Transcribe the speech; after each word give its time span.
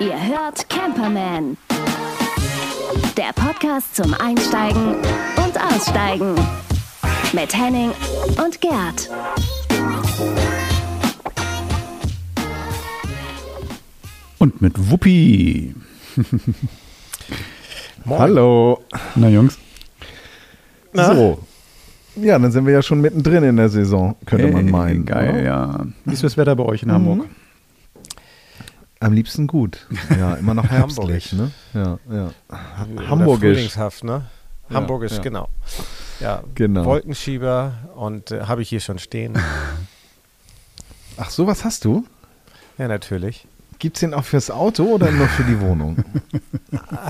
Ihr 0.00 0.26
hört 0.26 0.68
Camperman. 0.70 1.58
Der 3.16 3.32
Podcast 3.34 3.94
zum 3.94 4.14
Einsteigen 4.14 4.94
und 5.36 5.60
Aussteigen. 5.60 6.34
Mit 7.34 7.54
Henning 7.54 7.92
und 8.42 8.58
Gerd. 8.60 9.10
Und 14.38 14.62
mit 14.62 14.90
Wuppi. 14.90 15.74
Hallo. 18.08 18.82
Na 19.14 19.28
Jungs. 19.28 19.58
So. 20.94 21.38
Ja, 22.16 22.38
dann 22.38 22.52
sind 22.52 22.66
wir 22.66 22.72
ja 22.72 22.82
schon 22.82 23.00
mittendrin 23.00 23.42
in 23.44 23.56
der 23.56 23.68
Saison, 23.68 24.14
könnte 24.26 24.48
man 24.48 24.70
meinen. 24.70 25.04
Geil, 25.04 25.30
oder? 25.30 25.42
ja. 25.42 25.86
Wie 26.04 26.12
ist 26.12 26.22
das 26.22 26.36
Wetter 26.36 26.54
bei 26.54 26.64
euch 26.64 26.82
in 26.82 26.92
Hamburg? 26.92 27.26
Am 29.00 29.12
liebsten 29.12 29.46
gut. 29.46 29.86
Ja, 30.18 30.34
immer 30.34 30.54
noch 30.54 30.64
herbstlich, 30.70 31.32
ne? 31.32 31.50
Ja, 31.74 31.98
ja. 32.10 32.30
Oder 32.94 33.08
Hamburgisch. 33.08 33.56
Frühlingshaft, 33.56 34.04
ne? 34.04 34.26
Ja, 34.70 34.76
Hamburgisch, 34.76 35.12
ja. 35.16 35.22
genau. 35.22 35.48
Ja, 36.20 36.42
Genau. 36.54 36.84
Wolkenschieber 36.84 37.72
und 37.96 38.30
äh, 38.30 38.42
habe 38.42 38.62
ich 38.62 38.68
hier 38.68 38.80
schon 38.80 38.98
stehen. 38.98 39.34
Ach, 41.16 41.30
sowas 41.30 41.64
hast 41.64 41.84
du? 41.84 42.04
ja, 42.78 42.88
natürlich. 42.88 43.46
Gibt's 43.84 44.00
den 44.00 44.14
auch 44.14 44.24
fürs 44.24 44.50
Auto 44.50 44.84
oder 44.84 45.10
nur 45.10 45.28
für 45.28 45.44
die 45.44 45.60
Wohnung? 45.60 45.96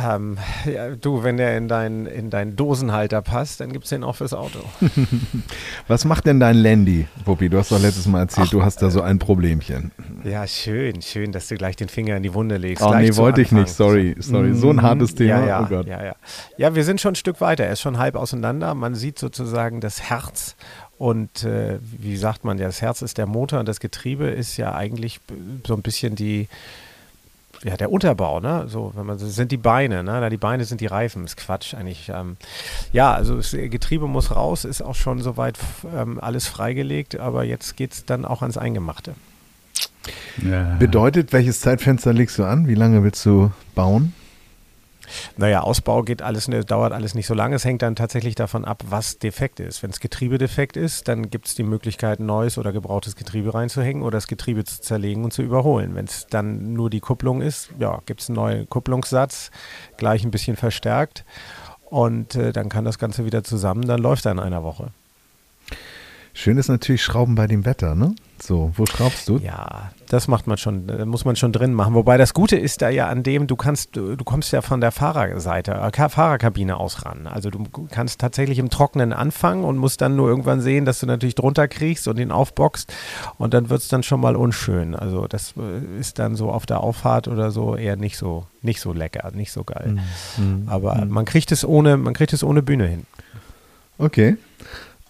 Ähm, 0.06 0.36
ja, 0.66 0.90
du, 0.90 1.22
wenn 1.22 1.38
der 1.38 1.56
in 1.56 1.68
deinen 1.68 2.04
in 2.04 2.28
deinen 2.28 2.54
Dosenhalter 2.54 3.22
passt, 3.22 3.60
dann 3.60 3.72
gibt 3.72 3.84
es 3.84 3.90
den 3.90 4.04
auch 4.04 4.16
fürs 4.16 4.34
Auto. 4.34 4.58
Was 5.88 6.04
macht 6.04 6.26
denn 6.26 6.38
dein 6.38 6.56
Landy, 6.56 7.06
Wuppi? 7.24 7.48
Du 7.48 7.58
hast 7.58 7.72
doch 7.72 7.80
letztes 7.80 8.06
Mal 8.06 8.20
erzählt, 8.20 8.52
du 8.52 8.62
hast 8.62 8.82
da 8.82 8.90
so 8.90 9.00
ein 9.00 9.18
Problemchen. 9.18 9.90
Ja, 10.22 10.46
schön, 10.46 11.00
schön, 11.00 11.32
dass 11.32 11.48
du 11.48 11.54
gleich 11.56 11.76
den 11.76 11.88
Finger 11.88 12.16
in 12.16 12.22
die 12.22 12.34
Wunde 12.34 12.58
legst. 12.58 12.82
Oh 12.82 12.90
gleich 12.90 13.10
nee, 13.10 13.16
wollte 13.16 13.40
ich 13.40 13.52
nicht, 13.52 13.68
sorry, 13.70 14.16
sorry. 14.18 14.54
So 14.54 14.68
ein 14.68 14.82
hartes 14.82 15.14
Thema, 15.14 15.40
Ja, 15.40 15.46
ja, 15.46 15.62
oh 15.62 15.66
Gott. 15.66 15.86
ja, 15.86 16.04
ja. 16.04 16.16
Ja, 16.58 16.74
wir 16.74 16.84
sind 16.84 17.00
schon 17.00 17.12
ein 17.12 17.16
Stück 17.16 17.40
weiter. 17.40 17.64
Er 17.64 17.72
ist 17.72 17.80
schon 17.80 17.96
halb 17.96 18.16
auseinander. 18.16 18.74
Man 18.74 18.94
sieht 18.94 19.18
sozusagen 19.18 19.80
das 19.80 20.02
Herz. 20.02 20.56
Und 20.98 21.44
äh, 21.44 21.78
wie 21.80 22.16
sagt 22.16 22.44
man 22.44 22.58
ja, 22.58 22.66
das 22.66 22.80
Herz 22.80 23.02
ist 23.02 23.18
der 23.18 23.26
Motor 23.26 23.60
und 23.60 23.68
das 23.68 23.80
Getriebe 23.80 24.26
ist 24.26 24.56
ja 24.56 24.74
eigentlich 24.74 25.20
so 25.66 25.74
ein 25.74 25.82
bisschen 25.82 26.14
die, 26.14 26.48
ja, 27.64 27.76
der 27.76 27.90
Unterbau, 27.90 28.40
ne? 28.40 28.66
So, 28.68 28.92
wenn 28.94 29.06
man 29.06 29.18
so 29.18 29.26
sind 29.26 29.50
die 29.50 29.56
Beine, 29.56 30.04
ne? 30.04 30.18
Na, 30.20 30.30
die 30.30 30.36
Beine 30.36 30.64
sind 30.64 30.80
die 30.80 30.86
Reifen, 30.86 31.24
ist 31.24 31.36
Quatsch 31.36 31.74
eigentlich. 31.74 32.10
Ähm, 32.14 32.36
ja, 32.92 33.12
also 33.12 33.36
das 33.36 33.50
Getriebe 33.50 34.06
muss 34.06 34.34
raus, 34.34 34.64
ist 34.64 34.82
auch 34.82 34.94
schon 34.94 35.20
soweit 35.20 35.58
ähm, 35.96 36.20
alles 36.20 36.46
freigelegt, 36.46 37.18
aber 37.18 37.44
jetzt 37.44 37.76
geht 37.76 37.92
es 37.92 38.04
dann 38.04 38.24
auch 38.24 38.42
ans 38.42 38.58
Eingemachte. 38.58 39.14
Ja. 40.42 40.76
Bedeutet, 40.76 41.32
welches 41.32 41.60
Zeitfenster 41.60 42.12
legst 42.12 42.38
du 42.38 42.44
an? 42.44 42.68
Wie 42.68 42.74
lange 42.74 43.02
willst 43.02 43.24
du 43.24 43.50
bauen? 43.74 44.12
Naja, 45.36 45.60
Ausbau 45.60 46.02
geht 46.02 46.22
alles, 46.22 46.48
dauert 46.66 46.92
alles 46.92 47.14
nicht 47.14 47.26
so 47.26 47.34
lange. 47.34 47.56
Es 47.56 47.64
hängt 47.64 47.82
dann 47.82 47.96
tatsächlich 47.96 48.34
davon 48.34 48.64
ab, 48.64 48.82
was 48.88 49.18
defekt 49.18 49.60
ist. 49.60 49.82
Wenn 49.82 49.90
das 49.90 50.00
Getriebe 50.00 50.38
defekt 50.38 50.76
ist, 50.76 51.08
dann 51.08 51.30
gibt 51.30 51.46
es 51.46 51.54
die 51.54 51.62
Möglichkeit, 51.62 52.20
neues 52.20 52.58
oder 52.58 52.72
gebrauchtes 52.72 53.16
Getriebe 53.16 53.54
reinzuhängen 53.54 54.02
oder 54.02 54.18
das 54.18 54.26
Getriebe 54.26 54.64
zu 54.64 54.80
zerlegen 54.80 55.24
und 55.24 55.32
zu 55.32 55.42
überholen. 55.42 55.94
Wenn 55.94 56.06
es 56.06 56.26
dann 56.28 56.72
nur 56.72 56.90
die 56.90 57.00
Kupplung 57.00 57.42
ist, 57.42 57.70
ja, 57.78 58.00
gibt 58.06 58.20
es 58.20 58.28
einen 58.28 58.36
neuen 58.36 58.68
Kupplungssatz, 58.68 59.50
gleich 59.96 60.24
ein 60.24 60.30
bisschen 60.30 60.56
verstärkt 60.56 61.24
und 61.84 62.34
äh, 62.34 62.52
dann 62.52 62.68
kann 62.68 62.84
das 62.84 62.98
Ganze 62.98 63.24
wieder 63.24 63.44
zusammen, 63.44 63.82
dann 63.82 64.00
läuft 64.00 64.26
er 64.26 64.32
in 64.32 64.38
einer 64.38 64.62
Woche. 64.62 64.90
Schön 66.36 66.58
ist 66.58 66.68
natürlich 66.68 67.02
Schrauben 67.04 67.36
bei 67.36 67.46
dem 67.46 67.64
Wetter, 67.64 67.94
ne? 67.94 68.14
So, 68.42 68.72
wo 68.76 68.84
schraubst 68.86 69.28
du? 69.28 69.38
Ja, 69.38 69.92
das 70.08 70.26
macht 70.26 70.48
man 70.48 70.58
schon, 70.58 70.88
äh, 70.88 71.04
muss 71.06 71.24
man 71.24 71.36
schon 71.36 71.52
drin 71.52 71.72
machen. 71.72 71.94
Wobei 71.94 72.16
das 72.18 72.34
Gute 72.34 72.56
ist 72.56 72.82
da 72.82 72.88
ja 72.88 73.06
an 73.08 73.22
dem, 73.22 73.46
du 73.46 73.54
kannst, 73.54 73.94
du 73.94 74.16
du 74.16 74.24
kommst 74.24 74.52
ja 74.52 74.60
von 74.60 74.80
der 74.80 74.90
Fahrerseite, 74.90 75.70
äh, 75.72 75.90
Ka- 75.92 76.08
Fahrerkabine 76.08 76.76
aus 76.76 77.06
ran. 77.06 77.28
Also 77.28 77.50
du 77.50 77.62
kannst 77.90 78.20
tatsächlich 78.20 78.58
im 78.58 78.68
Trockenen 78.68 79.12
anfangen 79.12 79.62
und 79.64 79.78
musst 79.78 80.00
dann 80.00 80.16
nur 80.16 80.28
irgendwann 80.28 80.60
sehen, 80.60 80.84
dass 80.84 80.98
du 80.98 81.06
natürlich 81.06 81.36
drunter 81.36 81.68
kriegst 81.68 82.08
und 82.08 82.18
ihn 82.18 82.32
aufboxt 82.32 82.92
und 83.38 83.54
dann 83.54 83.70
wird 83.70 83.82
es 83.82 83.88
dann 83.88 84.02
schon 84.02 84.20
mal 84.20 84.34
unschön. 84.34 84.96
Also 84.96 85.28
das 85.28 85.54
äh, 85.56 85.98
ist 86.00 86.18
dann 86.18 86.34
so 86.34 86.50
auf 86.50 86.66
der 86.66 86.80
Auffahrt 86.80 87.28
oder 87.28 87.52
so 87.52 87.76
eher 87.76 87.94
nicht 87.96 88.18
so, 88.18 88.46
nicht 88.60 88.80
so 88.80 88.92
lecker, 88.92 89.30
nicht 89.32 89.52
so 89.52 89.62
geil. 89.62 89.98
Aber 90.66 91.04
man 91.04 91.24
kriegt 91.26 91.52
es 91.52 91.64
ohne, 91.64 91.96
man 91.96 92.12
kriegt 92.12 92.32
es 92.32 92.42
ohne 92.42 92.62
Bühne 92.62 92.86
hin. 92.88 93.06
Okay. 93.98 94.36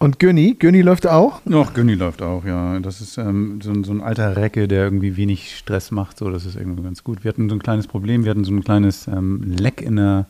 Und 0.05 0.19
Günni? 0.19 0.53
Günni 0.59 0.83
läuft 0.83 1.07
auch? 1.07 1.43
Noch 1.45 1.73
Günni 1.73 1.95
läuft 1.95 2.21
auch, 2.21 2.45
ja. 2.45 2.79
Das 2.79 3.01
ist 3.01 3.17
ähm, 3.17 3.59
so, 3.63 3.71
ein- 3.71 3.83
so 3.83 3.91
ein 3.91 4.01
alter 4.01 4.35
Recke, 4.37 4.67
der 4.67 4.83
irgendwie 4.83 5.17
wenig 5.17 5.57
Stress 5.57 5.89
macht. 5.89 6.19
So, 6.19 6.29
das 6.29 6.45
ist 6.45 6.55
irgendwie 6.55 6.83
ganz 6.83 7.03
gut. 7.03 7.23
Wir 7.23 7.29
hatten 7.29 7.49
so 7.49 7.55
ein 7.55 7.61
kleines 7.63 7.87
Problem. 7.87 8.23
Wir 8.23 8.29
hatten 8.29 8.43
so 8.43 8.51
ein 8.51 8.63
kleines 8.63 9.07
ähm, 9.07 9.41
Leck 9.57 9.81
in 9.81 9.95
der 9.95 10.27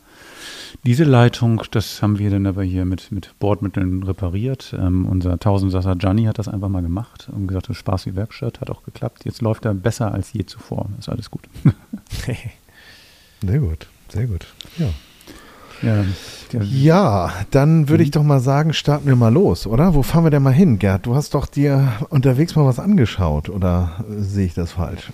Dieselleitung. 0.86 1.60
Das 1.72 2.00
haben 2.00 2.18
wir 2.18 2.30
dann 2.30 2.46
aber 2.46 2.62
hier 2.62 2.86
mit, 2.86 3.12
mit 3.12 3.34
Bordmitteln 3.38 4.02
repariert. 4.02 4.74
Ähm, 4.78 5.04
unser 5.04 5.38
Tausendsasser 5.38 5.94
Gianni 5.96 6.24
hat 6.24 6.38
das 6.38 6.48
einfach 6.48 6.70
mal 6.70 6.80
gemacht 6.82 7.28
und 7.30 7.46
gesagt, 7.46 7.68
das 7.68 7.76
Spaß 7.76 8.06
wie 8.06 8.16
Werkstatt. 8.16 8.62
Hat 8.62 8.70
auch 8.70 8.82
geklappt. 8.82 9.26
Jetzt 9.26 9.42
läuft 9.42 9.66
er 9.66 9.74
besser 9.74 10.10
als 10.10 10.32
je 10.32 10.46
zuvor. 10.46 10.88
Ist 10.98 11.10
alles 11.10 11.30
gut. 11.30 11.42
Sehr 13.44 13.58
gut, 13.58 13.86
sehr 14.08 14.26
gut. 14.26 14.46
Ja. 14.78 14.86
Ja, 15.82 16.04
Ja, 16.62 17.32
dann 17.50 17.88
würde 17.88 18.02
ich 18.02 18.10
doch 18.10 18.22
mal 18.22 18.40
sagen, 18.40 18.72
starten 18.72 19.06
wir 19.06 19.16
mal 19.16 19.32
los, 19.32 19.66
oder? 19.66 19.94
Wo 19.94 20.02
fahren 20.02 20.24
wir 20.24 20.30
denn 20.30 20.42
mal 20.42 20.52
hin, 20.52 20.78
Gerd? 20.78 21.06
Du 21.06 21.14
hast 21.14 21.34
doch 21.34 21.46
dir 21.46 21.92
unterwegs 22.08 22.56
mal 22.56 22.64
was 22.64 22.78
angeschaut, 22.78 23.48
oder 23.48 24.04
sehe 24.08 24.46
ich 24.46 24.54
das 24.54 24.72
falsch? 24.72 25.12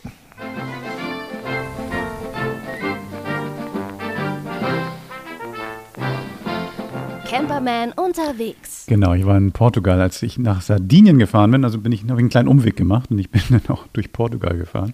Camperman 7.33 7.93
unterwegs. 7.93 8.85
Genau, 8.87 9.15
ich 9.15 9.25
war 9.25 9.39
in 9.39 9.53
Portugal, 9.53 10.01
als 10.03 10.23
ich 10.23 10.39
nach 10.39 10.61
Sardinien 10.61 11.19
gefahren 11.19 11.51
bin. 11.51 11.65
Also 11.65 11.79
bin 11.79 11.91
ich, 11.91 12.03
habe 12.03 12.13
ich 12.13 12.19
einen 12.19 12.29
kleinen 12.29 12.49
Umweg 12.49 12.77
gemacht 12.77 13.11
und 13.11 13.19
ich 13.19 13.31
bin 13.31 13.41
dann 13.49 13.63
auch 13.69 13.87
durch 13.95 14.13
Portugal 14.13 14.57
gefahren. 14.57 14.93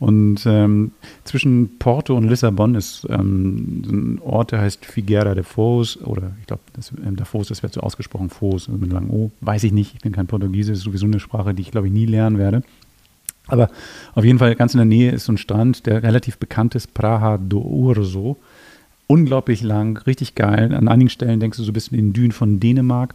Und 0.00 0.46
ähm, 0.46 0.92
zwischen 1.24 1.76
Porto 1.78 2.16
und 2.16 2.26
Lissabon 2.26 2.74
ist 2.74 3.06
ähm, 3.10 3.82
ein 3.86 4.18
Ort, 4.22 4.50
der 4.50 4.62
heißt 4.62 4.86
Figueira 4.86 5.34
de 5.34 5.44
Foz 5.44 5.98
oder 6.02 6.32
ich 6.40 6.46
glaube, 6.46 6.62
ähm, 7.06 7.16
der 7.16 7.26
Foz, 7.26 7.48
das 7.48 7.62
wird 7.62 7.74
so 7.74 7.82
ausgesprochen, 7.82 8.30
Foz 8.30 8.66
also 8.68 8.80
mit 8.80 8.90
langem 8.90 9.10
O, 9.10 9.30
weiß 9.42 9.62
ich 9.64 9.72
nicht. 9.72 9.94
Ich 9.94 10.00
bin 10.00 10.12
kein 10.12 10.26
Portugiese, 10.26 10.72
ist 10.72 10.80
sowieso 10.80 11.04
eine 11.04 11.20
Sprache, 11.20 11.52
die 11.52 11.60
ich 11.60 11.70
glaube 11.70 11.88
ich 11.88 11.92
nie 11.92 12.06
lernen 12.06 12.38
werde. 12.38 12.62
Aber 13.46 13.68
auf 14.14 14.24
jeden 14.24 14.38
Fall 14.38 14.54
ganz 14.54 14.72
in 14.72 14.78
der 14.78 14.86
Nähe 14.86 15.10
ist 15.10 15.26
so 15.26 15.32
ein 15.32 15.38
Strand, 15.38 15.84
der 15.84 16.02
relativ 16.02 16.38
bekannt 16.38 16.74
ist, 16.74 16.94
Praha 16.94 17.36
do 17.36 17.60
Urso. 17.60 18.38
Unglaublich 19.06 19.60
lang, 19.60 19.98
richtig 20.06 20.34
geil. 20.34 20.72
An 20.72 20.88
einigen 20.88 21.10
Stellen 21.10 21.40
denkst 21.40 21.58
du 21.58 21.64
so 21.64 21.72
ein 21.72 21.74
bisschen 21.74 21.98
in 21.98 22.06
den 22.06 22.12
Dünen 22.14 22.32
von 22.32 22.58
Dänemark. 22.58 23.14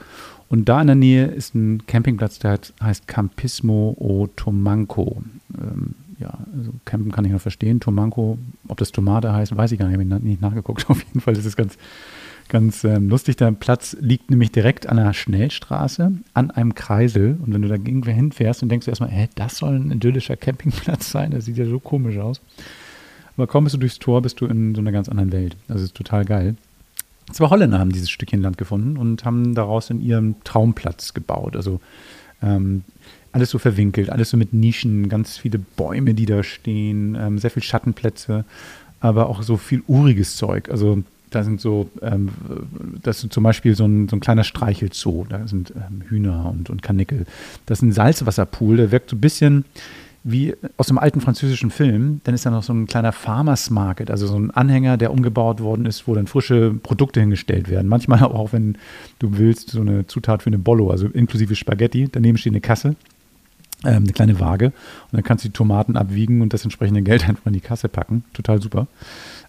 Und 0.50 0.70
da 0.70 0.82
in 0.82 0.88
der 0.88 0.96
Nähe 0.96 1.26
ist 1.26 1.56
ein 1.56 1.88
Campingplatz, 1.88 2.38
der 2.38 2.60
heißt- 2.60 2.74
heißt 2.80 3.08
Campismo 3.08 3.96
o 3.98 4.28
Tomanco. 4.36 5.24
Ähm, 5.58 5.96
ja, 6.20 6.38
also 6.58 6.72
Campen 6.86 7.12
kann 7.12 7.26
ich 7.26 7.32
noch 7.32 7.42
verstehen. 7.42 7.80
Tomanco, 7.80 8.38
ob 8.68 8.78
das 8.78 8.92
Tomate 8.92 9.34
heißt, 9.34 9.56
weiß 9.56 9.72
ich 9.72 9.80
gar 9.80 9.86
nicht, 9.88 9.94
habe 9.94 10.04
ich 10.04 10.10
na- 10.10 10.20
nicht 10.20 10.42
nachgeguckt. 10.42 10.86
Auf 10.90 11.04
jeden 11.04 11.20
Fall 11.22 11.38
ist 11.38 11.46
es 11.46 11.56
ganz, 11.56 11.78
ganz 12.48 12.84
ähm, 12.84 13.10
lustig. 13.10 13.36
Der 13.38 13.52
Platz 13.52 13.96
liegt 14.00 14.30
nämlich 14.30 14.52
direkt 14.52 14.88
an 14.88 15.00
einer 15.00 15.14
Schnellstraße, 15.14 16.14
an 16.34 16.52
einem 16.52 16.76
Kreisel. 16.76 17.38
Und 17.42 17.54
wenn 17.54 17.62
du 17.62 17.68
da 17.68 17.76
irgendwo 17.76 18.12
hinfährst, 18.12 18.62
dann 18.62 18.70
denkst 18.70 18.86
du 18.86 18.92
erstmal, 18.92 19.10
hä, 19.12 19.28
das 19.36 19.58
soll 19.58 19.76
ein 19.76 19.92
idyllischer 19.92 20.38
Campingplatz 20.38 21.12
sein. 21.12 21.32
Das 21.32 21.46
sieht 21.46 21.58
ja 21.58 21.66
so 21.66 21.80
komisch 21.80 22.18
aus. 22.18 22.42
Aber 23.38 23.48
kaum 23.48 23.66
bist 23.66 23.76
du 23.76 23.80
durchs 23.80 24.00
Tor, 24.00 24.22
bist 24.22 24.40
du 24.40 24.46
in 24.46 24.76
so 24.76 24.82
einer 24.82 24.94
ganz 24.94 25.10
anderen 25.10 25.32
Welt. 25.32 25.58
Das 25.68 25.82
ist 25.82 25.96
total 25.96 26.24
geil. 26.24 26.56
Zwei 27.32 27.50
Holländer 27.50 27.80
haben 27.80 27.92
dieses 27.92 28.10
Stückchen 28.10 28.42
Land 28.42 28.58
gefunden 28.58 28.98
und 28.98 29.26
haben 29.26 29.56
daraus 29.56 29.90
in 29.90 30.00
ihrem 30.00 30.36
Traumplatz 30.44 31.14
gebaut. 31.14 31.56
Also 31.56 31.82
ähm, 32.42 32.84
alles 33.36 33.50
so 33.50 33.60
verwinkelt, 33.60 34.10
alles 34.10 34.30
so 34.30 34.38
mit 34.38 34.54
Nischen, 34.54 35.10
ganz 35.10 35.38
viele 35.38 35.60
Bäume, 35.60 36.14
die 36.14 36.26
da 36.26 36.42
stehen, 36.42 37.18
ähm, 37.20 37.38
sehr 37.38 37.52
viel 37.52 37.62
Schattenplätze, 37.62 38.46
aber 39.02 39.28
auch 39.28 39.44
so 39.44 39.58
viel 39.58 39.84
uriges 39.88 40.38
Zeug. 40.38 40.70
Also 40.70 41.04
da 41.32 41.44
sind 41.44 41.60
so, 41.60 41.90
ähm, 42.02 42.30
das 43.04 43.22
ist 43.22 43.34
zum 43.34 43.44
Beispiel 43.44 43.76
so 43.76 43.84
ein, 43.86 44.08
so 44.08 44.16
ein 44.16 44.22
kleiner 44.22 44.46
Streichelzoo, 44.46 45.26
da 45.28 45.46
sind 45.50 45.74
ähm, 45.76 46.02
Hühner 46.08 46.50
und, 46.50 46.70
und 46.70 46.82
Karnickel. 46.82 47.26
Das 47.66 47.80
ist 47.80 47.82
ein 47.82 47.92
Salzwasserpool, 47.92 48.78
der 48.78 48.92
wirkt 48.92 49.10
so 49.10 49.18
ein 49.18 49.22
bisschen 49.22 49.66
wie 50.24 50.56
aus 50.78 50.90
einem 50.90 50.98
alten 50.98 51.20
französischen 51.20 51.72
Film. 51.72 52.22
Dann 52.24 52.34
ist 52.34 52.46
da 52.46 52.52
noch 52.52 52.64
so 52.64 52.74
ein 52.74 52.88
kleiner 52.88 53.12
Farmers 53.12 53.70
Market, 53.70 54.10
also 54.10 54.28
so 54.28 54.38
ein 54.38 54.50
Anhänger, 54.50 54.96
der 54.96 55.12
umgebaut 55.12 55.60
worden 55.60 55.86
ist, 55.86 56.08
wo 56.08 56.16
dann 56.16 56.26
frische 56.26 56.74
Produkte 56.74 57.20
hingestellt 57.20 57.70
werden. 57.70 57.90
Manchmal 57.90 58.24
auch, 58.24 58.54
wenn 58.54 58.78
du 59.20 59.38
willst, 59.38 59.72
so 59.72 59.82
eine 59.82 60.08
Zutat 60.08 60.42
für 60.42 60.48
eine 60.48 60.58
Bollo, 60.58 60.90
also 60.90 61.08
inklusive 61.08 61.56
Spaghetti. 61.56 62.08
Daneben 62.10 62.38
steht 62.38 62.54
eine 62.54 62.62
Kasse, 62.62 62.96
ähm, 63.86 64.04
eine 64.04 64.14
kleine 64.14 64.40
Waage. 64.40 64.68
Und 64.68 65.14
dann 65.14 65.24
kannst 65.24 65.44
du 65.44 65.50
die 65.50 65.54
Tomaten 65.54 65.98
abwiegen 65.98 66.42
und 66.42 66.54
das 66.54 66.64
entsprechende 66.64 67.02
Geld 67.02 67.28
einfach 67.30 67.46
in 67.46 67.54
die 67.54 67.62
Kasse 67.62 67.90
packen. 67.90 68.24
Total 68.34 68.62
super. 68.62 68.88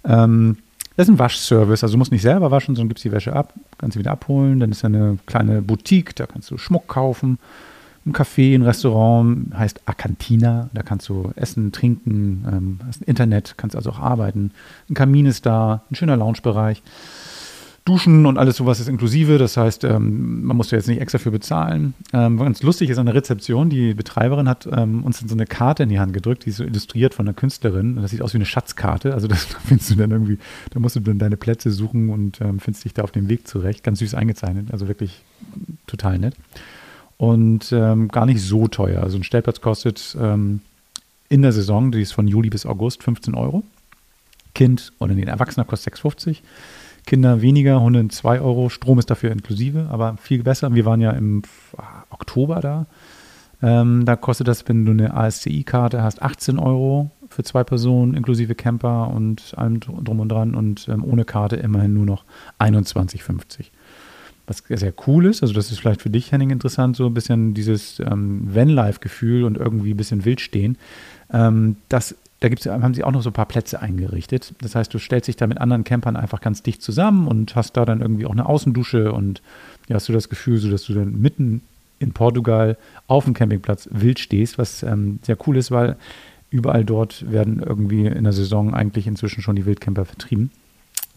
Ähm, 0.05 0.59
das 0.97 1.09
ist 1.09 1.15
ein 1.15 1.19
Waschservice, 1.19 1.83
also 1.83 1.93
du 1.93 1.99
musst 1.99 2.11
nicht 2.13 2.23
selber 2.23 2.51
waschen, 2.51 2.75
sondern 2.75 2.89
gibst 2.89 3.05
die 3.05 3.13
Wäsche 3.13 3.35
ab, 3.35 3.53
kannst 3.77 3.95
sie 3.95 3.99
wieder 3.99 4.13
abholen. 4.13 4.61
Dann 4.61 4.71
ist 4.71 4.83
da 4.83 4.87
eine 4.87 5.19
kleine 5.27 5.61
Boutique, 5.61 6.17
da 6.17 6.27
kannst 6.27 6.51
du 6.51 6.57
Schmuck 6.57 6.89
kaufen 6.89 7.39
ein 8.07 8.13
Café, 8.13 8.55
ein 8.55 8.63
Restaurant, 8.63 9.53
heißt 9.57 9.81
Acantina. 9.87 10.71
Da 10.73 10.83
kannst 10.83 11.09
du 11.09 11.33
essen, 11.35 11.73
trinken, 11.73 12.47
ähm, 12.51 12.79
hast 12.87 13.01
ein 13.03 13.05
Internet, 13.05 13.55
kannst 13.57 13.75
also 13.75 13.91
auch 13.91 13.99
arbeiten. 13.99 14.53
Ein 14.89 14.95
Kamin 14.95 15.27
ist 15.27 15.45
da, 15.45 15.83
ein 15.91 15.97
schöner 15.97 16.17
Loungebereich. 16.17 16.83
Duschen 17.87 18.27
und 18.27 18.37
alles 18.37 18.57
sowas 18.57 18.81
ist 18.81 18.89
inklusive. 18.89 19.39
Das 19.39 19.57
heißt, 19.57 19.85
ähm, 19.85 20.45
man 20.45 20.57
muss 20.57 20.73
ja 20.73 20.77
jetzt 20.77 20.89
nicht 20.89 21.01
extra 21.01 21.19
für 21.19 21.31
bezahlen. 21.31 21.95
Ähm, 22.13 22.37
ganz 22.37 22.61
lustig 22.65 22.91
ist 22.91 22.99
an 22.99 23.07
der 23.07 23.15
Rezeption, 23.15 23.71
die 23.71 23.95
Betreiberin 23.95 24.49
hat 24.49 24.69
ähm, 24.71 25.05
uns 25.05 25.21
so 25.21 25.33
eine 25.33 25.47
Karte 25.47 25.85
in 25.85 25.89
die 25.89 26.01
Hand 26.01 26.13
gedrückt, 26.13 26.45
die 26.45 26.51
ist 26.51 26.57
so 26.57 26.65
illustriert 26.65 27.15
von 27.15 27.27
einer 27.27 27.35
Künstlerin. 27.35 27.97
Und 27.97 28.03
das 28.03 28.11
sieht 28.11 28.23
aus 28.23 28.35
wie 28.35 28.39
eine 28.39 28.45
Schatzkarte. 28.45 29.15
Also 29.15 29.29
das 29.29 29.49
da 29.53 29.59
findest 29.65 29.91
du 29.91 29.95
dann 29.95 30.11
irgendwie, 30.11 30.39
da 30.71 30.81
musst 30.81 30.97
du 30.97 31.01
dann 31.01 31.21
deine 31.21 31.37
Plätze 31.37 31.71
suchen 31.71 32.11
und 32.11 32.41
ähm, 32.41 32.59
findest 32.59 32.85
dich 32.85 32.93
da 32.93 33.05
auf 33.05 33.13
dem 33.13 33.29
Weg 33.29 33.47
zurecht. 33.47 33.85
Ganz 33.85 34.01
süß 34.01 34.15
eingezeichnet, 34.15 34.73
also 34.73 34.89
wirklich 34.89 35.23
total 35.87 36.19
nett. 36.19 36.35
Und 37.19 37.71
ähm, 37.71 38.09
gar 38.09 38.27
nicht 38.27 38.43
so 38.43 38.67
teuer. 38.67 39.05
Also 39.05 39.17
ein 39.17 39.23
Stellplatz 39.23 39.61
kostet 39.61 40.17
ähm, 40.21 40.61
in 41.29 41.43
der 41.43 41.53
Saison, 41.53 41.93
die 41.93 42.03
ist 42.03 42.13
von 42.13 42.27
Juli 42.27 42.51
bis 42.51 42.67
August, 42.67 43.05
15 43.05 43.37
Euro. 43.37 43.63
Kind 44.57 44.93
oder 44.99 45.15
nee, 45.15 45.23
ein 45.23 45.29
Erwachsener 45.29 45.65
kostet 45.65 45.95
6,50 45.95 46.39
Kinder 47.07 47.41
weniger, 47.41 47.81
Hunde 47.81 48.09
2 48.09 48.41
Euro. 48.41 48.69
Strom 48.69 48.99
ist 48.99 49.09
dafür 49.11 49.31
inklusive, 49.31 49.87
aber 49.91 50.17
viel 50.17 50.43
besser. 50.43 50.75
Wir 50.75 50.85
waren 50.85 51.01
ja 51.01 51.13
im 51.13 51.43
Oktober 52.11 52.61
da. 52.61 52.87
Ähm, 53.63 54.05
da 54.05 54.17
kostet 54.17 54.49
das, 54.49 54.69
wenn 54.69 54.85
du 54.85 54.93
eine 54.93 55.15
ASCI-Karte 55.15 56.03
hast, 56.03 56.21
18 56.21 56.59
Euro 56.59 57.11
für 57.29 57.43
zwei 57.43 57.65
Personen, 57.65 58.15
inklusive 58.15 58.55
Camper 58.55 59.09
und 59.09 59.55
allem 59.57 59.81
drum 59.81 60.21
und 60.21 60.29
dran. 60.29 60.55
Und 60.55 60.89
ähm, 60.89 61.05
ohne 61.05 61.25
Karte 61.25 61.57
immerhin 61.57 61.95
nur 61.95 62.07
noch 62.07 62.25
21,50. 62.59 63.67
Was 64.49 64.63
sehr 64.69 64.95
cool 65.07 65.27
ist, 65.27 65.43
also 65.43 65.55
das 65.55 65.73
ist 65.73 65.81
vielleicht 65.81 66.03
für 66.03 66.11
dich, 66.11 66.31
Henning, 66.31 66.51
interessant, 66.51 66.95
so 66.95 67.07
ein 67.07 67.15
bisschen 67.15 67.53
dieses 67.53 67.99
ähm, 67.99 68.43
Van-Life-Gefühl 68.55 69.43
und 69.43 69.57
irgendwie 69.57 69.93
ein 69.93 69.97
bisschen 69.97 70.25
wild 70.25 70.41
stehen. 70.41 70.79
Ähm, 71.33 71.77
das 71.89 72.15
da 72.47 72.51
gibt's, 72.51 72.67
haben 72.67 72.95
sie 72.95 73.03
auch 73.03 73.11
noch 73.11 73.23
so 73.23 73.31
ein 73.31 73.33
paar 73.33 73.47
Plätze 73.47 73.83
eingerichtet. 73.83 74.55
Das 74.61 74.77
heißt, 74.77 74.95
du 74.95 75.01
stellst 75.01 75.27
dich 75.27 75.35
da 75.35 75.49
mit 75.49 75.59
anderen 75.59 75.83
Campern 75.83 76.15
einfach 76.15 76.41
ganz 76.41 76.63
dicht 76.63 76.81
zusammen 76.81 77.27
und 77.27 77.57
hast 77.57 77.77
da 77.77 77.85
dann 77.85 78.01
irgendwie 78.01 78.25
auch 78.25 78.31
eine 78.31 78.47
Außendusche 78.47 79.11
und 79.11 79.43
ja, 79.89 79.97
hast 79.97 80.09
du 80.09 80.13
das 80.13 80.29
Gefühl, 80.29 80.59
so 80.59 80.71
dass 80.71 80.85
du 80.85 80.95
dann 80.95 81.21
mitten 81.21 81.63
in 81.99 82.13
Portugal 82.13 82.77
auf 83.09 83.25
dem 83.25 83.35
Campingplatz 83.35 83.89
wild 83.91 84.21
stehst, 84.21 84.59
was 84.59 84.85
ähm, 84.85 85.19
sehr 85.23 85.37
cool 85.47 85.57
ist, 85.57 85.73
weil 85.73 85.97
überall 86.51 86.85
dort 86.85 87.29
werden 87.31 87.61
irgendwie 87.61 88.07
in 88.07 88.23
der 88.23 88.33
Saison 88.33 88.75
eigentlich 88.75 89.09
inzwischen 89.09 89.43
schon 89.43 89.57
die 89.57 89.67
Wildcamper 89.67 90.05
vertrieben. 90.05 90.53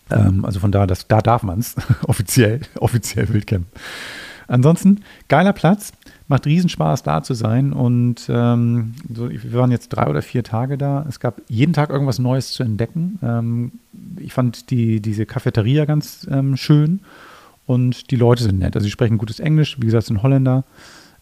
Ähm, 0.09 0.45
also 0.45 0.59
von 0.59 0.71
da, 0.71 0.87
das, 0.87 1.07
da 1.07 1.21
darf 1.21 1.43
man 1.43 1.59
es 1.59 1.75
offiziell, 2.07 2.61
offiziell 2.79 3.29
Wildcampen. 3.29 3.71
Ansonsten 4.47 5.01
geiler 5.27 5.53
Platz. 5.53 5.91
Macht 6.29 6.45
Riesenspaß, 6.45 7.01
da 7.01 7.23
zu 7.23 7.33
sein. 7.33 7.73
Und 7.73 8.27
ähm, 8.29 8.93
so, 9.11 9.29
wir 9.29 9.53
waren 9.53 9.71
jetzt 9.71 9.89
drei 9.89 10.07
oder 10.07 10.21
vier 10.21 10.43
Tage 10.43 10.77
da. 10.77 11.03
Es 11.09 11.19
gab 11.19 11.41
jeden 11.49 11.73
Tag 11.73 11.89
irgendwas 11.89 12.19
Neues 12.19 12.51
zu 12.51 12.61
entdecken. 12.61 13.17
Ähm, 13.23 13.71
ich 14.19 14.31
fand 14.31 14.69
die, 14.69 15.01
diese 15.01 15.25
Cafeteria 15.25 15.85
ganz 15.85 16.27
ähm, 16.29 16.55
schön 16.55 16.99
und 17.65 18.11
die 18.11 18.15
Leute 18.15 18.43
sind 18.43 18.59
nett. 18.59 18.75
Also 18.75 18.85
sie 18.85 18.91
sprechen 18.91 19.17
gutes 19.17 19.39
Englisch, 19.39 19.77
wie 19.79 19.87
gesagt, 19.87 20.05
sind 20.05 20.21
Holländer. 20.21 20.65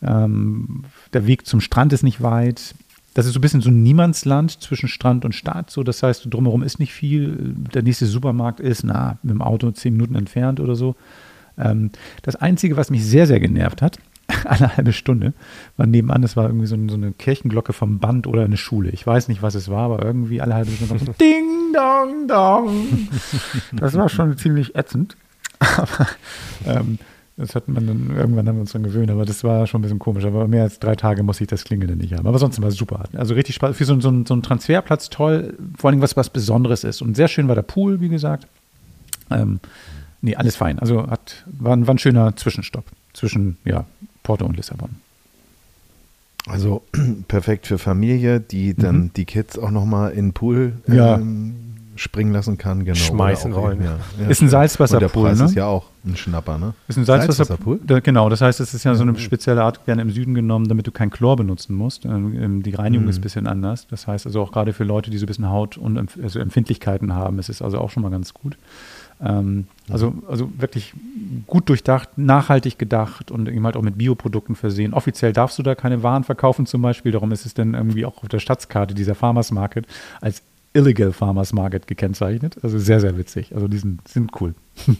Ähm, 0.02 0.84
der 1.14 1.26
Weg 1.26 1.48
zum 1.48 1.62
Strand 1.62 1.94
ist 1.94 2.04
nicht 2.04 2.22
weit. 2.22 2.76
Das 3.14 3.26
ist 3.26 3.34
so 3.34 3.40
ein 3.40 3.42
bisschen 3.42 3.62
so 3.62 3.70
ein 3.70 3.84
Niemandsland 3.84 4.62
zwischen 4.62 4.90
Strand 4.90 5.24
und 5.24 5.36
Stadt. 5.36 5.72
So, 5.72 5.84
das 5.84 6.04
heißt, 6.04 6.28
drumherum 6.30 6.64
ist 6.64 6.80
nicht 6.80 6.94
viel. 6.94 7.56
Der 7.74 7.82
nächste 7.82 8.06
Supermarkt 8.08 8.60
ist, 8.60 8.84
na, 8.84 9.18
mit 9.24 9.32
dem 9.32 9.42
Auto 9.42 9.72
zehn 9.72 9.94
Minuten 9.94 10.16
entfernt 10.16 10.60
oder 10.60 10.76
so. 10.76 10.98
Ähm, 11.58 11.92
das 12.24 12.36
Einzige, 12.36 12.76
was 12.76 12.92
mich 12.92 13.06
sehr, 13.06 13.26
sehr 13.26 13.40
genervt 13.40 13.82
hat, 13.82 14.00
eine 14.46 14.76
halbe 14.76 14.94
Stunde. 14.94 15.34
War 15.78 15.86
nebenan, 15.86 16.22
das 16.22 16.36
war 16.36 16.46
irgendwie 16.46 16.68
so, 16.68 16.78
so, 16.88 16.96
eine 16.96 17.12
Kirchenglocke 17.12 17.74
vom 17.74 18.00
Band 18.00 18.28
oder 18.28 18.44
eine 18.44 18.58
Schule. 18.58 18.90
Ich 18.90 19.06
weiß 19.06 19.28
nicht, 19.28 19.42
was 19.42 19.56
es 19.56 19.70
war, 19.70 19.86
aber 19.86 20.04
irgendwie 20.04 20.42
alle 20.42 20.56
halbe 20.56 20.72
Stunde 20.72 21.06
so 21.06 21.12
Ding, 21.20 21.74
Dong, 21.74 22.28
Dong. 22.28 23.10
Das 23.74 23.94
war 23.96 24.10
schon 24.10 24.38
ziemlich 24.38 24.76
ätzend. 24.76 25.16
Aber 25.60 26.08
ähm, 26.66 27.00
das 27.38 27.54
hat 27.54 27.68
man 27.68 27.86
dann, 27.86 28.16
irgendwann 28.16 28.48
haben 28.48 28.56
wir 28.56 28.62
uns 28.62 28.72
dran 28.72 28.84
gewöhnt, 28.84 29.12
aber 29.12 29.24
das 29.24 29.44
war 29.44 29.68
schon 29.68 29.80
ein 29.80 29.84
bisschen 29.84 30.00
komisch. 30.00 30.26
Aber 30.26 30.48
mehr 30.48 30.64
als 30.64 30.80
drei 30.80 30.96
Tage 30.96 31.22
muss 31.22 31.40
ich 31.40 31.48
das 31.48 31.64
Klingeln 31.64 31.98
nicht 31.98 32.14
haben. 32.14 32.26
Aber 32.26 32.40
sonst 32.40 32.60
war 32.62 32.70
es 32.70 32.76
super. 32.76 33.04
Also 33.14 33.36
richtig 33.36 33.56
Spaß. 33.56 33.76
Für 33.76 33.86
so, 33.86 34.00
so, 34.00 34.24
so 34.26 34.34
einen 34.34 34.42
Transferplatz 34.44 35.10
toll. 35.10 35.56
Vor 35.78 35.92
allem 35.92 36.02
was, 36.02 36.18
was 36.18 36.32
Besonderes 36.32 36.84
ist. 36.84 37.04
Und 37.04 37.16
sehr 37.16 37.28
schön 37.28 37.48
war 37.48 37.54
der 37.54 37.62
Pool, 37.62 38.02
wie 38.02 38.10
gesagt. 38.10 38.48
Ähm, 39.30 39.60
nee, 40.22 40.36
alles 40.36 40.56
fein. 40.56 40.80
Also 40.80 41.08
hat, 41.08 41.46
war, 41.46 41.80
war 41.86 41.94
ein 41.94 42.00
schöner 42.00 42.36
Zwischenstopp 42.36 42.86
zwischen 43.14 43.58
ja, 43.66 43.86
Porto 44.28 44.46
und 44.46 44.58
Lissabon. 44.58 44.90
Also 46.48 46.84
perfekt 47.30 47.66
für 47.66 47.78
Familie, 47.78 48.42
die 48.42 48.74
dann 48.74 48.98
mhm. 48.98 49.14
die 49.16 49.24
Kids 49.24 49.58
auch 49.58 49.72
nochmal 49.72 50.12
in 50.12 50.28
den 50.28 50.34
Pool 50.34 50.74
ja. 50.86 51.16
ähm, 51.16 51.67
springen 51.98 52.34
lassen 52.34 52.58
kann. 52.58 52.86
Genau. 52.86 52.96
Schmeißen 52.96 53.54
wollen. 53.54 53.84
Ja. 53.84 53.98
Ja, 54.20 54.28
ist 54.28 54.42
ein 54.42 54.50
Salzwasserpool. 54.50 55.24
der 55.24 55.30
Preis 55.30 55.40
ne? 55.40 55.46
ist 55.46 55.56
ja 55.56 55.66
auch 55.66 55.86
ein 56.06 56.16
Schnapper, 56.16 56.58
ne? 56.58 56.74
Ist 56.88 56.98
ein 56.98 57.06
Salzwasserpool? 57.06 57.80
Da, 57.86 58.00
genau, 58.00 58.30
das 58.30 58.42
heißt, 58.42 58.60
es 58.60 58.74
ist 58.74 58.84
ja 58.84 58.96
so 58.96 59.04
eine 59.04 59.18
spezielle 59.20 59.64
Art, 59.64 59.86
gerne 59.86 60.02
im 60.02 60.12
Süden 60.12 60.34
genommen, 60.34 60.68
damit 60.68 60.88
du 60.88 60.92
kein 60.92 61.10
Chlor 61.10 61.36
benutzen 61.36 61.76
musst. 61.76 62.06
Ähm, 62.06 62.64
die 62.64 62.74
Reinigung 62.74 63.06
mhm. 63.06 63.10
ist 63.10 63.20
ein 63.20 63.22
bisschen 63.22 63.48
anders. 63.48 63.88
Das 63.88 64.08
heißt 64.08 64.26
also 64.26 64.42
auch 64.42 64.52
gerade 64.52 64.74
für 64.74 64.84
Leute, 64.84 65.12
die 65.12 65.18
so 65.18 65.26
ein 65.26 65.28
bisschen 65.28 65.50
Haut- 65.50 65.78
und 65.78 65.98
also 66.22 66.40
Empfindlichkeiten 66.40 67.14
haben, 67.14 67.40
ist 67.40 67.50
es 67.50 67.62
also 67.62 67.80
auch 67.80 67.90
schon 67.90 68.04
mal 68.04 68.10
ganz 68.10 68.34
gut. 68.34 68.58
Ähm, 69.20 69.66
also, 69.90 70.14
also 70.28 70.52
wirklich 70.58 70.94
gut 71.48 71.70
durchdacht, 71.70 72.18
nachhaltig 72.18 72.78
gedacht 72.78 73.32
und 73.32 73.50
eben 73.50 73.66
halt 73.66 73.76
auch 73.76 73.82
mit 73.82 73.98
Bioprodukten 73.98 74.56
versehen. 74.56 74.94
Offiziell 74.94 75.34
darfst 75.34 75.58
du 75.58 75.64
da 75.64 75.76
keine 75.76 76.04
Waren 76.04 76.24
verkaufen 76.24 76.66
zum 76.66 76.82
Beispiel, 76.82 77.12
darum 77.12 77.32
ist 77.32 77.46
es 77.46 77.54
dann 77.54 77.74
irgendwie 77.74 78.06
auch 78.06 78.22
auf 78.22 78.30
der 78.30 78.40
Stadtkarte 78.40 78.94
dieser 78.94 79.16
Farmers 79.16 79.52
Market 79.52 79.88
als 80.22 80.44
Illegal 80.78 81.12
Farmers 81.12 81.54
Market 81.54 81.88
gekennzeichnet. 81.88 82.58
Also 82.64 82.78
sehr, 82.78 83.00
sehr 83.00 83.18
witzig. 83.18 83.54
Also 83.56 83.68
die 83.68 83.78
sind, 83.78 84.08
sind 84.08 84.32
cool. 84.40 84.54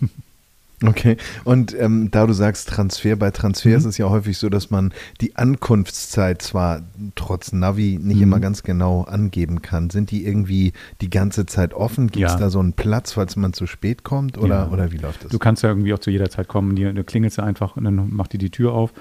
Okay, 0.86 1.18
und 1.44 1.76
ähm, 1.80 2.12
da 2.12 2.28
du 2.28 2.34
sagst 2.34 2.70
Transfer, 2.70 3.16
bei 3.16 3.32
Transfer 3.32 3.70
mhm. 3.70 3.76
ist 3.78 3.86
es 3.86 3.98
ja 3.98 4.12
häufig 4.12 4.38
so, 4.38 4.48
dass 4.48 4.70
man 4.70 4.94
die 5.22 5.36
Ankunftszeit 5.36 6.44
zwar 6.44 6.82
trotz 7.16 7.52
Navi 7.52 7.98
nicht 8.00 8.18
mhm. 8.18 8.24
immer 8.24 8.40
ganz 8.40 8.62
genau 8.62 9.02
angeben 9.02 9.64
kann. 9.64 9.90
Sind 9.90 10.12
die 10.12 10.24
irgendwie 10.24 10.74
die 11.02 11.10
ganze 11.10 11.48
Zeit 11.48 11.74
offen? 11.74 12.12
Gibt 12.12 12.28
es 12.28 12.34
ja. 12.34 12.40
da 12.40 12.52
so 12.52 12.60
einen 12.60 12.74
Platz, 12.74 13.14
falls 13.14 13.36
man 13.36 13.54
zu 13.54 13.66
spät 13.66 14.04
kommt 14.04 14.38
oder, 14.38 14.68
ja. 14.68 14.70
oder 14.70 14.92
wie 14.92 14.98
läuft 14.98 15.24
das? 15.24 15.32
Du 15.32 15.40
kannst 15.40 15.64
ja 15.64 15.70
irgendwie 15.70 15.96
auch 15.96 16.00
zu 16.00 16.12
jeder 16.12 16.30
Zeit 16.30 16.48
kommen, 16.48 16.76
du 16.76 17.04
klingelst 17.04 17.40
ja 17.40 17.44
einfach 17.44 17.76
und 17.76 17.84
dann 17.84 18.14
macht 18.14 18.34
die 18.34 18.38
die 18.38 18.52
Tür 18.52 18.74
auf. 18.74 18.94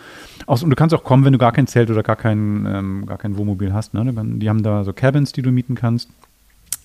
Auch, 0.47 0.63
und 0.63 0.71
du 0.71 0.77
kannst 0.77 0.95
auch 0.95 1.05
kommen, 1.05 1.27
wenn 1.27 1.35
du 1.35 1.39
gar 1.39 1.53
kein 1.53 1.67
Zelt 1.67 1.91
oder 1.91 2.03
gar 2.03 2.17
kein, 2.17 2.65
ähm, 2.67 3.05
gar 3.05 3.19
kein 3.19 3.37
Wohnmobil 3.37 3.75
hast. 3.75 3.93
Ne? 3.93 4.15
Die 4.39 4.49
haben 4.49 4.63
da 4.63 4.83
so 4.83 4.95
Cabins, 4.95 5.33
die 5.33 5.43
du 5.43 5.51
mieten 5.51 5.75
kannst. 5.75 6.09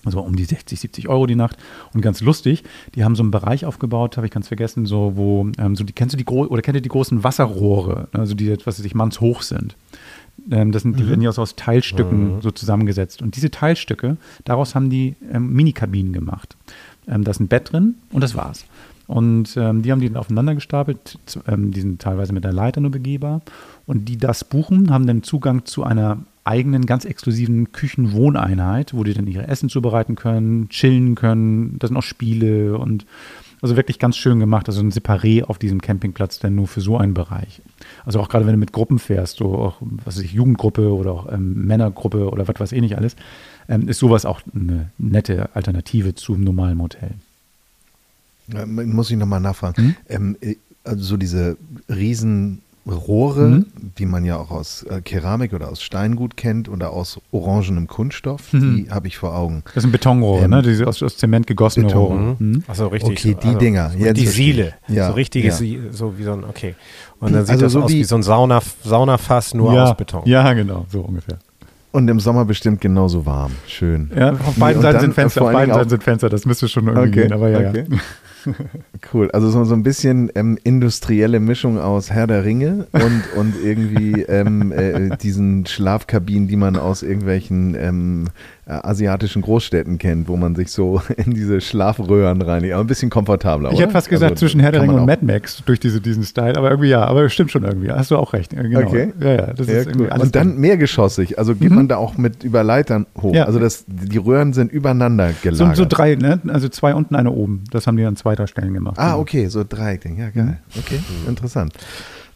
Also 0.04 0.20
um 0.20 0.34
die 0.34 0.44
60, 0.44 0.80
70 0.80 1.08
Euro 1.08 1.26
die 1.26 1.36
Nacht. 1.36 1.56
Und 1.94 2.00
ganz 2.00 2.20
lustig, 2.20 2.64
die 2.94 3.04
haben 3.04 3.14
so 3.14 3.22
einen 3.22 3.30
Bereich 3.30 3.64
aufgebaut, 3.64 4.16
habe 4.16 4.26
ich 4.26 4.32
ganz 4.32 4.48
vergessen, 4.48 4.86
so 4.86 5.12
wo, 5.14 5.46
ähm, 5.58 5.76
so 5.76 5.84
die, 5.84 5.92
kennst 5.92 6.12
du 6.12 6.16
die 6.16 6.26
oder 6.26 6.62
kennt 6.62 6.76
ihr 6.76 6.82
die 6.82 6.88
großen 6.88 7.22
Wasserrohre, 7.22 8.08
ne, 8.12 8.20
also 8.20 8.34
die 8.34 8.50
etwas, 8.50 8.76
sich 8.76 8.94
mannshoch 8.94 9.42
sind. 9.42 9.76
Ähm, 10.50 10.72
das 10.72 10.82
sind, 10.82 10.98
die 10.98 11.04
mhm. 11.04 11.08
werden 11.08 11.22
ja 11.22 11.30
aus 11.30 11.56
Teilstücken 11.56 12.36
mhm. 12.36 12.40
so 12.42 12.50
zusammengesetzt. 12.50 13.22
Und 13.22 13.36
diese 13.36 13.50
Teilstücke, 13.50 14.16
daraus 14.44 14.74
haben 14.74 14.90
die 14.90 15.14
ähm, 15.32 15.52
Minikabinen 15.52 16.12
gemacht. 16.12 16.56
Ähm, 17.06 17.24
da 17.24 17.30
ist 17.30 17.40
ein 17.40 17.48
Bett 17.48 17.72
drin 17.72 17.96
und 18.12 18.22
das 18.22 18.34
war's. 18.34 18.64
Und 19.06 19.56
ähm, 19.56 19.82
die 19.82 19.92
haben 19.92 20.00
die 20.00 20.08
dann 20.08 20.16
aufeinander 20.16 20.54
gestapelt, 20.54 21.18
ähm, 21.46 21.70
die 21.70 21.80
sind 21.80 22.00
teilweise 22.00 22.32
mit 22.32 22.44
der 22.44 22.52
Leiter 22.52 22.80
nur 22.80 22.90
begehbar. 22.90 23.42
Und 23.86 24.08
die 24.08 24.16
das 24.16 24.44
buchen, 24.44 24.90
haben 24.90 25.06
dann 25.06 25.22
Zugang 25.22 25.64
zu 25.64 25.84
einer 25.84 26.18
eigenen, 26.44 26.86
ganz 26.86 27.04
exklusiven 27.04 27.72
Küchenwohneinheit, 27.72 28.94
wo 28.94 29.04
die 29.04 29.14
dann 29.14 29.26
ihre 29.26 29.46
Essen 29.46 29.68
zubereiten 29.68 30.16
können, 30.16 30.68
chillen 30.68 31.14
können. 31.14 31.78
Da 31.78 31.86
sind 31.86 31.96
auch 31.96 32.02
Spiele 32.02 32.76
und 32.78 33.06
also 33.62 33.76
wirklich 33.76 34.00
ganz 34.00 34.16
schön 34.16 34.40
gemacht. 34.40 34.68
Also 34.68 34.80
ein 34.80 34.90
Separé 34.90 35.44
auf 35.44 35.58
diesem 35.58 35.80
Campingplatz, 35.80 36.40
denn 36.40 36.56
nur 36.56 36.66
für 36.66 36.80
so 36.80 36.98
einen 36.98 37.14
Bereich. 37.14 37.62
Also 38.04 38.18
auch 38.18 38.28
gerade 38.28 38.44
wenn 38.44 38.54
du 38.54 38.58
mit 38.58 38.72
Gruppen 38.72 38.98
fährst, 38.98 39.36
so 39.36 39.54
auch, 39.54 39.76
was 39.80 40.16
weiß 40.16 40.24
ich, 40.24 40.32
Jugendgruppe 40.32 40.92
oder 40.92 41.12
auch 41.12 41.32
ähm, 41.32 41.66
Männergruppe 41.66 42.28
oder 42.28 42.48
was 42.48 42.58
weiß 42.58 42.72
ich 42.72 42.80
nicht 42.80 42.96
alles, 42.96 43.14
ähm, 43.68 43.88
ist 43.88 44.00
sowas 44.00 44.26
auch 44.26 44.40
eine 44.52 44.90
nette 44.98 45.54
Alternative 45.54 46.16
zum 46.16 46.42
normalen 46.42 46.82
Hotel. 46.82 47.12
muss 48.66 49.10
ich 49.12 49.16
nochmal 49.16 49.40
nachfragen. 49.40 49.76
Hm? 49.76 49.96
Ähm, 50.08 50.36
äh, 50.40 50.56
also 50.82 51.04
so 51.04 51.16
diese 51.16 51.56
riesen 51.88 52.62
Rohre, 52.86 53.48
mhm. 53.48 53.66
die 53.98 54.06
man 54.06 54.24
ja 54.24 54.36
auch 54.36 54.50
aus 54.50 54.82
äh, 54.82 55.00
Keramik 55.00 55.52
oder 55.52 55.70
aus 55.70 55.82
Steingut 55.82 56.36
kennt 56.36 56.68
oder 56.68 56.90
aus 56.90 57.20
orangenem 57.30 57.86
Kunststoff, 57.86 58.52
mhm. 58.52 58.76
die 58.76 58.90
habe 58.90 59.06
ich 59.06 59.18
vor 59.18 59.36
Augen. 59.36 59.62
Das 59.74 59.82
sind 59.82 59.92
Betonrohre, 59.92 60.44
ähm, 60.44 60.50
ne? 60.50 60.62
Diese 60.62 60.86
aus, 60.86 61.02
aus 61.02 61.16
Zement 61.16 61.46
gegossene 61.46 61.86
Beton. 61.86 62.02
Rohre. 62.02 62.36
Mhm. 62.38 62.64
Achso, 62.66 62.88
richtig. 62.88 63.12
Okay, 63.12 63.36
die 63.40 63.46
also, 63.46 63.58
Dinger. 63.58 63.92
Ja, 63.96 64.12
die 64.12 64.26
Siele. 64.26 64.74
Ja, 64.88 65.08
so 65.08 65.14
richtiges, 65.14 65.60
ja. 65.60 65.78
so 65.90 66.18
wie 66.18 66.24
so 66.24 66.32
ein, 66.32 66.44
okay. 66.44 66.74
Und 67.20 67.32
dann 67.32 67.46
sieht 67.46 67.52
also 67.52 67.66
das 67.66 67.72
so 67.72 67.82
aus 67.82 67.90
wie, 67.90 68.00
wie 68.00 68.04
so 68.04 68.16
ein 68.16 68.24
Sauna, 68.24 68.60
Saunafass, 68.82 69.54
nur 69.54 69.72
ja, 69.74 69.84
aus 69.84 69.96
Beton. 69.96 70.22
Ja, 70.24 70.52
genau, 70.52 70.86
so 70.90 71.02
ungefähr. 71.02 71.38
Und 71.92 72.08
im 72.08 72.18
Sommer 72.18 72.44
bestimmt 72.46 72.80
genauso 72.80 73.26
warm. 73.26 73.52
Schön. 73.68 74.10
Ja, 74.16 74.32
auf 74.32 74.56
beiden 74.56 74.82
Seiten 74.82 75.00
sind 75.00 75.14
Fenster, 75.14 75.42
auf 75.42 75.52
beiden 75.52 75.74
Seiten 75.74 75.90
sind 75.90 76.02
Fenster, 76.02 76.28
das 76.28 76.46
müsste 76.46 76.66
schon 76.66 76.88
irgendwie 76.88 77.08
okay, 77.08 77.28
gehen, 77.28 77.32
aber 77.32 77.48
ja, 77.48 77.68
okay. 77.68 77.84
ja. 77.88 77.98
Cool. 79.12 79.30
Also 79.32 79.50
so, 79.50 79.64
so 79.64 79.74
ein 79.74 79.82
bisschen 79.82 80.30
ähm, 80.34 80.58
industrielle 80.62 81.40
Mischung 81.40 81.78
aus 81.78 82.10
Herr 82.10 82.26
der 82.26 82.44
Ringe 82.44 82.86
und, 82.92 83.22
und 83.36 83.54
irgendwie 83.62 84.22
ähm, 84.22 84.72
äh, 84.72 85.16
diesen 85.16 85.66
Schlafkabinen, 85.66 86.48
die 86.48 86.56
man 86.56 86.76
aus 86.76 87.02
irgendwelchen 87.02 87.74
ähm, 87.74 88.28
äh, 88.61 88.61
asiatischen 88.66 89.42
Großstädten 89.42 89.98
kennt, 89.98 90.28
wo 90.28 90.36
man 90.36 90.54
sich 90.54 90.70
so 90.70 91.02
in 91.16 91.34
diese 91.34 91.60
Schlafröhren 91.60 92.40
reinigt. 92.42 92.74
Aber 92.74 92.84
ein 92.84 92.86
bisschen 92.86 93.10
komfortabler. 93.10 93.70
Ich 93.70 93.74
oder? 93.74 93.82
hätte 93.84 93.92
fast 93.92 94.08
gesagt 94.08 94.32
Also, 94.32 94.40
zwischen 94.46 94.60
Herr 94.60 94.70
der 94.72 94.82
Ringe 94.82 94.94
und. 94.94 95.06
Mad 95.06 95.24
Max 95.24 95.62
durch 95.66 95.80
diese, 95.80 96.00
diesen 96.00 96.22
Style, 96.22 96.56
aber 96.56 96.70
irgendwie 96.70 96.88
ja, 96.90 97.04
aber 97.04 97.28
stimmt 97.28 97.50
schon 97.50 97.64
irgendwie. 97.64 97.90
Hast 97.90 98.10
du 98.12 98.16
auch 98.16 98.32
recht. 98.32 98.50
Genau. 98.50 98.80
Okay. 98.80 99.12
Ja, 99.20 99.28
ja, 99.30 99.46
das 99.52 99.66
Ja, 99.66 99.74
ist 99.78 99.86
irgendwie 99.88 100.08
cool. 100.12 100.20
Und 100.20 100.34
dann 100.36 100.56
mehrgeschossig. 100.58 101.38
Also 101.38 101.54
geht 101.56 101.70
Mhm. 101.70 101.76
man 101.76 101.88
da 101.88 101.96
auch 101.96 102.16
mit 102.16 102.44
über 102.44 102.62
Leitern 102.62 103.06
hoch. 103.20 103.34
Ja. 103.34 103.44
Also 103.46 103.58
das, 103.58 103.84
die 103.88 104.18
Röhren 104.18 104.52
sind 104.52 104.70
übereinander 104.72 105.30
so, 105.30 105.34
gelagert. 105.42 105.76
so 105.76 105.84
drei, 105.88 106.14
ne? 106.14 106.40
Also 106.48 106.68
zwei 106.68 106.94
unten, 106.94 107.16
eine 107.16 107.32
oben. 107.32 107.64
Das 107.72 107.86
haben 107.86 107.96
die 107.96 108.04
an 108.04 108.16
zweiter 108.16 108.46
Stelle 108.46 108.70
gemacht. 108.70 108.96
Ah, 108.98 109.16
okay, 109.16 109.48
so 109.48 109.64
Dreieckding. 109.68 110.18
Ja, 110.18 110.30
geil. 110.30 110.58
Okay, 110.78 111.00
interessant. 111.26 111.72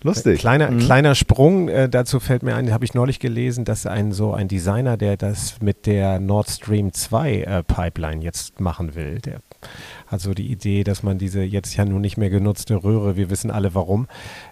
Lustig. 0.03 0.39
Kleiner, 0.39 0.71
Mhm. 0.71 0.79
kleiner 0.79 1.15
Sprung, 1.15 1.69
äh, 1.69 1.89
dazu 1.89 2.21
fällt 2.21 2.43
mir 2.43 2.55
ein, 2.55 2.73
habe 2.73 2.85
ich 2.85 2.95
neulich 2.95 3.19
gelesen, 3.19 3.65
dass 3.65 3.87
ein 3.87 4.13
so 4.13 4.33
ein 4.35 4.47
Designer, 4.49 4.97
der 4.97 5.17
das 5.17 5.57
mit 5.61 5.87
der 5.87 6.21
Nord 6.21 6.49
Stream 6.51 6.93
2 6.93 7.33
äh, 7.43 7.63
Pipeline 7.63 8.23
jetzt 8.23 8.61
machen 8.61 8.95
will, 8.95 9.19
der 9.21 9.41
hat 10.07 10.21
so 10.21 10.35
die 10.35 10.47
Idee, 10.53 10.85
dass 10.85 11.03
man 11.03 11.19
diese 11.19 11.43
jetzt 11.43 11.75
ja 11.77 11.85
nun 11.85 12.01
nicht 12.01 12.17
mehr 12.17 12.31
genutzte 12.31 12.77
Röhre, 12.85 13.17
wir 13.17 13.31
wissen 13.31 13.51
alle 13.51 13.75
warum, 13.75 14.07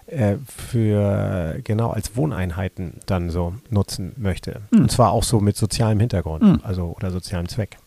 äh, 0.07 0.35
für 0.47 1.59
genau 1.63 1.91
als 1.91 2.17
Wohneinheiten 2.17 2.99
dann 3.05 3.29
so 3.29 3.53
nutzen 3.69 4.11
möchte. 4.17 4.61
Hm. 4.73 4.81
Und 4.83 4.91
zwar 4.91 5.11
auch 5.11 5.23
so 5.23 5.39
mit 5.39 5.55
sozialem 5.55 5.99
Hintergrund, 5.99 6.43
Hm. 6.43 6.59
also 6.63 6.95
oder 6.97 7.11
sozialem 7.11 7.47
Zweck. 7.47 7.77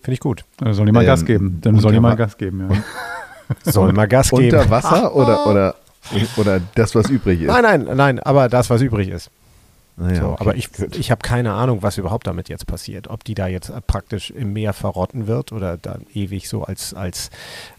Finde 0.00 0.14
ich 0.14 0.20
gut. 0.20 0.44
Dann 0.58 0.72
soll 0.74 0.86
die 0.86 0.92
mal 0.92 1.00
Ähm, 1.02 1.06
Gas 1.06 1.24
geben. 1.26 1.58
Dann 1.60 1.78
soll 1.80 1.92
die 1.92 2.00
mal 2.00 2.16
Gas 2.16 2.38
geben, 2.38 2.68
ja. 2.70 3.70
Soll 3.70 3.92
mal 3.92 4.08
Gas 4.08 4.30
geben. 4.30 4.44
Unter 4.44 4.70
Wasser 4.70 5.14
oder, 5.14 5.46
oder, 5.46 5.74
oder 6.36 6.60
das, 6.74 6.94
was 6.94 7.08
übrig 7.08 7.42
ist? 7.42 7.48
Nein, 7.48 7.62
nein, 7.62 7.96
nein, 7.96 8.20
aber 8.20 8.48
das, 8.48 8.70
was 8.70 8.82
übrig 8.82 9.08
ist. 9.08 9.30
Naja, 9.96 10.22
so, 10.22 10.28
okay, 10.30 10.36
aber 10.40 10.56
ich, 10.56 10.72
gut. 10.72 10.96
ich 10.96 11.12
habe 11.12 11.22
keine 11.22 11.52
Ahnung, 11.52 11.82
was 11.82 11.98
überhaupt 11.98 12.26
damit 12.26 12.48
jetzt 12.48 12.66
passiert. 12.66 13.08
Ob 13.08 13.22
die 13.22 13.34
da 13.34 13.46
jetzt 13.46 13.68
äh, 13.68 13.80
praktisch 13.80 14.30
im 14.30 14.52
Meer 14.52 14.72
verrotten 14.72 15.28
wird 15.28 15.52
oder 15.52 15.76
dann 15.76 16.04
ewig 16.12 16.48
so 16.48 16.64
als, 16.64 16.94
als, 16.94 17.30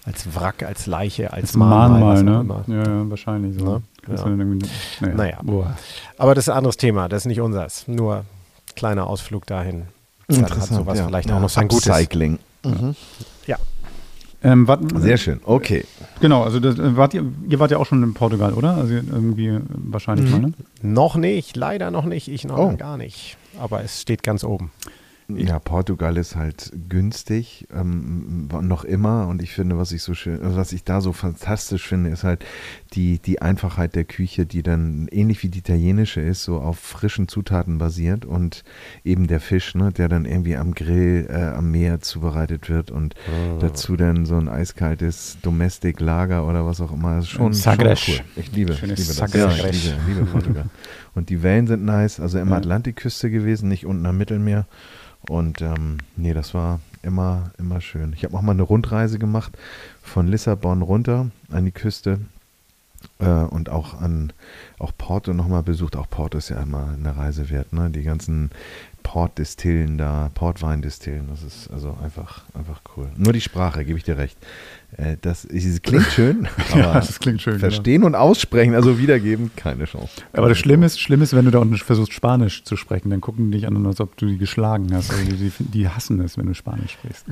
als 0.05 0.33
Wrack, 0.33 0.63
als 0.63 0.85
Leiche, 0.85 1.33
als 1.33 1.49
Als 1.49 1.55
Mahnmal, 1.55 2.23
Mahnmal, 2.23 2.63
ne? 2.67 2.83
Ja, 2.85 2.89
ja, 2.89 3.09
wahrscheinlich 3.09 3.59
so. 3.59 3.65
Ne? 3.65 3.81
Das 4.07 4.21
Ja. 4.21 4.27
Naja. 4.27 5.15
Naja. 5.15 5.39
Boah. 5.43 5.77
Aber 6.17 6.35
das 6.35 6.45
ist 6.45 6.49
ein 6.49 6.57
anderes 6.57 6.77
Thema, 6.77 7.09
das 7.09 7.23
ist 7.23 7.25
nicht 7.25 7.41
unseres. 7.41 7.85
Nur 7.87 8.23
kleiner 8.77 9.07
Ausflug 9.07 9.45
dahin. 9.45 9.87
Dann 10.27 10.49
hat 10.49 10.63
sowas 10.63 10.97
ja. 10.97 11.07
vielleicht 11.07 11.29
ja. 11.29 11.35
auch 11.35 11.41
noch 11.41 11.49
sein 11.49 11.67
Gutes. 11.67 11.89
Upcycling. 11.89 12.39
Mhm. 12.63 12.95
Ähm, 14.45 14.67
wart, 14.67 14.81
Sehr 15.01 15.17
schön. 15.17 15.39
Okay. 15.43 15.83
Genau, 16.21 16.43
also 16.43 16.59
das, 16.59 16.77
äh, 16.77 16.95
wart 16.95 17.13
ihr, 17.15 17.25
ihr 17.49 17.59
wart 17.59 17.71
ja 17.71 17.77
auch 17.77 17.85
schon 17.85 18.03
in 18.03 18.13
Portugal, 18.13 18.53
oder? 18.53 18.75
Also 18.77 18.93
irgendwie 18.93 19.57
wahrscheinlich 19.69 20.27
Mhm. 20.27 20.31
mal, 20.31 20.39
ne? 20.49 20.53
Noch 20.83 21.15
nicht, 21.15 21.57
leider 21.57 21.89
noch 21.89 22.05
nicht, 22.05 22.27
ich 22.27 22.45
noch 22.45 22.57
Oh. 22.59 22.75
gar 22.77 22.97
nicht. 22.97 23.37
Aber 23.59 23.83
es 23.83 24.01
steht 24.01 24.21
ganz 24.23 24.43
oben. 24.43 24.71
Ja, 25.27 25.57
Portugal 25.57 26.17
ist 26.17 26.35
halt 26.35 26.71
günstig, 26.87 27.67
ähm, 27.73 28.47
noch 28.61 28.83
immer. 28.83 29.27
Und 29.27 29.41
ich 29.41 29.53
finde, 29.53 29.75
was 29.75 29.91
ich 29.91 30.03
so 30.03 30.13
schön, 30.13 30.41
also 30.43 30.55
was 30.55 30.71
ich 30.71 30.83
da 30.83 31.01
so 31.01 31.13
fantastisch 31.13 31.87
finde, 31.87 32.11
ist 32.11 32.23
halt 32.23 32.45
die, 32.93 33.17
die 33.17 33.41
Einfachheit 33.41 33.95
der 33.95 34.03
Küche, 34.03 34.45
die 34.45 34.61
dann 34.61 35.07
ähnlich 35.11 35.41
wie 35.41 35.49
die 35.49 35.59
italienische 35.59 36.21
ist, 36.21 36.43
so 36.43 36.59
auf 36.59 36.77
frischen 36.77 37.27
Zutaten 37.27 37.79
basiert 37.79 38.23
und 38.23 38.63
eben 39.03 39.25
der 39.25 39.39
Fisch, 39.39 39.73
ne, 39.73 39.91
der 39.91 40.09
dann 40.09 40.25
irgendwie 40.25 40.57
am 40.57 40.75
Grill, 40.75 41.27
äh, 41.27 41.55
am 41.55 41.71
Meer 41.71 42.01
zubereitet 42.01 42.69
wird 42.69 42.91
und 42.91 43.15
dazu 43.59 43.95
dann 43.95 44.25
so 44.25 44.35
ein 44.35 44.47
eiskaltes 44.47 45.37
Domestic 45.41 45.99
Lager 45.99 46.47
oder 46.47 46.67
was 46.67 46.81
auch 46.81 46.91
immer. 46.91 47.15
Das 47.15 47.25
ist 47.25 47.31
schon, 47.31 47.45
schon 47.45 47.53
Sagres. 47.53 48.07
cool. 48.07 48.19
Ich 48.35 48.51
liebe, 48.51 48.73
ich 48.73 48.81
liebe 48.81 48.95
das. 48.95 49.15
Sagres. 49.15 49.57
Ja, 49.57 49.69
ich 49.69 49.85
liebe, 49.85 49.97
liebe 50.07 50.25
Portugal. 50.25 50.65
Und 51.15 51.29
die 51.29 51.41
Wellen 51.41 51.65
sind 51.65 51.83
nice, 51.83 52.19
also 52.19 52.37
immer. 52.37 52.57
Atlantikküste 52.57 53.31
gewesen, 53.31 53.69
nicht 53.69 53.85
unten 53.85 54.05
am 54.05 54.17
Mittelmeer. 54.17 54.67
Und 55.29 55.61
ähm, 55.61 55.97
nee, 56.15 56.33
das 56.33 56.53
war 56.53 56.79
immer, 57.01 57.51
immer 57.57 57.81
schön. 57.81 58.13
Ich 58.13 58.23
habe 58.23 58.35
auch 58.35 58.41
mal 58.41 58.51
eine 58.51 58.63
Rundreise 58.63 59.19
gemacht 59.19 59.57
von 60.01 60.27
Lissabon 60.27 60.81
runter 60.81 61.27
an 61.51 61.65
die 61.65 61.71
Küste 61.71 62.19
äh, 63.19 63.25
und 63.25 63.69
auch 63.69 63.99
an 64.01 64.33
auch 64.79 64.91
Porto 64.97 65.33
nochmal 65.33 65.63
besucht. 65.63 65.95
Auch 65.95 66.09
Porto 66.09 66.37
ist 66.37 66.49
ja 66.49 66.61
immer 66.61 66.89
eine 66.93 67.15
Reise 67.15 67.49
wert, 67.49 67.73
ne? 67.73 67.89
Die 67.89 68.03
ganzen 68.03 68.51
Portdistillen 69.05 69.99
da, 69.99 70.31
Portweindistillen, 70.33 71.27
das 71.29 71.43
ist 71.43 71.69
also 71.71 71.95
einfach, 72.03 72.41
einfach 72.55 72.81
cool. 72.97 73.07
Nur 73.15 73.33
die 73.33 73.39
Sprache, 73.41 73.85
gebe 73.85 73.99
ich 73.99 74.03
dir 74.03 74.17
recht. 74.17 74.35
Äh, 74.97 75.17
das 75.21 75.45
es 75.45 75.81
klingt 75.83 76.07
schön, 76.07 76.47
aber 76.71 76.79
Ja, 76.79 76.93
das 76.95 77.19
klingt 77.19 77.39
schön. 77.39 77.53
genau. 77.53 77.69
verstehen 77.69 78.03
und 78.03 78.15
aussprechen, 78.15 78.73
also 78.73 78.97
wiedergeben, 78.97 79.51
keine 79.55 79.85
Chance. 79.85 80.09
Aber 80.33 80.49
das 80.49 80.57
Schlimme 80.57 80.87
ist, 80.87 80.99
schlimm 80.99 81.21
ist, 81.21 81.35
wenn 81.35 81.45
du 81.45 81.51
da 81.51 81.59
unten 81.59 81.77
versuchst, 81.77 82.13
Spanisch 82.13 82.63
zu 82.63 82.75
sprechen, 82.77 83.11
dann 83.11 83.21
gucken 83.21 83.51
die 83.51 83.57
dich 83.59 83.67
an, 83.67 83.85
als 83.85 84.01
ob 84.01 84.17
du 84.17 84.25
die 84.25 84.39
geschlagen 84.39 84.87
hast. 84.91 85.11
Also 85.11 85.23
die, 85.23 85.51
die 85.59 85.87
hassen 85.87 86.19
es, 86.21 86.35
wenn 86.39 86.47
du 86.47 86.55
Spanisch 86.55 86.93
sprichst. 86.93 87.25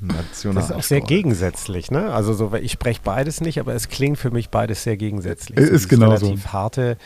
National 0.00 0.54
Das 0.62 0.70
ist 0.70 0.76
auch 0.76 0.82
sehr 0.84 1.00
gegensätzlich, 1.00 1.90
ne? 1.90 2.12
Also 2.12 2.34
so, 2.34 2.54
ich 2.54 2.70
spreche 2.72 3.00
beides 3.02 3.40
nicht, 3.40 3.58
aber 3.58 3.74
es 3.74 3.88
klingt 3.88 4.16
für 4.16 4.30
mich 4.30 4.48
beides 4.50 4.84
sehr 4.84 4.96
gegensätzlich. 4.96 5.58
Ist 5.58 5.64
So 5.66 5.72
dieses 5.72 5.88
genauso. 5.88 6.26
Relativ 6.26 6.46
harte, 6.52 6.96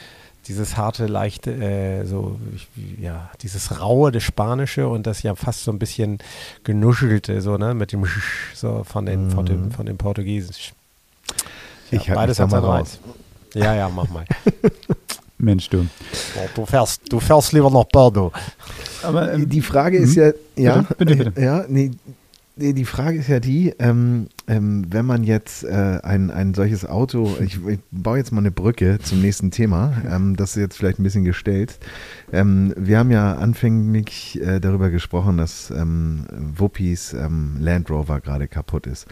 dieses 0.47 0.77
harte, 0.77 1.07
leichte, 1.07 1.53
äh, 1.53 2.05
so, 2.05 2.39
ich, 2.55 2.69
ja, 3.01 3.31
dieses 3.43 3.81
raue, 3.81 4.13
das 4.13 4.23
Spanische 4.23 4.89
und 4.89 5.07
das 5.07 5.23
ja 5.23 5.35
fast 5.35 5.65
so 5.65 5.71
ein 5.73 5.79
bisschen 5.79 6.19
genuschelte, 6.65 7.41
so, 7.41 7.57
ne? 7.57 7.75
Mit 7.75 7.93
dem 7.93 8.05
Sch 8.05 8.55
so 8.55 8.85
von 8.85 9.07
den, 9.07 9.31
von 9.31 9.47
dem, 9.47 9.71
von 9.71 9.87
dem 9.87 9.97
Portugiesisch. 9.97 10.73
Ja, 11.91 12.01
Ich 12.01 12.09
halte 12.09 12.15
beides 12.15 12.41
hat 12.41 12.51
seinen 12.51 12.63
mal 12.63 12.71
Reiz. 12.79 12.99
Ja, 13.55 13.75
ja, 13.75 13.89
mach 13.89 14.09
mal. 14.11 14.25
Mensch, 15.39 15.69
du. 15.69 15.87
Du, 16.55 16.67
fährst, 16.67 17.01
du 17.13 17.21
fährst 17.21 17.53
lieber 17.53 17.71
nach 17.71 17.85
Bordeaux. 17.85 18.33
Aber 19.03 19.33
ähm, 19.35 19.49
Die 19.49 19.63
Frage 19.63 19.99
ist 19.99 20.15
ja, 20.15 20.33
ja, 20.57 20.83
Bitte, 20.83 20.95
bitte, 21.17 21.31
bitte. 21.31 21.41
ja, 21.41 21.65
nee, 21.69 21.91
nee, 22.57 22.73
die 22.73 22.85
Frage 22.85 23.19
ist 23.19 23.29
ja 23.29 23.41
die, 23.41 23.75
ähm, 23.79 24.29
ähm, 24.47 24.87
wenn 24.91 25.07
man 25.07 25.25
jetzt 25.25 25.65
äh, 25.65 26.01
ein, 26.03 26.31
ein 26.31 26.53
solches 26.53 26.85
Auto, 26.85 27.37
ich, 27.41 27.59
ich 27.67 27.79
baue 27.91 28.19
jetzt 28.19 28.31
mal 28.31 28.41
eine 28.41 28.51
Brücke 28.51 28.99
zum 29.03 29.21
nächsten 29.23 29.51
Thema, 29.51 29.95
ähm, 30.11 30.37
das 30.37 30.51
ist 30.51 30.57
jetzt 30.63 30.77
vielleicht 30.77 30.99
ein 30.99 31.03
bisschen 31.03 31.25
gestellt. 31.25 31.79
Ähm, 32.33 32.75
wir 32.77 32.99
haben 32.99 33.11
ja 33.11 33.35
anfänglich 33.35 34.41
äh, 34.43 34.61
darüber 34.61 34.91
gesprochen, 34.91 35.39
dass 35.39 35.71
ähm, 35.71 36.27
Wuppis 36.57 37.15
ähm, 37.15 37.57
Land 37.59 37.91
Rover 37.91 38.21
gerade 38.21 38.47
kaputt 38.47 38.87
ist. 38.87 39.07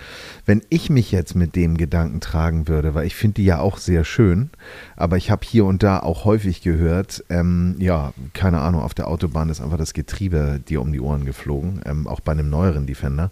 Wenn 0.44 0.62
ich 0.68 0.90
mich 0.90 1.10
jetzt 1.12 1.34
mit 1.34 1.56
dem 1.56 1.78
Gedanken 1.78 2.20
tragen 2.20 2.68
würde, 2.68 2.94
weil 2.94 3.06
ich 3.06 3.14
finde 3.14 3.34
die 3.36 3.44
ja 3.44 3.58
auch 3.58 3.78
sehr 3.78 4.04
schön, 4.04 4.50
aber 4.96 5.16
ich 5.16 5.30
habe 5.30 5.46
hier 5.46 5.64
und 5.64 5.82
da 5.82 6.00
auch 6.00 6.26
häufig 6.26 6.60
gehört, 6.60 7.24
ähm, 7.30 7.76
ja, 7.78 8.12
keine 8.34 8.60
Ahnung, 8.60 8.82
auf 8.82 8.94
der 8.94 9.08
Autobahn 9.08 9.48
ist 9.48 9.62
einfach 9.62 9.78
das 9.78 9.94
Getriebe 9.94 10.60
dir 10.68 10.82
um 10.82 10.92
die 10.92 11.00
Ohren 11.00 11.24
geflogen, 11.24 11.80
ähm, 11.86 12.06
auch 12.06 12.20
bei 12.20 12.32
einem 12.32 12.50
neueren 12.50 12.86
Defender. 12.86 13.30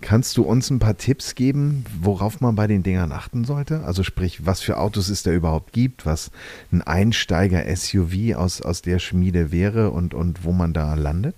Kannst 0.00 0.36
du 0.38 0.44
uns 0.44 0.70
ein 0.70 0.78
paar 0.78 0.96
Tipps 0.96 1.34
geben, 1.34 1.39
worauf 2.00 2.40
man 2.40 2.54
bei 2.54 2.66
den 2.66 2.82
Dingern 2.82 3.12
achten 3.12 3.44
sollte? 3.44 3.84
Also 3.84 4.02
sprich, 4.02 4.46
was 4.46 4.60
für 4.60 4.78
Autos 4.78 5.08
es 5.08 5.22
da 5.22 5.30
überhaupt 5.30 5.72
gibt, 5.72 6.06
was 6.06 6.30
ein 6.70 6.82
Einsteiger-SUV 6.82 8.36
aus, 8.36 8.60
aus 8.60 8.82
der 8.82 8.98
Schmiede 8.98 9.50
wäre 9.50 9.90
und, 9.90 10.14
und 10.14 10.44
wo 10.44 10.52
man 10.52 10.72
da 10.72 10.94
landet? 10.94 11.34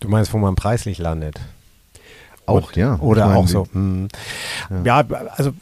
Du 0.00 0.08
meinst, 0.08 0.32
wo 0.32 0.38
man 0.38 0.56
preislich 0.56 0.98
landet? 0.98 1.40
Auch, 2.46 2.68
Und- 2.68 2.76
ja. 2.76 2.98
Oder 2.98 3.36
auch 3.36 3.46
so. 3.46 3.66
hm. 3.72 4.08
Ja. 4.84 5.04
also 5.36 5.52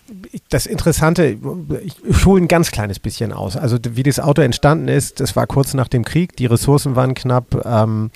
das 0.48 0.66
Interessante, 0.66 1.36
ich, 1.84 1.96
ich 2.04 2.24
hole 2.26 2.42
ein 2.42 2.48
ganz 2.48 2.70
kleines 2.70 2.98
bisschen 2.98 3.32
aus. 3.32 3.56
Also 3.56 3.76
wie 3.90 4.02
das 4.02 4.18
Auto 4.18 4.40
entstanden 4.42 4.88
ist, 4.88 5.20
das 5.20 5.36
war 5.36 5.46
kurz 5.46 5.74
nach 5.74 5.88
dem 5.88 6.04
Krieg, 6.04 6.36
die 6.36 6.46
Ressourcen 6.46 6.96
waren 6.96 7.14
knapp. 7.14 7.64
Ähm, 7.66 8.10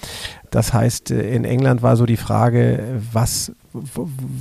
das 0.51 0.73
heißt, 0.73 1.11
äh, 1.11 1.35
in 1.35 1.45
England 1.45 1.83
war 1.83 1.97
so 1.97 2.07
die 2.07 2.17
Frage, 2.17 3.03
was, 3.13 3.53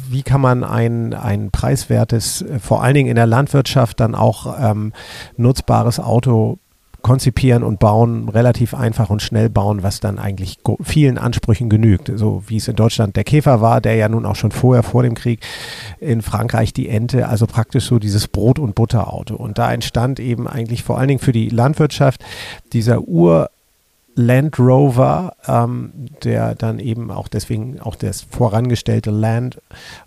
wie 0.10 0.24
kann 0.24 0.40
man 0.42 0.64
ein, 0.64 1.14
ein 1.14 1.52
preiswertes, 1.52 2.44
äh, 2.44 2.60
vor 2.60 2.82
allen 2.84 2.94
Dingen 2.96 3.10
in 3.10 3.16
der 3.16 3.28
Landwirtschaft 3.28 4.00
dann 4.00 4.16
auch 4.16 4.56
ähm, 4.60 4.94
nutzbares 5.38 6.00
Auto 6.00 6.60
konzipieren 7.04 7.64
und 7.64 7.80
bauen, 7.80 8.30
relativ 8.30 8.74
einfach 8.74 9.10
und 9.10 9.22
schnell 9.22 9.50
bauen, 9.50 9.84
was 9.84 10.00
dann 10.00 10.18
eigentlich 10.18 10.58
vielen 10.82 11.18
Ansprüchen 11.18 11.70
genügt. 11.70 12.10
So 12.16 12.44
wie 12.48 12.58
es 12.58 12.68
in 12.68 12.78
Deutschland 12.78 13.16
der 13.18 13.26
Käfer 13.26 13.62
war, 13.62 13.82
der 13.82 13.96
ja 13.96 14.10
nun 14.10 14.26
auch 14.26 14.38
schon 14.38 14.52
vorher, 14.52 14.84
vor 14.84 15.04
dem 15.04 15.14
Krieg, 15.14 15.42
in 16.00 16.22
Frankreich 16.22 16.74
die 16.74 16.88
Ente, 16.88 17.28
also 17.28 17.46
praktisch 17.46 17.86
so 17.86 18.00
dieses 18.00 18.28
Brot- 18.30 18.58
und 18.58 18.74
Butterauto. 18.74 19.36
Und 19.36 19.58
da 19.58 19.72
entstand 19.72 20.20
eben 20.20 20.48
eigentlich 20.48 20.84
vor 20.84 20.98
allen 20.98 21.10
Dingen 21.10 21.20
für 21.20 21.34
die 21.34 21.50
Landwirtschaft 21.50 22.24
dieser 22.72 23.02
Ur- 23.02 23.50
Land 24.16 24.60
Rover, 24.60 25.36
ähm, 25.48 25.92
der 26.24 26.54
dann 26.56 26.80
eben 26.80 27.10
auch 27.10 27.28
deswegen 27.28 27.80
auch 27.80 27.96
das 27.96 28.22
vorangestellte 28.22 29.10
Land 29.10 29.60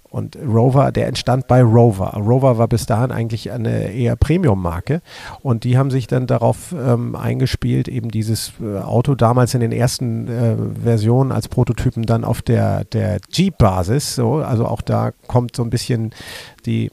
Und 0.08 0.36
Rover, 0.36 0.92
der 0.92 1.08
entstand 1.08 1.46
bei 1.48 1.62
Rover. 1.62 2.14
Rover 2.16 2.58
war 2.58 2.68
bis 2.68 2.86
dahin 2.86 3.10
eigentlich 3.10 3.50
eine 3.50 3.92
eher 3.92 4.16
Premium-Marke. 4.16 5.02
Und 5.42 5.64
die 5.64 5.76
haben 5.76 5.90
sich 5.90 6.06
dann 6.06 6.26
darauf 6.26 6.72
ähm, 6.72 7.14
eingespielt, 7.16 7.88
eben 7.88 8.10
dieses 8.10 8.52
äh, 8.60 8.78
Auto 8.78 9.14
damals 9.14 9.54
in 9.54 9.60
den 9.60 9.72
ersten 9.72 10.28
äh, 10.28 10.56
Versionen 10.82 11.32
als 11.32 11.48
Prototypen 11.48 12.04
dann 12.04 12.24
auf 12.24 12.42
der, 12.42 12.84
der 12.84 13.18
Jeep-Basis. 13.30 14.14
So, 14.14 14.36
also 14.36 14.66
auch 14.66 14.82
da 14.82 15.12
kommt 15.26 15.56
so 15.56 15.62
ein 15.62 15.70
bisschen 15.70 16.12
die 16.64 16.90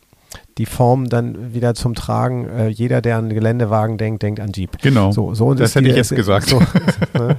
die 0.58 0.66
Form 0.66 1.10
dann 1.10 1.54
wieder 1.54 1.74
zum 1.74 1.96
Tragen. 1.96 2.48
Äh, 2.48 2.68
jeder, 2.68 3.02
der 3.02 3.18
an 3.18 3.30
Geländewagen 3.30 3.98
denkt, 3.98 4.24
denkt 4.24 4.40
an 4.40 4.52
Jeep. 4.54 4.80
Genau. 4.82 5.12
So, 5.12 5.34
so 5.34 5.54
das 5.54 5.76
hätte 5.76 5.86
die, 5.86 5.92
ich 5.92 5.98
jetzt 5.98 6.16
gesagt. 6.16 6.50
So, 6.50 6.60
ne? 7.18 7.38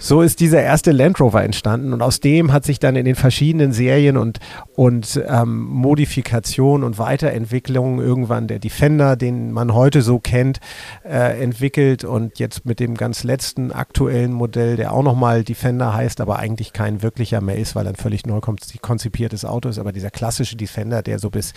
so, 0.00 0.22
ist 0.22 0.40
dieser 0.40 0.62
erste 0.62 0.92
Land 0.92 1.20
Rover 1.20 1.42
entstanden 1.42 1.92
und 1.92 2.00
aus 2.00 2.20
dem 2.20 2.52
hat 2.52 2.64
sich 2.64 2.78
dann 2.78 2.96
in 2.96 3.04
den 3.04 3.16
verschiedenen 3.16 3.72
Serien 3.72 4.16
und, 4.16 4.40
und 4.74 5.20
ähm, 5.26 5.64
Modifikationen 5.64 6.84
und 6.84 6.98
Weiterentwicklungen 6.98 7.98
irgendwann 7.98 8.48
der 8.48 8.58
Defender, 8.58 9.16
den 9.16 9.52
man 9.52 9.74
heute 9.74 10.00
so 10.00 10.18
kennt, 10.18 10.60
äh, 11.04 11.42
entwickelt 11.42 12.04
und 12.04 12.38
jetzt 12.38 12.64
mit 12.64 12.80
dem 12.80 12.96
ganz 12.96 13.24
letzten 13.24 13.72
aktuellen 13.72 14.32
Modell, 14.32 14.76
der 14.76 14.92
auch 14.92 15.02
nochmal 15.02 15.44
Defender 15.44 15.92
heißt, 15.92 16.20
aber 16.20 16.38
eigentlich 16.38 16.72
kein 16.72 17.02
wirklicher 17.02 17.40
mehr 17.40 17.56
ist, 17.56 17.74
weil 17.74 17.86
ein 17.86 17.96
völlig 17.96 18.26
neu 18.26 18.40
konzipiertes 18.40 19.44
Auto 19.44 19.68
ist, 19.68 19.78
aber 19.78 19.92
dieser 19.92 20.10
klassische 20.10 20.56
Defender, 20.56 21.02
der 21.02 21.18
so 21.18 21.28
bis 21.28 21.52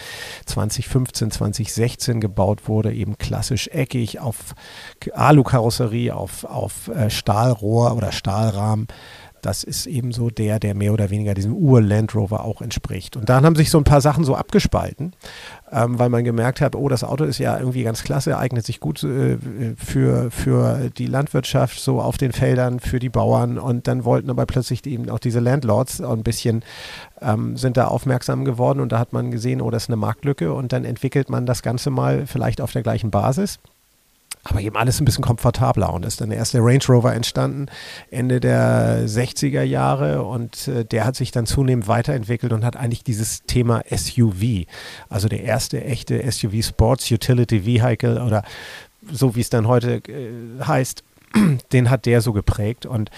20 0.46 0.64
2015, 0.69 1.31
2016 1.31 2.22
gebaut 2.22 2.67
wurde, 2.67 2.93
eben 2.93 3.17
klassisch 3.17 3.67
eckig 3.69 4.19
auf 4.19 4.55
Alukarosserie, 5.13 6.15
auf, 6.15 6.43
auf 6.43 6.88
äh, 6.89 7.10
Stahlrohr 7.10 7.95
oder 7.95 8.12
Stahlrahmen. 8.12 8.88
Das 9.45 9.63
ist 9.63 9.85
eben 9.85 10.11
so 10.11 10.31
der, 10.31 10.59
der 10.59 10.73
mehr 10.73 10.91
oder 10.91 11.11
weniger 11.11 11.35
diesem 11.35 11.53
Ur-Land 11.53 12.15
Rover 12.15 12.43
auch 12.43 12.63
entspricht. 12.63 13.15
Und 13.15 13.29
dann 13.29 13.45
haben 13.45 13.55
sich 13.55 13.69
so 13.69 13.77
ein 13.77 13.83
paar 13.83 14.01
Sachen 14.01 14.23
so 14.23 14.35
abgespalten, 14.35 15.13
ähm, 15.71 15.99
weil 15.99 16.09
man 16.09 16.23
gemerkt 16.23 16.61
hat, 16.61 16.75
oh, 16.75 16.89
das 16.89 17.03
Auto 17.03 17.25
ist 17.25 17.37
ja 17.37 17.59
irgendwie 17.59 17.83
ganz 17.83 18.03
klasse, 18.03 18.39
eignet 18.39 18.65
sich 18.65 18.79
gut 18.79 19.03
äh, 19.03 19.37
für, 19.77 20.31
für 20.31 20.89
die 20.97 21.05
Landwirtschaft, 21.05 21.79
so 21.79 22.01
auf 22.01 22.17
den 22.17 22.31
Feldern, 22.31 22.79
für 22.79 22.97
die 22.97 23.09
Bauern. 23.09 23.59
Und 23.59 23.87
dann 23.87 24.03
wollten 24.03 24.31
aber 24.31 24.47
plötzlich 24.47 24.83
eben 24.87 25.11
auch 25.11 25.19
diese 25.19 25.41
Landlords 25.41 26.01
ein 26.01 26.23
bisschen, 26.23 26.63
ähm, 27.21 27.55
sind 27.55 27.77
da 27.77 27.85
aufmerksam 27.85 28.45
geworden 28.45 28.79
und 28.79 28.91
da 28.91 28.97
hat 28.97 29.13
man 29.13 29.29
gesehen, 29.29 29.61
oh, 29.61 29.69
das 29.69 29.83
ist 29.83 29.89
eine 29.89 29.97
Marktlücke 29.97 30.53
und 30.53 30.73
dann 30.73 30.85
entwickelt 30.85 31.29
man 31.29 31.45
das 31.45 31.61
Ganze 31.61 31.91
mal 31.91 32.25
vielleicht 32.25 32.61
auf 32.61 32.71
der 32.71 32.81
gleichen 32.81 33.11
Basis 33.11 33.59
aber 34.45 34.61
eben 34.61 34.77
alles 34.77 35.01
ein 35.01 35.05
bisschen 35.05 35.23
komfortabler. 35.23 35.91
Und 35.91 36.05
ist 36.05 36.21
dann 36.21 36.29
der 36.29 36.37
erste 36.37 36.59
Range 36.59 36.83
Rover 36.87 37.13
entstanden, 37.13 37.65
Ende 38.11 38.39
der 38.39 39.07
60er 39.07 39.63
Jahre. 39.63 40.23
Und 40.23 40.67
äh, 40.67 40.85
der 40.85 41.03
hat 41.03 41.15
sich 41.15 41.31
dann 41.31 41.45
zunehmend 41.45 41.87
weiterentwickelt 41.87 42.53
und 42.53 42.63
hat 42.63 42.77
eigentlich 42.77 43.03
dieses 43.03 43.43
Thema 43.43 43.81
SUV, 43.89 44.65
also 45.09 45.27
der 45.27 45.43
erste 45.43 45.83
echte 45.83 46.31
SUV 46.31 46.63
Sports 46.63 47.11
Utility 47.11 47.65
Vehicle 47.65 48.21
oder 48.21 48.43
so 49.11 49.35
wie 49.35 49.41
es 49.41 49.49
dann 49.49 49.67
heute 49.67 49.95
äh, 50.07 50.63
heißt, 50.63 51.03
den 51.73 51.89
hat 51.89 52.05
der 52.05 52.21
so 52.21 52.31
geprägt. 52.31 52.85
Und 52.85 53.09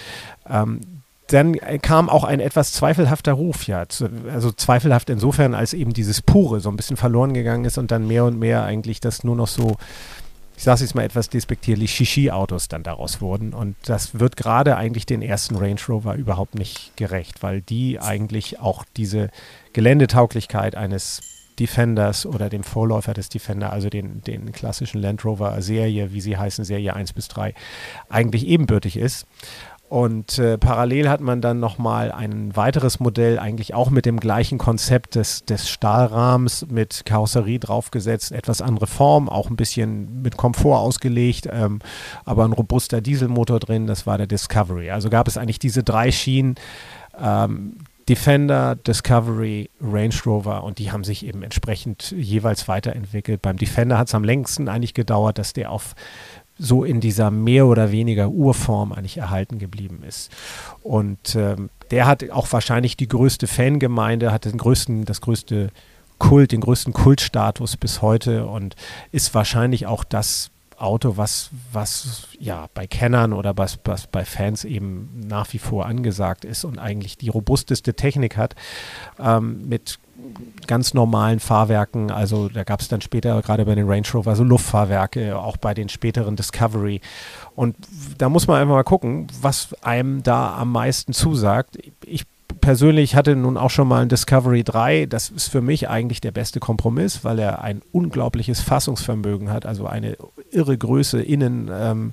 ähm, 0.48 0.80
dann 1.28 1.56
kam 1.82 2.08
auch 2.08 2.24
ein 2.24 2.40
etwas 2.40 2.72
zweifelhafter 2.72 3.32
Ruf, 3.32 3.66
ja. 3.66 3.84
Also 4.32 4.50
zweifelhaft 4.50 5.10
insofern, 5.10 5.54
als 5.54 5.74
eben 5.74 5.92
dieses 5.92 6.22
Pure 6.22 6.60
so 6.60 6.70
ein 6.70 6.76
bisschen 6.76 6.96
verloren 6.96 7.34
gegangen 7.34 7.66
ist 7.66 7.76
und 7.76 7.90
dann 7.90 8.06
mehr 8.06 8.24
und 8.24 8.38
mehr 8.38 8.64
eigentlich 8.64 9.00
das 9.00 9.24
nur 9.24 9.36
noch 9.36 9.46
so 9.46 9.76
ich 10.58 10.64
sage 10.64 10.74
es 10.74 10.80
jetzt 10.80 10.96
mal 10.96 11.04
etwas 11.04 11.28
despektierlich, 11.28 11.94
Shishi-Autos 11.94 12.66
dann 12.66 12.82
daraus 12.82 13.20
wurden. 13.20 13.54
Und 13.54 13.76
das 13.84 14.18
wird 14.18 14.36
gerade 14.36 14.76
eigentlich 14.76 15.06
den 15.06 15.22
ersten 15.22 15.54
Range 15.54 15.78
Rover 15.88 16.16
überhaupt 16.16 16.56
nicht 16.56 16.96
gerecht, 16.96 17.44
weil 17.44 17.60
die 17.60 18.00
eigentlich 18.00 18.58
auch 18.58 18.84
diese 18.96 19.30
Geländetauglichkeit 19.72 20.74
eines 20.74 21.20
Defenders 21.60 22.26
oder 22.26 22.48
dem 22.48 22.64
Vorläufer 22.64 23.14
des 23.14 23.28
Defender, 23.28 23.72
also 23.72 23.88
den, 23.88 24.20
den 24.22 24.50
klassischen 24.50 25.00
Land 25.00 25.24
Rover 25.24 25.62
Serie, 25.62 26.12
wie 26.12 26.20
sie 26.20 26.36
heißen, 26.36 26.64
Serie 26.64 26.92
1 26.92 27.12
bis 27.12 27.28
3, 27.28 27.54
eigentlich 28.08 28.44
ebenbürtig 28.44 28.96
ist. 28.96 29.28
Und 29.88 30.38
äh, 30.38 30.58
parallel 30.58 31.08
hat 31.08 31.22
man 31.22 31.40
dann 31.40 31.60
nochmal 31.60 32.12
ein 32.12 32.54
weiteres 32.54 33.00
Modell, 33.00 33.38
eigentlich 33.38 33.72
auch 33.72 33.88
mit 33.88 34.04
dem 34.04 34.20
gleichen 34.20 34.58
Konzept 34.58 35.14
des, 35.14 35.46
des 35.46 35.70
Stahlrahmens 35.70 36.66
mit 36.68 37.06
Karosserie 37.06 37.58
draufgesetzt, 37.58 38.32
etwas 38.32 38.60
andere 38.60 38.86
Form, 38.86 39.30
auch 39.30 39.48
ein 39.48 39.56
bisschen 39.56 40.20
mit 40.20 40.36
Komfort 40.36 40.78
ausgelegt, 40.78 41.48
ähm, 41.50 41.78
aber 42.26 42.44
ein 42.44 42.52
robuster 42.52 43.00
Dieselmotor 43.00 43.60
drin, 43.60 43.86
das 43.86 44.06
war 44.06 44.18
der 44.18 44.26
Discovery. 44.26 44.90
Also 44.90 45.08
gab 45.08 45.26
es 45.26 45.38
eigentlich 45.38 45.58
diese 45.58 45.82
drei 45.82 46.12
Schienen, 46.12 46.56
ähm, 47.18 47.76
Defender, 48.08 48.74
Discovery, 48.74 49.68
Range 49.82 50.14
Rover 50.24 50.64
und 50.64 50.78
die 50.78 50.90
haben 50.90 51.04
sich 51.04 51.26
eben 51.26 51.42
entsprechend 51.42 52.10
jeweils 52.16 52.66
weiterentwickelt. 52.66 53.42
Beim 53.42 53.58
Defender 53.58 53.98
hat 53.98 54.08
es 54.08 54.14
am 54.14 54.24
längsten 54.24 54.68
eigentlich 54.68 54.94
gedauert, 54.94 55.36
dass 55.36 55.52
der 55.52 55.70
auf 55.70 55.94
so 56.58 56.84
in 56.84 57.00
dieser 57.00 57.30
mehr 57.30 57.66
oder 57.66 57.92
weniger 57.92 58.28
Urform 58.30 58.92
eigentlich 58.92 59.18
erhalten 59.18 59.58
geblieben 59.58 60.02
ist. 60.06 60.30
Und 60.82 61.34
ähm, 61.36 61.70
der 61.90 62.06
hat 62.06 62.28
auch 62.30 62.52
wahrscheinlich 62.52 62.96
die 62.96 63.08
größte 63.08 63.46
Fangemeinde, 63.46 64.32
hat 64.32 64.44
den 64.44 64.58
größten, 64.58 65.04
das 65.04 65.20
größte 65.20 65.70
Kult, 66.18 66.52
den 66.52 66.60
größten 66.60 66.92
Kultstatus 66.92 67.76
bis 67.76 68.02
heute 68.02 68.46
und 68.46 68.74
ist 69.12 69.34
wahrscheinlich 69.34 69.86
auch 69.86 70.04
das 70.04 70.50
Auto, 70.76 71.16
was, 71.16 71.50
was 71.72 72.28
ja 72.38 72.68
bei 72.74 72.86
Kennern 72.86 73.32
oder 73.32 73.56
was, 73.56 73.78
was 73.84 74.06
bei 74.06 74.24
Fans 74.24 74.64
eben 74.64 75.24
nach 75.26 75.52
wie 75.52 75.58
vor 75.58 75.86
angesagt 75.86 76.44
ist 76.44 76.64
und 76.64 76.78
eigentlich 76.78 77.18
die 77.18 77.28
robusteste 77.28 77.94
Technik 77.94 78.36
hat, 78.36 78.54
ähm, 79.18 79.68
mit 79.68 79.98
ganz 80.66 80.94
normalen 80.94 81.40
Fahrwerken. 81.40 82.10
Also 82.10 82.48
da 82.48 82.64
gab 82.64 82.80
es 82.80 82.88
dann 82.88 83.00
später 83.00 83.40
gerade 83.42 83.64
bei 83.64 83.74
den 83.74 83.88
Range 83.88 84.06
Rover 84.12 84.36
so 84.36 84.44
Luftfahrwerke, 84.44 85.38
auch 85.38 85.56
bei 85.56 85.74
den 85.74 85.88
späteren 85.88 86.36
Discovery. 86.36 87.00
Und 87.54 87.76
da 88.18 88.28
muss 88.28 88.46
man 88.46 88.60
einfach 88.60 88.74
mal 88.74 88.84
gucken, 88.84 89.26
was 89.40 89.74
einem 89.82 90.22
da 90.22 90.56
am 90.56 90.72
meisten 90.72 91.12
zusagt. 91.12 91.78
Ich 92.04 92.26
persönlich 92.60 93.14
hatte 93.14 93.36
nun 93.36 93.56
auch 93.56 93.70
schon 93.70 93.88
mal 93.88 94.02
ein 94.02 94.08
Discovery 94.08 94.64
3. 94.64 95.06
Das 95.06 95.28
ist 95.28 95.48
für 95.48 95.60
mich 95.60 95.88
eigentlich 95.88 96.20
der 96.20 96.32
beste 96.32 96.60
Kompromiss, 96.60 97.24
weil 97.24 97.38
er 97.38 97.62
ein 97.62 97.82
unglaubliches 97.92 98.60
Fassungsvermögen 98.60 99.50
hat, 99.50 99.66
also 99.66 99.86
eine 99.86 100.16
irre 100.50 100.76
Größe 100.76 101.20
innen. 101.20 101.70
Ähm, 101.72 102.12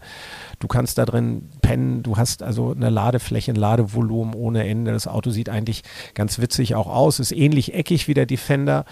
du 0.59 0.67
kannst 0.67 0.97
da 0.97 1.05
drin 1.05 1.49
pennen, 1.61 2.03
du 2.03 2.17
hast 2.17 2.43
also 2.43 2.71
eine 2.71 2.89
Ladefläche, 2.89 3.51
ein 3.51 3.55
Ladevolumen 3.55 4.33
ohne 4.33 4.67
Ende. 4.67 4.91
Das 4.91 5.07
Auto 5.07 5.29
sieht 5.29 5.49
eigentlich 5.49 5.83
ganz 6.13 6.39
witzig 6.39 6.75
auch 6.75 6.87
aus, 6.87 7.19
ist 7.19 7.31
ähnlich 7.31 7.73
eckig 7.73 8.07
wie 8.07 8.13
der 8.13 8.25
Defender. 8.25 8.85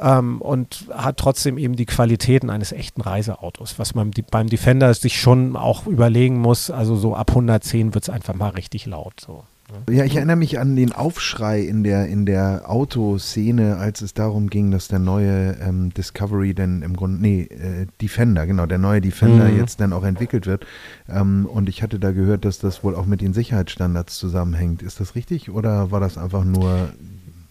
Ähm, 0.00 0.40
und 0.40 0.86
hat 0.90 1.18
trotzdem 1.18 1.58
eben 1.58 1.76
die 1.76 1.84
Qualitäten 1.84 2.48
eines 2.48 2.72
echten 2.72 3.02
Reiseautos, 3.02 3.78
was 3.78 3.94
man 3.94 4.10
beim 4.30 4.48
Defender 4.48 4.92
sich 4.94 5.20
schon 5.20 5.54
auch 5.54 5.86
überlegen 5.86 6.38
muss. 6.38 6.70
Also 6.70 6.96
so 6.96 7.14
ab 7.14 7.30
110 7.30 7.94
wird 7.94 8.04
es 8.04 8.10
einfach 8.10 8.34
mal 8.34 8.48
richtig 8.48 8.86
laut. 8.86 9.20
So. 9.20 9.44
Ja, 9.90 10.04
ich 10.04 10.16
erinnere 10.16 10.36
mich 10.36 10.58
an 10.58 10.76
den 10.76 10.92
Aufschrei 10.92 11.60
in 11.60 11.82
der, 11.82 12.06
in 12.06 12.26
der 12.26 12.70
Autoszene, 12.70 13.76
als 13.76 14.00
es 14.00 14.14
darum 14.14 14.50
ging, 14.50 14.70
dass 14.70 14.88
der 14.88 14.98
neue 14.98 15.56
ähm, 15.60 15.92
Discovery 15.94 16.54
dann 16.54 16.82
im 16.82 16.96
Grunde, 16.96 17.20
nee, 17.20 17.42
äh, 17.42 17.86
Defender, 18.00 18.46
genau, 18.46 18.66
der 18.66 18.78
neue 18.78 19.00
Defender 19.00 19.46
mhm. 19.46 19.58
jetzt 19.58 19.80
dann 19.80 19.92
auch 19.92 20.04
entwickelt 20.04 20.46
wird. 20.46 20.66
Ähm, 21.08 21.46
und 21.46 21.68
ich 21.68 21.82
hatte 21.82 21.98
da 21.98 22.12
gehört, 22.12 22.44
dass 22.44 22.58
das 22.58 22.84
wohl 22.84 22.94
auch 22.94 23.06
mit 23.06 23.20
den 23.20 23.32
Sicherheitsstandards 23.32 24.18
zusammenhängt. 24.18 24.82
Ist 24.82 25.00
das 25.00 25.14
richtig 25.14 25.50
oder 25.50 25.90
war 25.90 26.00
das 26.00 26.18
einfach 26.18 26.44
nur 26.44 26.90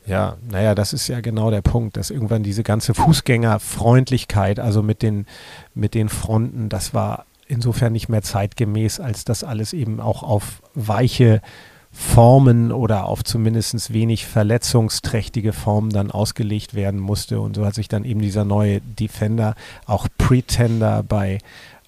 ja, 0.05 0.37
naja, 0.49 0.73
das 0.73 0.93
ist 0.93 1.07
ja 1.07 1.21
genau 1.21 1.51
der 1.51 1.61
Punkt, 1.61 1.95
dass 1.95 2.09
irgendwann 2.09 2.41
diese 2.41 2.63
ganze 2.63 2.95
Fußgängerfreundlichkeit, 2.95 4.59
also 4.59 4.81
mit 4.81 5.03
den, 5.03 5.27
mit 5.75 5.93
den 5.93 6.09
Fronten, 6.09 6.69
das 6.69 6.95
war 6.95 7.25
insofern 7.47 7.93
nicht 7.93 8.09
mehr 8.09 8.23
zeitgemäß, 8.23 8.99
als 8.99 9.25
das 9.25 9.43
alles 9.43 9.73
eben 9.73 9.99
auch 9.99 10.23
auf 10.23 10.63
weiche 10.73 11.41
Formen 11.91 12.71
oder 12.71 13.05
auf 13.05 13.23
zumindest 13.23 13.93
wenig 13.93 14.25
verletzungsträchtige 14.25 15.53
Formen 15.53 15.91
dann 15.91 16.09
ausgelegt 16.09 16.73
werden 16.73 16.99
musste. 16.99 17.41
Und 17.41 17.55
so 17.55 17.65
hat 17.65 17.75
sich 17.75 17.89
dann 17.89 18.05
eben 18.05 18.21
dieser 18.21 18.45
neue 18.45 18.81
Defender, 18.81 19.55
auch 19.85 20.07
Pretender 20.17 21.03
bei 21.03 21.39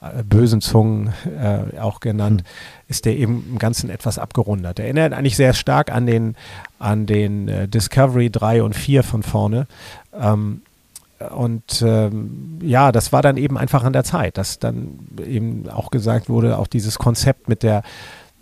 äh, 0.02 0.24
bösen 0.24 0.60
Zungen 0.60 1.14
äh, 1.42 1.80
auch 1.80 2.02
genannt, 2.02 2.44
mhm. 2.44 2.90
ist 2.90 3.06
der 3.06 3.18
eben 3.18 3.46
im 3.52 3.60
Ganzen 3.60 3.90
etwas 3.90 4.20
abgerundet. 4.20 4.80
Er 4.80 4.86
erinnert 4.86 5.14
eigentlich 5.14 5.38
sehr 5.38 5.54
stark 5.54 5.92
an 5.92 6.06
den, 6.06 6.36
an 6.80 7.06
den 7.06 7.48
äh, 7.48 7.68
Discovery 7.70 8.30
3 8.30 8.64
und 8.64 8.76
4 8.76 9.04
von 9.04 9.24
vorne. 9.24 9.68
Ähm, 10.20 10.62
und 11.34 11.82
ähm, 11.86 12.60
ja, 12.62 12.92
das 12.92 13.14
war 13.14 13.22
dann 13.22 13.38
eben 13.38 13.58
einfach 13.58 13.86
an 13.86 13.94
der 13.94 14.04
Zeit, 14.04 14.38
dass 14.38 14.60
dann 14.60 15.00
eben 15.26 15.70
auch 15.70 15.90
gesagt 15.90 16.28
wurde, 16.28 16.58
auch 16.58 16.68
dieses 16.68 17.00
Konzept 17.00 17.48
mit 17.48 17.64
der, 17.64 17.84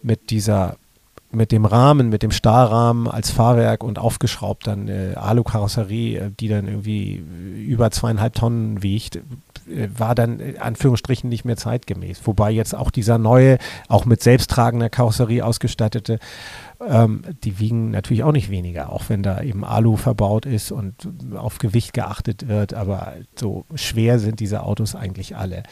mit 0.02 0.32
dieser 0.32 0.78
mit 1.32 1.52
dem 1.52 1.66
Rahmen, 1.66 2.10
mit 2.10 2.24
dem 2.24 2.32
Stahlrahmen 2.32 3.08
als 3.08 3.32
Fahrwerk 3.32 3.84
und 3.84 4.00
aufgeschraubt 4.00 4.68
dann 4.68 4.88
äh, 4.88 5.14
Alu-Karosserie, 5.16 6.20
äh, 6.20 6.32
die 6.40 6.48
dann 6.48 6.68
irgendwie 6.68 7.24
über 7.66 7.92
zweieinhalb 7.92 8.36
Tonnen 8.36 8.84
wiegt, 8.84 9.16
äh, 9.16 9.88
war 9.98 10.16
dann 10.16 10.40
in 10.40 10.58
Anführungsstrichen 10.58 11.30
nicht 11.30 11.46
mehr 11.46 11.58
zeitgemäß. 11.58 12.22
Wobei 12.26 12.52
jetzt 12.52 12.76
auch 12.76 12.92
dieser 12.92 13.18
neue, 13.18 13.58
auch 13.88 14.06
mit 14.06 14.22
selbsttragender 14.22 14.90
Karosserie 14.90 15.46
ausgestattete, 15.46 16.20
ähm, 16.86 17.22
die 17.44 17.60
wiegen 17.60 17.92
natürlich 17.92 18.24
auch 18.24 18.32
nicht 18.32 18.50
weniger, 18.50 18.92
auch 18.92 19.04
wenn 19.08 19.24
da 19.24 19.42
eben 19.42 19.64
Alu 19.64 19.98
verbaut 19.98 20.46
ist 20.46 20.72
und 20.72 21.08
auf 21.36 21.60
Gewicht 21.60 21.94
geachtet 21.94 22.48
wird. 22.48 22.74
Aber 22.74 23.14
so 23.36 23.66
schwer 23.76 24.20
sind 24.20 24.40
diese 24.40 24.64
Autos 24.64 24.96
eigentlich 24.96 25.38
alle. 25.38 25.64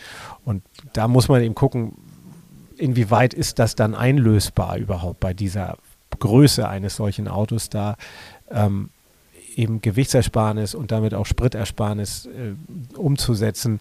Und 0.46 0.64
da 0.94 1.08
muss 1.08 1.28
man 1.28 1.42
eben 1.42 1.56
gucken, 1.56 1.94
inwieweit 2.80 3.34
ist 3.34 3.60
das 3.60 3.76
dann 3.76 3.96
einlösbar 3.96 4.78
überhaupt 4.78 5.20
bei 5.20 5.34
dieser 5.34 5.78
Größe 6.20 6.68
eines 6.68 6.96
solchen 6.96 7.28
Autos 7.28 7.70
da 7.70 7.96
ähm, 8.50 8.90
eben 9.56 9.82
Gewichtsersparnis 9.82 10.76
und 10.76 10.92
damit 10.92 11.14
auch 11.14 11.26
Spritersparnis 11.26 12.28
äh, 12.28 12.98
umzusetzen. 12.98 13.80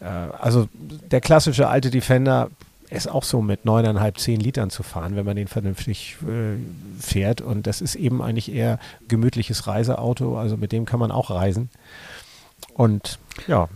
Äh, 0.00 0.06
also 0.06 0.68
der 1.10 1.20
klassische 1.20 1.68
alte 1.68 1.90
Defender 1.90 2.50
ist 2.90 3.08
auch 3.08 3.22
so 3.22 3.40
mit 3.40 3.64
neuneinhalb, 3.64 4.18
zehn 4.18 4.40
Litern 4.40 4.70
zu 4.70 4.82
fahren, 4.82 5.14
wenn 5.14 5.24
man 5.24 5.36
den 5.36 5.46
vernünftig 5.46 6.16
äh, 6.22 6.56
fährt. 7.00 7.40
Und 7.40 7.66
das 7.66 7.80
ist 7.80 7.94
eben 7.94 8.20
eigentlich 8.20 8.52
eher 8.52 8.80
gemütliches 9.06 9.66
Reiseauto. 9.66 10.36
Also 10.36 10.56
mit 10.56 10.72
dem 10.72 10.86
kann 10.86 10.98
man 10.98 11.12
auch 11.12 11.30
reisen. 11.30 11.70
Und 12.74 13.18
ja, 13.46 13.68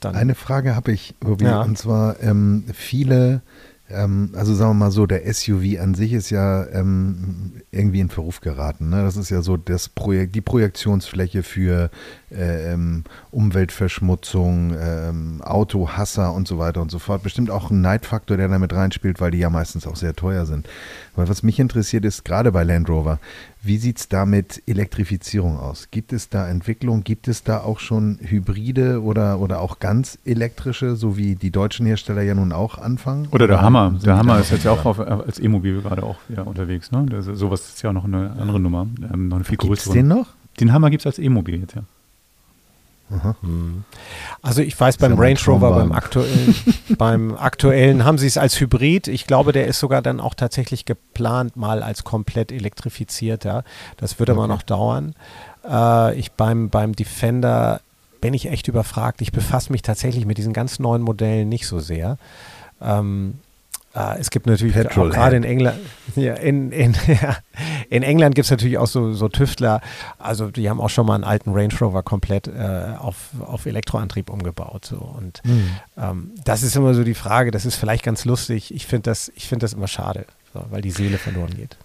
dann. 0.00 0.14
Eine 0.14 0.34
Frage 0.34 0.76
habe 0.76 0.92
ich, 0.92 1.14
Ruby, 1.24 1.46
ja. 1.46 1.62
und 1.62 1.76
zwar 1.76 2.20
ähm, 2.22 2.64
viele 2.72 3.40
ähm, 3.88 4.32
also 4.34 4.54
sagen 4.54 4.70
wir 4.70 4.86
mal 4.86 4.90
so, 4.90 5.06
der 5.06 5.32
SUV 5.32 5.80
an 5.80 5.94
sich 5.94 6.12
ist 6.12 6.30
ja 6.30 6.66
ähm, 6.66 7.62
irgendwie 7.70 8.00
in 8.00 8.08
Verruf 8.08 8.40
geraten. 8.40 8.90
Ne? 8.90 9.02
Das 9.02 9.16
ist 9.16 9.30
ja 9.30 9.42
so 9.42 9.56
das 9.56 9.88
Projekt, 9.88 10.34
die 10.34 10.40
Projektionsfläche 10.40 11.42
für 11.42 11.90
äh, 12.30 12.72
ähm, 12.72 13.04
Umweltverschmutzung, 13.30 14.74
ähm, 14.78 15.42
Autohasser 15.42 16.32
und 16.32 16.48
so 16.48 16.58
weiter 16.58 16.82
und 16.82 16.90
so 16.90 16.98
fort. 16.98 17.22
Bestimmt 17.22 17.50
auch 17.50 17.70
ein 17.70 17.80
Neidfaktor, 17.80 18.36
der 18.36 18.48
damit 18.48 18.72
reinspielt, 18.72 19.20
weil 19.20 19.30
die 19.30 19.38
ja 19.38 19.50
meistens 19.50 19.86
auch 19.86 19.96
sehr 19.96 20.16
teuer 20.16 20.46
sind. 20.46 20.66
Weil 21.16 21.28
was 21.28 21.42
mich 21.42 21.58
interessiert 21.58 22.04
ist, 22.04 22.24
gerade 22.24 22.52
bei 22.52 22.62
Land 22.62 22.88
Rover, 22.88 23.18
wie 23.62 23.78
sieht 23.78 23.98
es 23.98 24.08
da 24.08 24.26
mit 24.26 24.62
Elektrifizierung 24.66 25.58
aus? 25.58 25.88
Gibt 25.90 26.12
es 26.12 26.28
da 26.28 26.48
Entwicklung? 26.48 27.02
Gibt 27.02 27.26
es 27.26 27.42
da 27.42 27.60
auch 27.60 27.80
schon 27.80 28.18
Hybride 28.20 29.02
oder, 29.02 29.40
oder 29.40 29.60
auch 29.60 29.80
ganz 29.80 30.18
elektrische, 30.24 30.94
so 30.94 31.16
wie 31.16 31.34
die 31.34 31.50
deutschen 31.50 31.86
Hersteller 31.86 32.22
ja 32.22 32.34
nun 32.34 32.52
auch 32.52 32.78
anfangen? 32.78 33.28
Oder 33.32 33.48
der 33.48 33.62
Hammer. 33.62 33.94
Der 34.04 34.16
Hammer 34.16 34.38
ist 34.38 34.52
jetzt 34.52 34.64
ja 34.64 34.72
auch 34.72 34.84
auf, 34.84 35.00
als 35.00 35.40
E-Mobil 35.40 35.80
gerade 35.80 36.02
auch 36.02 36.18
wieder 36.28 36.46
unterwegs. 36.46 36.92
Ne? 36.92 37.06
Das, 37.08 37.24
sowas 37.24 37.68
ist 37.68 37.82
ja 37.82 37.90
auch 37.90 37.94
noch 37.94 38.04
eine 38.04 38.32
andere 38.38 38.60
Nummer. 38.60 38.86
Ähm, 39.12 39.28
noch 39.28 39.36
eine 39.36 39.44
viel 39.44 39.56
größere. 39.56 39.74
Gibt's 39.74 39.92
den 39.92 40.08
noch? 40.08 40.28
Den 40.60 40.72
Hammer 40.72 40.90
gibt 40.90 41.02
es 41.02 41.06
als 41.06 41.18
E-Mobil 41.18 41.60
jetzt, 41.60 41.74
ja. 41.74 41.82
Hm. 43.08 43.84
Also 44.42 44.62
ich 44.62 44.78
weiß 44.78 44.96
beim 44.96 45.18
Range 45.18 45.38
Rover, 45.46 45.70
beim 45.72 45.92
aktuellen, 45.92 46.54
beim 46.98 47.36
aktuellen 47.36 48.04
haben 48.04 48.18
sie 48.18 48.26
es 48.26 48.36
als 48.36 48.58
Hybrid. 48.60 49.06
Ich 49.08 49.26
glaube, 49.26 49.52
der 49.52 49.66
ist 49.66 49.78
sogar 49.78 50.02
dann 50.02 50.20
auch 50.20 50.34
tatsächlich 50.34 50.84
geplant 50.84 51.56
mal 51.56 51.82
als 51.82 52.04
komplett 52.04 52.50
elektrifizierter. 52.50 53.64
Das 53.96 54.18
wird 54.18 54.30
okay. 54.30 54.38
aber 54.38 54.48
noch 54.48 54.62
dauern. 54.62 55.14
Äh, 55.68 56.18
ich 56.18 56.32
beim, 56.32 56.68
beim 56.68 56.94
Defender 56.94 57.80
bin 58.20 58.34
ich 58.34 58.50
echt 58.50 58.66
überfragt. 58.66 59.20
Ich 59.20 59.30
befasse 59.30 59.70
mich 59.70 59.82
tatsächlich 59.82 60.26
mit 60.26 60.38
diesen 60.38 60.52
ganz 60.52 60.78
neuen 60.78 61.02
Modellen 61.02 61.48
nicht 61.48 61.66
so 61.66 61.78
sehr. 61.78 62.18
Ähm, 62.80 63.34
äh, 63.94 64.18
es 64.18 64.30
gibt 64.30 64.46
natürlich 64.46 64.74
Petrol 64.74 65.10
gerade 65.10 65.36
in 65.36 65.44
England, 65.44 65.78
ja, 66.16 66.34
in, 66.34 66.70
in, 66.70 66.94
ja, 67.06 67.36
in 67.90 68.02
England 68.02 68.34
gibt 68.34 68.46
es 68.46 68.50
natürlich 68.50 68.78
auch 68.78 68.86
so, 68.86 69.12
so 69.12 69.28
Tüftler, 69.28 69.80
also 70.18 70.50
die 70.50 70.68
haben 70.70 70.80
auch 70.80 70.90
schon 70.90 71.06
mal 71.06 71.14
einen 71.14 71.24
alten 71.24 71.52
Range 71.52 71.74
Rover 71.80 72.02
komplett 72.02 72.48
äh, 72.48 72.94
auf, 72.98 73.30
auf 73.40 73.66
Elektroantrieb 73.66 74.30
umgebaut. 74.30 74.84
So. 74.84 74.96
Und 74.96 75.42
mhm. 75.44 75.70
ähm, 75.96 76.30
das 76.44 76.62
ist 76.62 76.76
immer 76.76 76.94
so 76.94 77.04
die 77.04 77.14
Frage, 77.14 77.50
das 77.50 77.64
ist 77.64 77.76
vielleicht 77.76 78.04
ganz 78.04 78.24
lustig. 78.24 78.74
Ich 78.74 78.86
finde 78.86 79.10
das, 79.10 79.32
find 79.36 79.62
das 79.62 79.72
immer 79.72 79.88
schade, 79.88 80.26
so, 80.52 80.64
weil 80.70 80.82
die 80.82 80.90
Seele 80.90 81.18
verloren 81.18 81.54
geht 81.54 81.76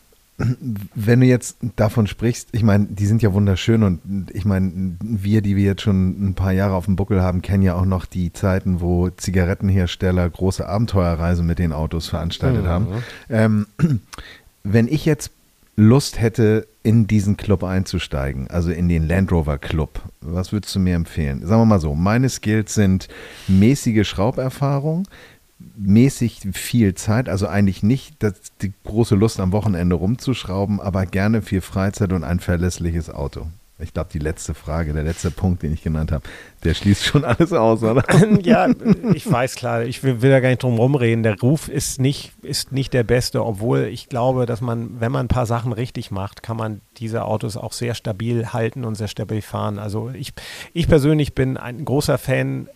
wenn 0.96 1.20
du 1.20 1.26
jetzt 1.26 1.58
davon 1.76 2.08
sprichst, 2.08 2.50
ich 2.52 2.64
meine, 2.64 2.88
die 2.88 3.06
sind 3.06 3.22
ja 3.22 3.34
wunderschön 3.34 3.84
und 3.84 4.32
ich 4.32 4.46
meine, 4.46 4.96
wir, 5.02 5.42
die 5.42 5.56
wir 5.56 5.64
jetzt 5.64 5.82
schon 5.82 6.30
ein 6.30 6.36
paar 6.36 6.52
Jahre 6.52 6.76
auf 6.76 6.86
dem 6.86 6.96
Buckel 6.96 7.22
haben, 7.22 7.42
kennen 7.42 7.64
ja 7.64 7.76
auch 7.76 7.86
noch 7.86 8.06
die 8.06 8.34
Zeiten, 8.34 8.82
wo 8.82 9.10
Zigarettenhersteller 9.10 10.30
große 10.30 10.68
Abenteuerreisen 10.68 11.46
mit 11.46 11.60
den 11.60 11.74
Autos 11.74 12.08
veranstaltet 12.08 12.64
mhm. 12.64 12.68
haben. 12.68 12.88
Ähm, 13.30 13.68
wenn 14.64 14.88
ich 14.88 15.06
jetzt 15.06 15.32
Lust 15.76 16.20
hätte, 16.20 16.68
in 16.84 17.08
diesen 17.08 17.38
Club 17.38 17.64
einzusteigen, 17.64 18.50
also 18.50 18.72
in 18.72 18.90
den 18.90 19.08
Land 19.08 19.32
Rover 19.32 19.58
Club, 19.58 20.02
was 20.20 20.52
würdest 20.52 20.76
du 20.76 20.80
mir 20.80 20.96
empfehlen? 20.96 21.46
Sagen 21.46 21.62
wir 21.62 21.66
mal 21.66 21.80
so, 21.80 21.96
meine 21.96 22.30
Skills 22.30 22.74
sind 22.74 23.08
mäßige 23.48 24.08
Schrauberfahrung, 24.08 25.08
mäßig 25.78 26.42
viel 26.54 26.96
Zeit, 26.96 27.30
also 27.30 27.48
eigentlich 27.48 27.84
nicht 27.84 28.16
das, 28.20 28.34
die 28.62 28.74
große 28.84 29.16
Lust 29.16 29.40
am 29.40 29.52
Wochenende 29.52 29.96
rumzuschrauben, 29.96 30.80
aber 30.80 31.06
gerne 31.06 31.42
viel 31.42 31.62
Freizeit 31.62 32.14
und 32.14 32.24
ein 32.24 32.40
verlässliches 32.40 33.10
Auto. 33.10 33.48
Ich 33.82 33.94
glaube, 33.94 34.10
die 34.14 34.20
letzte 34.20 34.54
Frage, 34.54 34.94
der 34.94 35.04
letzte 35.04 35.32
Punkt, 35.32 35.64
den 35.64 35.74
ich 35.74 35.82
genannt 35.82 36.12
habe, 36.12 36.24
der 36.64 36.74
schließt 36.74 37.04
schon 37.04 37.26
alles 37.26 37.52
aus, 37.52 37.84
oder? 37.84 38.04
ja, 38.42 38.70
ich 39.14 39.30
weiß 39.30 39.56
klar, 39.56 39.84
ich 39.84 40.04
will, 40.04 40.22
will 40.22 40.30
da 40.30 40.40
gar 40.40 40.50
nicht 40.50 40.64
drum 40.64 40.78
rumreden. 40.78 41.24
Der 41.24 41.40
Ruf 41.40 41.68
ist 41.68 42.00
nicht, 42.00 42.34
ist 42.42 42.72
nicht 42.72 42.94
der 42.94 43.04
beste, 43.04 43.44
obwohl 43.44 43.82
ich 43.84 44.10
glaube, 44.10 44.46
dass 44.46 44.62
man, 44.62 45.00
wenn 45.00 45.12
man 45.12 45.26
ein 45.26 45.30
paar 45.30 45.46
Sachen 45.46 45.74
richtig 45.74 46.12
macht, 46.12 46.44
kann 46.44 46.58
man 46.58 46.82
diese 46.98 47.26
Autos 47.26 47.58
auch 47.58 47.74
sehr 47.74 47.96
stabil 47.96 48.54
halten 48.54 48.84
und 48.86 48.96
sehr 48.96 49.08
stabil 49.08 49.42
fahren. 49.42 49.80
Also 49.80 50.10
ich, 50.10 50.34
ich 50.74 50.88
persönlich 50.88 51.34
bin 51.34 51.58
ein 51.58 51.86
großer 51.86 52.18
Fan 52.18 52.68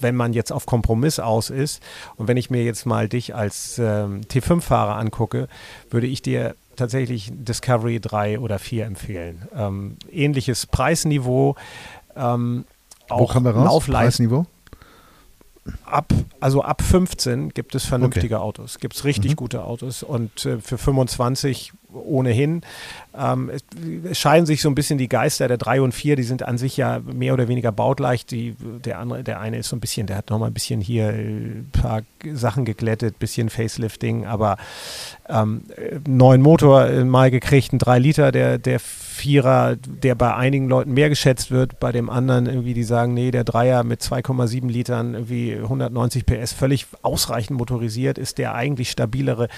wenn 0.00 0.14
man 0.14 0.32
jetzt 0.32 0.52
auf 0.52 0.66
Kompromiss 0.66 1.18
aus 1.18 1.50
ist 1.50 1.82
und 2.16 2.28
wenn 2.28 2.36
ich 2.36 2.50
mir 2.50 2.62
jetzt 2.62 2.86
mal 2.86 3.08
dich 3.08 3.34
als 3.34 3.78
ähm, 3.78 4.20
T5-Fahrer 4.22 4.96
angucke, 4.96 5.48
würde 5.90 6.06
ich 6.06 6.22
dir 6.22 6.54
tatsächlich 6.78 7.30
Discovery 7.32 8.00
3 8.00 8.38
oder 8.38 8.58
4 8.58 8.86
empfehlen. 8.86 9.48
Ähm, 9.54 9.96
ähnliches 10.10 10.66
Preisniveau. 10.66 11.56
Ähm, 12.16 12.64
Wo 13.08 13.26
kann 13.26 13.44
wir 13.44 13.52
raus? 13.52 13.84
Preisniveau? 13.84 14.46
Ab, 15.84 16.12
also 16.40 16.62
ab 16.62 16.80
15 16.80 17.50
gibt 17.50 17.74
es 17.74 17.84
vernünftige 17.84 18.36
okay. 18.36 18.44
Autos, 18.44 18.78
gibt 18.78 18.94
es 18.94 19.04
richtig 19.04 19.32
mhm. 19.32 19.36
gute 19.36 19.64
Autos 19.64 20.02
und 20.02 20.46
äh, 20.46 20.60
für 20.60 20.78
25 20.78 21.72
ohnehin. 22.04 22.62
Ähm, 23.16 23.50
es, 23.50 23.62
es, 24.10 24.18
scheiden 24.18 24.46
sich 24.46 24.62
so 24.62 24.68
ein 24.68 24.74
bisschen 24.74 24.98
die 24.98 25.08
Geister 25.08 25.48
der 25.48 25.58
3 25.58 25.82
und 25.82 25.92
4, 25.92 26.16
die 26.16 26.22
sind 26.22 26.42
an 26.42 26.58
sich 26.58 26.76
ja 26.76 27.00
mehr 27.00 27.34
oder 27.34 27.48
weniger 27.48 27.72
baugleich. 27.72 28.26
Die, 28.26 28.56
der, 28.84 28.98
andere, 28.98 29.24
der 29.24 29.40
eine 29.40 29.58
ist 29.58 29.68
so 29.68 29.76
ein 29.76 29.80
bisschen, 29.80 30.06
der 30.06 30.16
hat 30.16 30.30
nochmal 30.30 30.50
ein 30.50 30.54
bisschen 30.54 30.80
hier 30.80 31.08
ein 31.08 31.70
äh, 31.74 31.78
paar 31.78 32.02
Sachen 32.32 32.64
geglättet, 32.64 33.18
bisschen 33.18 33.50
Facelifting, 33.50 34.26
aber 34.26 34.56
ähm, 35.28 35.62
neuen 36.06 36.42
Motor 36.42 36.86
äh, 36.86 37.04
mal 37.04 37.30
gekriegt, 37.30 37.72
ein 37.72 37.78
3 37.78 37.98
Liter, 37.98 38.32
der, 38.32 38.58
der 38.58 38.80
Vierer, 39.18 39.76
der 39.76 40.14
bei 40.14 40.34
einigen 40.34 40.68
Leuten 40.68 40.94
mehr 40.94 41.08
geschätzt 41.08 41.50
wird, 41.50 41.80
bei 41.80 41.92
dem 41.92 42.08
anderen 42.08 42.46
irgendwie, 42.46 42.72
die 42.72 42.84
sagen, 42.84 43.14
nee, 43.14 43.30
der 43.30 43.44
Dreier 43.44 43.82
mit 43.82 44.00
2,7 44.00 44.68
Litern, 44.68 45.14
irgendwie 45.14 45.56
190 45.56 46.24
PS, 46.24 46.52
völlig 46.52 46.86
ausreichend 47.02 47.58
motorisiert, 47.58 48.16
ist 48.16 48.38
der 48.38 48.54
eigentlich 48.54 48.90
stabilere. 48.90 49.48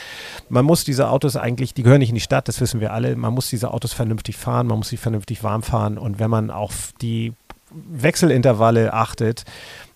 Man 0.49 0.65
muss 0.65 0.85
diese 0.85 1.09
Autos 1.11 1.37
eigentlich, 1.37 1.75
die 1.75 1.83
gehören 1.83 2.01
nicht 2.01 2.09
in 2.09 2.15
die 2.15 2.21
Stadt, 2.21 2.49
das 2.49 2.61
wissen 2.61 2.81
wir 2.81 2.93
alle, 2.93 3.15
man 3.17 3.35
muss 3.35 3.51
diese 3.51 3.73
Autos 3.73 3.93
vernünftig 3.93 4.37
fahren, 4.37 4.67
man 4.67 4.79
muss 4.79 4.89
sie 4.89 4.97
vernünftig 4.97 5.45
warm 5.45 5.63
fahren 5.63 5.99
und 5.99 6.19
wenn 6.19 6.31
man 6.31 6.51
auf 6.51 6.93
die 7.03 7.35
Wechselintervalle 7.71 8.93
achtet, 8.93 9.45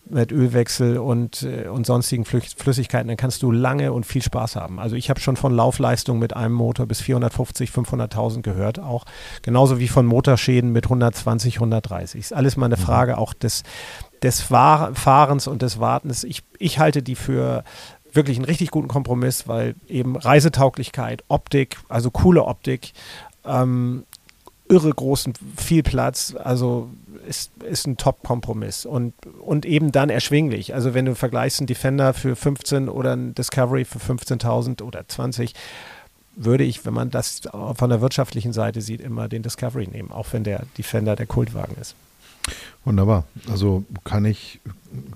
mit 0.08 0.32
Ölwechsel 0.32 0.98
und, 0.98 1.42
äh, 1.42 1.68
und 1.68 1.86
sonstigen 1.86 2.24
Flüssigkeiten, 2.24 3.08
dann 3.08 3.16
kannst 3.16 3.42
du 3.42 3.50
lange 3.50 3.92
und 3.92 4.04
viel 4.04 4.22
Spaß 4.22 4.56
haben. 4.56 4.78
Also 4.78 4.96
ich 4.96 5.10
habe 5.10 5.20
schon 5.20 5.36
von 5.36 5.54
Laufleistung 5.54 6.18
mit 6.18 6.36
einem 6.36 6.54
Motor 6.54 6.86
bis 6.86 7.00
450, 7.00 7.70
500.000 7.70 8.42
gehört, 8.42 8.78
auch 8.78 9.04
genauso 9.42 9.78
wie 9.78 9.88
von 9.88 10.06
Motorschäden 10.06 10.72
mit 10.72 10.86
120, 10.86 11.56
130. 11.56 12.20
Ist 12.20 12.32
alles 12.32 12.56
mal 12.56 12.66
eine 12.66 12.76
mhm. 12.76 12.80
Frage 12.80 13.18
auch 13.18 13.32
des, 13.32 13.62
des 14.22 14.40
Fahrens 14.40 15.46
und 15.46 15.62
des 15.62 15.80
Wartens. 15.80 16.24
Ich, 16.24 16.42
ich 16.58 16.78
halte 16.78 17.02
die 17.02 17.14
für 17.14 17.64
wirklich 18.12 18.36
einen 18.36 18.44
richtig 18.44 18.70
guten 18.70 18.88
Kompromiss, 18.88 19.48
weil 19.48 19.74
eben 19.88 20.16
Reisetauglichkeit, 20.16 21.24
Optik, 21.28 21.78
also 21.88 22.10
coole 22.10 22.44
Optik, 22.44 22.92
ähm, 23.44 24.04
irre 24.74 24.90
großen, 24.90 25.34
viel 25.56 25.84
Platz, 25.84 26.34
also 26.42 26.90
ist, 27.28 27.52
ist 27.62 27.86
ein 27.86 27.96
Top-Kompromiss 27.96 28.84
und, 28.86 29.14
und 29.40 29.64
eben 29.64 29.92
dann 29.92 30.10
erschwinglich. 30.10 30.74
Also 30.74 30.94
wenn 30.94 31.04
du 31.04 31.14
vergleichst 31.14 31.60
einen 31.60 31.68
Defender 31.68 32.12
für 32.12 32.34
15 32.34 32.88
oder 32.88 33.12
einen 33.12 33.34
Discovery 33.34 33.84
für 33.84 33.98
15.000 33.98 34.82
oder 34.82 35.06
20, 35.06 35.54
würde 36.36 36.64
ich, 36.64 36.84
wenn 36.84 36.94
man 36.94 37.10
das 37.10 37.42
von 37.74 37.90
der 37.90 38.00
wirtschaftlichen 38.00 38.52
Seite 38.52 38.80
sieht, 38.80 39.00
immer 39.00 39.28
den 39.28 39.44
Discovery 39.44 39.86
nehmen, 39.86 40.10
auch 40.10 40.26
wenn 40.32 40.42
der 40.42 40.64
Defender 40.76 41.14
der 41.14 41.26
Kultwagen 41.26 41.76
ist. 41.80 41.94
Wunderbar. 42.84 43.24
Also 43.48 43.84
kann 44.02 44.24
ich, 44.24 44.60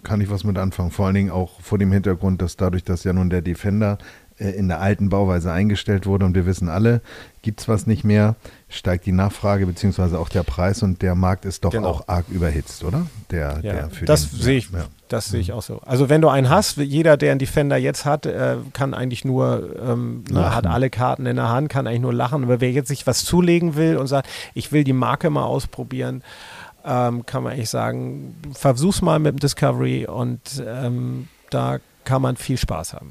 kann 0.05 0.21
ich 0.21 0.31
was 0.31 0.44
mit 0.44 0.57
anfangen. 0.57 0.92
Vor 0.92 1.07
allen 1.07 1.16
Dingen 1.16 1.31
auch 1.31 1.61
vor 1.61 1.79
dem 1.79 1.90
Hintergrund, 1.90 2.40
dass 2.40 2.57
dadurch, 2.57 2.85
dass 2.85 3.03
ja 3.03 3.12
nun 3.12 3.29
der 3.29 3.42
Defender 3.42 3.99
in 4.38 4.68
der 4.68 4.81
alten 4.81 5.09
Bauweise 5.09 5.51
eingestellt 5.53 6.07
wurde 6.07 6.24
und 6.24 6.35
wir 6.35 6.46
wissen 6.46 6.68
alle, 6.68 7.01
gibt 7.42 7.61
es 7.61 7.68
was 7.68 7.87
nicht 7.87 8.05
mehr, 8.05 8.37
steigt 8.68 9.07
die 9.07 9.12
Nachfrage 9.12 9.66
beziehungsweise 9.66 10.18
auch 10.18 10.29
der 10.29 10.42
Preis 10.44 10.83
und 10.83 11.03
der 11.03 11.14
Markt 11.14 11.44
ist 11.44 11.64
doch 11.64 11.70
Genau. 11.72 11.88
auch 11.88 12.09
arg 12.09 12.27
überhitzt, 12.29 12.85
oder? 12.85 13.07
Der, 13.31 13.61
Ja, 13.62 13.72
der 13.72 13.90
für 13.90 14.05
das 14.05 14.31
den- 14.31 14.40
sehe 14.40 14.59
ich, 14.59 14.70
ja. 14.70 14.85
das 15.09 15.27
sehe 15.27 15.40
ich 15.40 15.53
auch 15.53 15.62
so. 15.62 15.81
Also 15.85 16.09
wenn 16.09 16.20
du 16.20 16.29
einen 16.29 16.48
hast, 16.51 16.77
jeder, 16.77 17.16
der 17.16 17.33
einen 17.33 17.38
Defender 17.40 17.77
jetzt 17.77 18.05
hat, 18.05 18.27
äh, 18.27 18.57
kann 18.72 18.94
eigentlich 18.94 19.24
nur, 19.24 19.77
ähm, 19.83 20.22
ne, 20.31 20.55
hat 20.55 20.66
alle 20.66 20.88
Karten 20.90 21.27
in 21.27 21.37
der 21.37 21.48
Hand, 21.48 21.68
kann 21.68 21.87
eigentlich 21.87 22.01
nur 22.03 22.14
lachen. 22.14 22.44
Aber 22.44 22.61
wer 22.61 22.70
jetzt 22.70 22.88
sich 22.88 23.07
was 23.07 23.24
zulegen 23.24 23.74
will 23.74 23.96
und 23.96 24.07
sagt, 24.07 24.29
ich 24.55 24.70
will 24.70 24.85
die 24.85 24.92
Marke 24.92 25.31
mal 25.31 25.44
ausprobieren, 25.44 26.22
ähm, 26.85 27.27
kann 27.27 27.42
man 27.42 27.53
eigentlich 27.55 27.70
sagen, 27.70 28.37
versuch's 28.53 29.03
mal 29.03 29.18
mit 29.18 29.35
dem 29.35 29.40
Discovery 29.40 30.07
und 30.07 30.62
ähm, 30.64 31.29
da 31.51 31.79
kann 32.05 32.22
man 32.22 32.37
viel 32.37 32.57
Spaß 32.57 32.94
haben. 32.94 33.11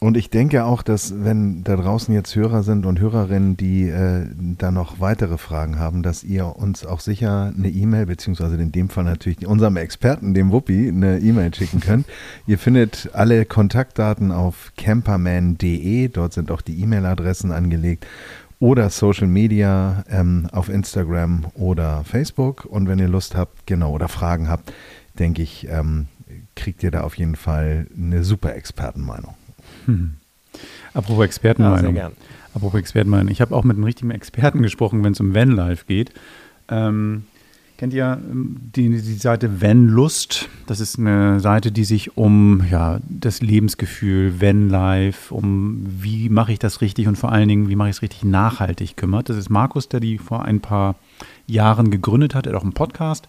Und 0.00 0.16
ich 0.16 0.30
denke 0.30 0.64
auch, 0.64 0.82
dass 0.82 1.24
wenn 1.24 1.64
da 1.64 1.74
draußen 1.74 2.14
jetzt 2.14 2.36
Hörer 2.36 2.62
sind 2.62 2.86
und 2.86 3.00
Hörerinnen, 3.00 3.56
die 3.56 3.88
äh, 3.88 4.26
da 4.56 4.70
noch 4.70 5.00
weitere 5.00 5.38
Fragen 5.38 5.80
haben, 5.80 6.04
dass 6.04 6.22
ihr 6.22 6.54
uns 6.54 6.86
auch 6.86 7.00
sicher 7.00 7.52
eine 7.56 7.68
E-Mail, 7.68 8.06
beziehungsweise 8.06 8.54
in 8.56 8.70
dem 8.70 8.90
Fall 8.90 9.02
natürlich 9.02 9.44
unserem 9.44 9.76
Experten, 9.76 10.34
dem 10.34 10.52
Wuppi, 10.52 10.88
eine 10.88 11.18
E-Mail 11.18 11.52
schicken 11.52 11.80
könnt. 11.80 12.06
ihr 12.46 12.58
findet 12.58 13.10
alle 13.12 13.44
Kontaktdaten 13.44 14.30
auf 14.30 14.72
camperman.de, 14.76 16.06
dort 16.08 16.32
sind 16.32 16.52
auch 16.52 16.60
die 16.60 16.80
E-Mail-Adressen 16.80 17.50
angelegt 17.50 18.06
oder 18.60 18.90
Social 18.90 19.26
Media 19.26 20.04
ähm, 20.08 20.48
auf 20.52 20.68
Instagram 20.68 21.46
oder 21.54 22.04
Facebook. 22.04 22.64
Und 22.64 22.86
wenn 22.88 23.00
ihr 23.00 23.08
Lust 23.08 23.34
habt, 23.34 23.66
genau, 23.66 23.90
oder 23.92 24.06
Fragen 24.06 24.48
habt, 24.48 24.72
denke 25.18 25.42
ich, 25.42 25.66
ähm, 25.68 26.06
kriegt 26.54 26.84
ihr 26.84 26.92
da 26.92 27.02
auf 27.02 27.16
jeden 27.16 27.36
Fall 27.36 27.88
eine 27.96 28.22
super 28.22 28.54
Expertenmeinung. 28.54 29.34
Apropos 30.94 31.18
Ja, 31.18 31.24
Expertenmeinung. 31.24 31.80
sehr 31.80 31.92
gern. 31.92 32.12
Apropos 32.54 32.80
Expertenmeinung. 32.80 33.30
Ich 33.30 33.40
habe 33.40 33.54
auch 33.54 33.64
mit 33.64 33.76
einem 33.76 33.84
richtigen 33.84 34.10
Experten 34.10 34.62
gesprochen, 34.62 35.04
wenn 35.04 35.12
es 35.12 35.20
um 35.20 35.34
Vanlife 35.34 35.84
geht. 35.86 36.12
Ähm, 36.68 37.24
kennt 37.76 37.94
ihr 37.94 38.18
ähm, 38.30 38.56
die, 38.74 38.88
die 38.88 39.14
Seite 39.14 39.60
Vanlust? 39.62 40.48
Das 40.66 40.80
ist 40.80 40.98
eine 40.98 41.40
Seite, 41.40 41.70
die 41.70 41.84
sich 41.84 42.16
um 42.16 42.62
ja, 42.70 43.00
das 43.08 43.40
Lebensgefühl, 43.42 44.40
Vanlife, 44.40 45.32
um 45.34 45.84
wie 45.86 46.28
mache 46.28 46.52
ich 46.52 46.58
das 46.58 46.80
richtig 46.80 47.06
und 47.06 47.16
vor 47.16 47.30
allen 47.32 47.48
Dingen, 47.48 47.68
wie 47.68 47.76
mache 47.76 47.90
ich 47.90 47.96
es 47.96 48.02
richtig 48.02 48.24
nachhaltig 48.24 48.96
kümmert. 48.96 49.28
Das 49.28 49.36
ist 49.36 49.50
Markus, 49.50 49.88
der 49.88 50.00
die 50.00 50.18
vor 50.18 50.44
ein 50.44 50.60
paar 50.60 50.96
Jahren 51.46 51.90
gegründet 51.90 52.34
hat. 52.34 52.46
Er 52.46 52.52
hat 52.54 52.58
auch 52.60 52.64
einen 52.64 52.72
Podcast. 52.72 53.28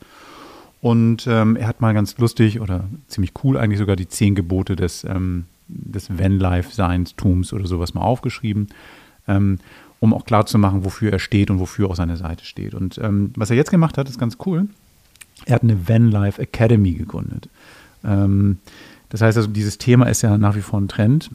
Und 0.82 1.28
ähm, 1.28 1.58
er 1.58 1.68
hat 1.68 1.82
mal 1.82 1.94
ganz 1.94 2.18
lustig 2.18 2.62
oder 2.62 2.86
ziemlich 3.08 3.34
cool 3.44 3.58
eigentlich 3.58 3.80
sogar 3.80 3.98
die 3.98 4.08
zehn 4.08 4.34
Gebote 4.34 4.78
des, 4.78 5.04
ähm, 5.04 5.44
des 5.70 6.10
Vanlife-Seinstums 6.18 7.54
oder 7.54 7.68
sowas 7.68 7.94
mal 7.94 8.02
aufgeschrieben, 8.02 8.68
ähm, 9.28 9.60
um 10.00 10.14
auch 10.14 10.26
klar 10.26 10.46
zu 10.46 10.58
machen, 10.58 10.84
wofür 10.84 11.12
er 11.12 11.20
steht 11.20 11.50
und 11.50 11.60
wofür 11.60 11.90
auch 11.90 11.96
seine 11.96 12.18
Seite 12.18 12.46
steht. 12.46 12.74
Und 12.74 12.98
ähm, 12.98 13.32
was 13.36 13.50
er 13.50 13.56
jetzt 13.56 13.72
gemacht 13.72 13.98
hat, 13.98 14.10
ist 14.10 14.20
ganz 14.20 14.38
cool. 14.46 14.68
Er 15.46 15.56
hat 15.56 15.64
eine 15.64 15.88
Vanlife 15.88 16.42
Academy 16.42 16.94
gegründet. 16.94 17.50
Ähm, 18.04 18.58
das 19.10 19.22
heißt 19.22 19.38
also, 19.38 19.50
dieses 19.50 19.78
Thema 19.78 20.08
ist 20.08 20.22
ja 20.22 20.38
nach 20.38 20.56
wie 20.56 20.62
vor 20.62 20.80
ein 20.80 20.88
Trend. 20.88 21.32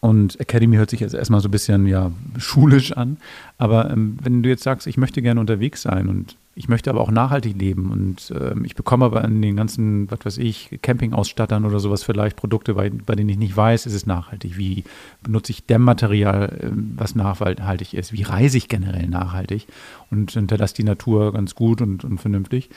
Und 0.00 0.38
Academy 0.38 0.76
hört 0.76 0.90
sich 0.90 1.00
jetzt 1.00 1.14
erstmal 1.14 1.40
so 1.40 1.48
ein 1.48 1.50
bisschen 1.50 1.86
ja 1.86 2.10
schulisch 2.36 2.92
an. 2.92 3.16
Aber 3.56 3.90
ähm, 3.90 4.18
wenn 4.22 4.42
du 4.42 4.48
jetzt 4.48 4.62
sagst, 4.62 4.86
ich 4.86 4.98
möchte 4.98 5.22
gerne 5.22 5.40
unterwegs 5.40 5.82
sein 5.82 6.08
und 6.08 6.36
ich 6.56 6.68
möchte 6.68 6.90
aber 6.90 7.00
auch 7.00 7.10
nachhaltig 7.10 7.56
leben 7.58 7.90
und 7.90 8.32
ähm, 8.38 8.64
ich 8.64 8.76
bekomme 8.76 9.06
aber 9.06 9.24
an 9.24 9.42
den 9.42 9.56
ganzen, 9.56 10.10
was 10.10 10.20
weiß 10.24 10.38
ich, 10.38 10.78
Campingausstattern 10.82 11.64
oder 11.64 11.80
sowas 11.80 12.04
vielleicht 12.04 12.36
Produkte, 12.36 12.74
bei, 12.74 12.90
bei 12.90 13.16
denen 13.16 13.30
ich 13.30 13.38
nicht 13.38 13.56
weiß, 13.56 13.86
ist 13.86 13.94
es 13.94 14.06
nachhaltig. 14.06 14.56
Wie 14.56 14.84
benutze 15.22 15.50
ich 15.50 15.66
Dämmmaterial, 15.66 16.60
ähm, 16.62 16.92
was 16.96 17.16
nachhaltig 17.16 17.94
ist? 17.94 18.12
Wie 18.12 18.22
reise 18.22 18.56
ich 18.56 18.68
generell 18.68 19.08
nachhaltig 19.08 19.66
und 20.10 20.30
hinterlasse 20.30 20.74
die 20.74 20.84
Natur 20.84 21.32
ganz 21.32 21.56
gut 21.56 21.80
und, 21.80 22.04
und 22.04 22.18
vernünftig? 22.18 22.70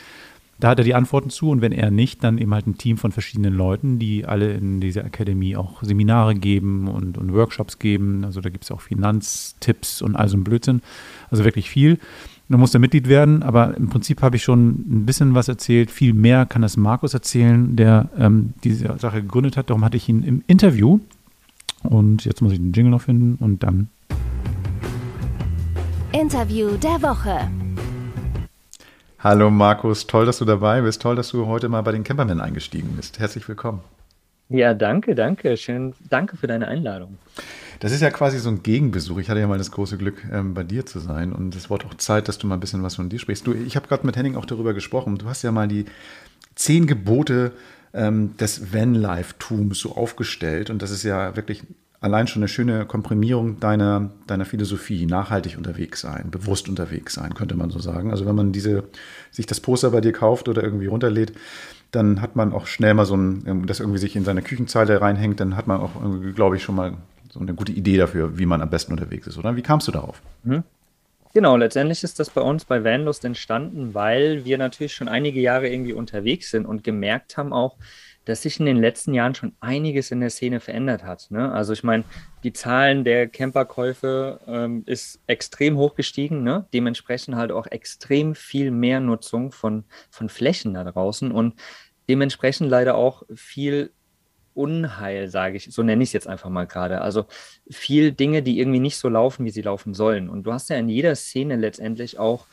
Da 0.60 0.70
hat 0.70 0.80
er 0.80 0.84
die 0.84 0.96
Antworten 0.96 1.30
zu 1.30 1.52
und 1.52 1.62
wenn 1.62 1.72
er 1.72 1.92
nicht, 1.92 2.24
dann 2.24 2.40
eben 2.40 2.52
halt 2.52 2.66
ein 2.66 2.80
Team 2.80 2.98
von 2.98 3.12
verschiedenen 3.12 3.54
Leuten, 3.54 4.00
die 4.00 4.26
alle 4.26 4.54
in 4.54 4.82
dieser 4.82 5.06
Akademie 5.06 5.56
auch 5.56 5.84
Seminare 5.84 6.34
geben 6.34 6.88
und, 6.88 7.20
und 7.20 7.32
Workshops 7.32 7.78
geben. 7.78 8.26
Also 8.26 8.42
da 8.42 8.50
gibt 8.50 8.64
es 8.64 8.72
auch 8.72 8.82
Finanztipps 8.82 10.02
und 10.02 10.16
all 10.16 10.28
so 10.30 10.36
ein 10.36 10.44
Blödsinn. 10.44 10.82
Also 11.30 11.44
wirklich 11.44 11.70
viel. 11.70 12.00
Du 12.50 12.58
musst 12.58 12.74
da 12.74 12.80
Mitglied 12.80 13.10
werden, 13.10 13.44
aber 13.44 13.76
im 13.76 13.90
Prinzip 13.90 14.22
habe 14.22 14.38
ich 14.38 14.44
schon 14.44 14.70
ein 14.70 15.06
bisschen 15.06 15.36
was 15.36 15.50
erzählt. 15.50 15.92
Viel 15.92 16.14
mehr 16.14 16.46
kann 16.46 16.62
das 16.62 16.78
Markus 16.78 17.14
erzählen, 17.14 17.76
der 17.76 18.10
ähm, 18.18 18.54
diese 18.64 18.98
Sache 19.00 19.22
gegründet 19.22 19.58
hat. 19.58 19.70
Darum 19.70 19.84
hatte 19.84 19.98
ich 19.98 20.08
ihn 20.08 20.24
im 20.24 20.42
Interview. 20.48 21.00
Und 21.84 22.24
jetzt 22.24 22.42
muss 22.42 22.54
ich 22.54 22.60
den 22.60 22.72
Jingle 22.72 22.92
noch 22.92 23.02
finden 23.02 23.44
und 23.44 23.64
dann 23.64 23.90
Interview 26.14 26.78
der 26.78 27.02
Woche. 27.02 27.52
Hallo 29.20 29.50
Markus, 29.50 30.08
toll, 30.08 30.26
dass 30.26 30.38
du 30.38 30.46
dabei 30.46 30.82
bist. 30.82 31.02
Toll, 31.02 31.18
dass 31.18 31.30
du 31.30 31.48
heute 31.48 31.68
mal 31.68 31.82
bei 31.82 31.92
den 31.92 32.06
Campermen 32.06 32.40
eingestiegen 32.40 32.94
bist. 32.96 33.20
Herzlich 33.20 33.48
willkommen. 33.50 33.82
Ja, 34.48 34.74
danke, 34.74 35.16
danke. 35.16 35.58
Schön, 35.58 35.94
danke 36.10 36.38
für 36.38 36.48
deine 36.48 36.70
Einladung. 36.70 37.18
Das 37.80 37.92
ist 37.92 38.02
ja 38.02 38.10
quasi 38.10 38.40
so 38.40 38.50
ein 38.50 38.64
Gegenbesuch. 38.64 39.20
Ich 39.20 39.30
hatte 39.30 39.40
ja 39.40 39.48
mal 39.48 39.58
das 39.58 39.72
große 39.72 39.98
Glück, 39.98 40.24
ähm, 40.32 40.54
bei 40.54 40.64
dir 40.64 40.86
zu 40.86 41.00
sein. 41.00 41.34
Und 41.34 41.56
es 41.56 41.70
wird 41.70 41.86
auch 41.86 41.94
Zeit, 41.96 42.28
dass 42.28 42.38
du 42.38 42.48
mal 42.48 42.56
ein 42.56 42.60
bisschen 42.60 42.84
was 42.84 42.96
von 42.96 43.10
dir 43.10 43.20
sprichst. 43.20 43.46
Du, 43.46 43.54
ich 43.54 43.76
habe 43.76 43.88
gerade 43.88 44.06
mit 44.06 44.18
Henning 44.18 44.36
auch 44.36 44.46
darüber 44.46 44.74
gesprochen. 44.74 45.18
Du 45.18 45.28
hast 45.28 45.44
ja 45.44 45.52
mal 45.52 45.68
die 45.68 45.86
zehn 46.56 46.88
Gebote 46.88 47.52
ähm, 47.94 48.36
des 48.38 48.74
Vanlife-Tums 48.74 49.80
so 49.80 49.96
aufgestellt. 49.96 50.70
Und 50.70 50.82
das 50.82 50.92
ist 50.92 51.04
ja 51.04 51.36
wirklich 51.36 51.64
allein 52.00 52.28
schon 52.28 52.42
eine 52.42 52.48
schöne 52.48 52.86
Komprimierung 52.86 53.60
deiner, 53.60 54.12
deiner 54.28 54.46
Philosophie. 54.46 55.06
Nachhaltig 55.06 55.58
unterwegs 55.58 56.02
sein, 56.02 56.30
bewusst 56.32 56.70
unterwegs 56.70 57.14
sein, 57.14 57.34
könnte 57.34 57.56
man 57.56 57.70
so 57.70 57.80
sagen. 57.80 58.12
Also 58.12 58.26
wenn 58.26 58.36
man 58.36 58.52
diese, 58.52 58.84
sich 59.32 59.46
das 59.46 59.60
Poster 59.60 59.92
bei 59.92 60.02
dir 60.02 60.14
kauft 60.14 60.48
oder 60.48 60.64
irgendwie 60.64 60.88
runterlädt, 60.88 61.34
dann 61.92 62.22
hat 62.22 62.36
man 62.36 62.54
auch 62.54 62.68
schnell 62.68 62.94
mal 62.94 63.06
so 63.06 63.16
ein, 63.16 63.44
ähm, 63.48 63.66
das 63.66 63.80
irgendwie 63.80 64.00
sich 64.00 64.16
in 64.16 64.26
seine 64.26 64.42
Küchenzeile 64.42 65.00
reinhängt, 65.00 65.40
dann 65.40 65.56
hat 65.56 65.68
man 65.68 65.80
auch, 65.80 65.96
irgendwie, 66.02 66.34
glaube 66.34 66.58
ich, 66.58 66.64
schon 66.64 66.76
mal 66.76 66.94
so 67.32 67.40
eine 67.40 67.54
gute 67.54 67.72
Idee 67.72 67.98
dafür, 67.98 68.38
wie 68.38 68.46
man 68.46 68.62
am 68.62 68.70
besten 68.70 68.92
unterwegs 68.94 69.28
ist, 69.28 69.38
oder? 69.38 69.56
Wie 69.56 69.62
kamst 69.62 69.88
du 69.88 69.92
darauf? 69.92 70.22
Genau, 71.34 71.56
letztendlich 71.56 72.04
ist 72.04 72.20
das 72.20 72.30
bei 72.30 72.42
uns 72.42 72.66
bei 72.66 72.84
Vanlust 72.84 73.24
entstanden, 73.24 73.94
weil 73.94 74.46
wir 74.46 74.58
natürlich 74.58 74.94
schon 74.96 75.08
einige 75.08 75.40
Jahre 75.40 75.70
irgendwie 75.70 75.94
unterwegs 75.94 76.50
sind 76.50 76.66
und 76.66 76.84
gemerkt 76.84 77.38
haben 77.38 77.54
auch, 77.54 77.78
dass 78.26 78.42
sich 78.42 78.60
in 78.60 78.66
den 78.66 78.78
letzten 78.78 79.14
Jahren 79.14 79.36
schon 79.36 79.54
einiges 79.62 80.12
in 80.12 80.20
der 80.20 80.30
Szene 80.30 80.60
verändert 80.60 81.04
hat. 81.04 81.28
Ne? 81.30 81.52
Also 81.52 81.74
ich 81.74 81.84
meine, 81.84 82.04
die 82.44 82.54
Zahlen 82.54 83.04
der 83.04 83.28
Camperkäufe 83.28 84.40
ähm, 84.48 84.84
ist 84.86 85.22
extrem 85.28 85.78
hoch 85.78 85.96
gestiegen, 85.96 86.44
ne? 86.44 86.66
dementsprechend 86.74 87.36
halt 87.36 87.52
auch 87.52 87.68
extrem 87.68 88.36
viel 88.36 88.72
mehr 88.72 89.00
Nutzung 89.00 89.52
von, 89.52 89.86
von 90.10 90.30
Flächen 90.30 90.74
da 90.74 90.84
draußen 90.84 91.32
und 91.32 91.54
dementsprechend 92.10 92.70
leider 92.70 92.96
auch 92.96 93.24
viel 93.34 93.92
Unheil, 94.58 95.30
sage 95.30 95.58
ich, 95.58 95.70
so 95.72 95.84
nenne 95.84 96.04
ich 96.04 96.10
es 96.10 96.14
jetzt 96.14 96.28
einfach 96.28 96.50
mal 96.50 96.66
gerade. 96.66 97.02
Also 97.02 97.26
viel 97.70 98.12
Dinge, 98.12 98.42
die 98.44 98.60
irgendwie 98.60 98.80
nicht 98.80 98.98
so 98.98 99.10
laufen, 99.10 99.46
wie 99.46 99.52
sie 99.52 99.62
laufen 99.62 99.94
sollen. 99.94 100.30
Und 100.30 100.44
du 100.44 100.54
hast 100.54 100.70
ja 100.70 100.78
in 100.78 100.90
jeder 100.90 101.16
Szene 101.16 101.56
letztendlich 101.56 102.20
auch 102.20 102.48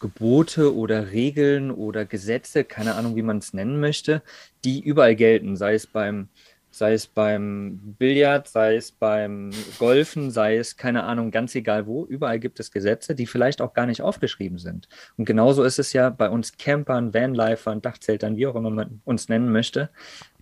Gebote 0.00 0.74
oder 0.74 1.12
Regeln 1.12 1.70
oder 1.70 2.04
Gesetze, 2.04 2.64
keine 2.64 2.94
Ahnung, 2.96 3.16
wie 3.16 3.22
man 3.22 3.38
es 3.38 3.54
nennen 3.54 3.80
möchte, 3.80 4.22
die 4.64 4.80
überall 4.80 5.16
gelten, 5.16 5.56
sei 5.56 5.74
es 5.74 5.86
beim 5.86 6.28
sei 6.74 6.94
es 6.94 7.06
beim 7.06 7.78
Billard, 7.98 8.48
sei 8.48 8.74
es 8.74 8.90
beim 8.90 9.50
Golfen, 9.78 10.32
sei 10.32 10.56
es, 10.56 10.76
keine 10.76 11.04
Ahnung, 11.04 11.30
ganz 11.30 11.54
egal 11.54 11.86
wo, 11.86 12.04
überall 12.04 12.40
gibt 12.40 12.58
es 12.58 12.72
Gesetze, 12.72 13.14
die 13.14 13.26
vielleicht 13.26 13.62
auch 13.62 13.74
gar 13.74 13.86
nicht 13.86 14.02
aufgeschrieben 14.02 14.58
sind. 14.58 14.88
Und 15.16 15.24
genauso 15.24 15.62
ist 15.62 15.78
es 15.78 15.92
ja 15.92 16.10
bei 16.10 16.28
uns 16.28 16.56
Campern, 16.56 17.14
Vanlifern, 17.14 17.80
Dachzeltern, 17.80 18.36
wie 18.36 18.48
auch 18.48 18.56
immer 18.56 18.70
man 18.70 19.00
uns 19.04 19.28
nennen 19.28 19.52
möchte, 19.52 19.90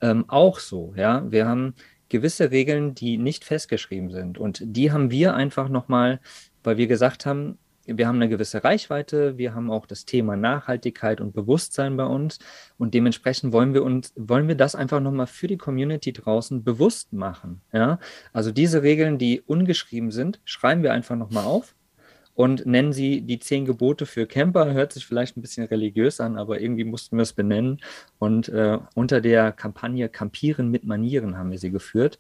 ähm, 0.01 0.25
auch 0.29 0.59
so. 0.59 0.95
Ja, 0.97 1.31
wir 1.31 1.47
haben 1.47 1.75
gewisse 2.09 2.51
Regeln, 2.51 2.95
die 2.95 3.18
nicht 3.18 3.45
festgeschrieben 3.45 4.11
sind. 4.11 4.38
Und 4.38 4.62
die 4.64 4.90
haben 4.90 5.11
wir 5.11 5.35
einfach 5.35 5.68
nochmal, 5.68 6.18
weil 6.64 6.79
wir 6.79 6.87
gesagt 6.87 7.27
haben, 7.27 7.59
wir 7.87 8.07
haben 8.07 8.16
eine 8.16 8.29
gewisse 8.29 8.62
Reichweite, 8.64 9.38
wir 9.38 9.55
haben 9.55 9.71
auch 9.71 9.87
das 9.87 10.05
Thema 10.05 10.37
Nachhaltigkeit 10.37 11.21
und 11.21 11.33
Bewusstsein 11.33 11.97
bei 11.97 12.05
uns 12.05 12.38
und 12.79 12.95
dementsprechend 12.95 13.53
wollen 13.53 13.75
wir 13.75 13.83
uns, 13.83 14.12
wollen 14.16 14.49
wir 14.49 14.55
das 14.55 14.75
einfach 14.75 15.01
nochmal 15.01 15.27
für 15.27 15.49
die 15.49 15.59
Community 15.59 16.12
draußen 16.12 16.64
bewusst 16.64 17.12
machen. 17.12 17.61
Ja? 17.73 17.99
Also 18.33 18.53
diese 18.53 18.83
Regeln, 18.83 19.18
die 19.18 19.40
ungeschrieben 19.40 20.11
sind, 20.11 20.40
schreiben 20.45 20.83
wir 20.83 20.92
einfach 20.92 21.16
nochmal 21.16 21.45
auf 21.45 21.75
und 22.35 22.64
nennen 22.66 22.92
sie 22.92 23.21
die 23.21 23.38
zehn 23.38 23.64
Gebote 23.64 24.07
für 24.07 24.27
Camper. 24.27 24.73
Hört 24.73 24.92
sich 24.92 25.07
vielleicht 25.07 25.37
ein 25.37 25.42
bisschen 25.42 25.66
religiös 25.66 26.21
an, 26.21 26.38
aber 26.38 26.61
irgendwie 26.61 26.85
mussten 26.85 27.16
wir 27.16 27.23
es 27.23 27.35
benennen. 27.35 27.81
Und 28.18 28.49
äh, 28.49 28.79
unter 28.95 29.21
der 29.21 29.53
Kampagne 29.53 30.09
Campieren 30.09 30.71
mit 30.71 30.85
Manieren 30.85 31.37
haben 31.37 31.51
wir 31.51 31.59
sie 31.59 31.71
geführt. 31.71 32.18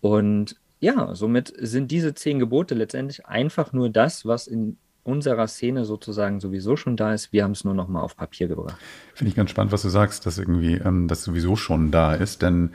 Und 0.00 0.56
ja, 0.80 1.14
somit 1.14 1.52
sind 1.58 1.90
diese 1.90 2.14
zehn 2.14 2.38
Gebote 2.38 2.74
letztendlich 2.74 3.26
einfach 3.26 3.72
nur 3.74 3.90
das, 3.90 4.24
was 4.24 4.46
in 4.46 4.78
unserer 5.02 5.46
Szene 5.46 5.84
sozusagen 5.84 6.40
sowieso 6.40 6.76
schon 6.76 6.96
da 6.96 7.14
ist. 7.14 7.32
Wir 7.32 7.44
haben 7.44 7.52
es 7.52 7.64
nur 7.64 7.74
noch 7.74 7.88
mal 7.88 8.02
auf 8.02 8.16
Papier 8.16 8.48
gebracht. 8.48 8.76
Finde 9.14 9.30
ich 9.30 9.36
ganz 9.36 9.50
spannend, 9.50 9.72
was 9.72 9.82
du 9.82 9.88
sagst, 9.88 10.26
dass 10.26 10.38
irgendwie 10.38 10.74
ähm, 10.74 11.08
das 11.08 11.22
sowieso 11.22 11.56
schon 11.56 11.90
da 11.90 12.14
ist, 12.14 12.42
denn 12.42 12.70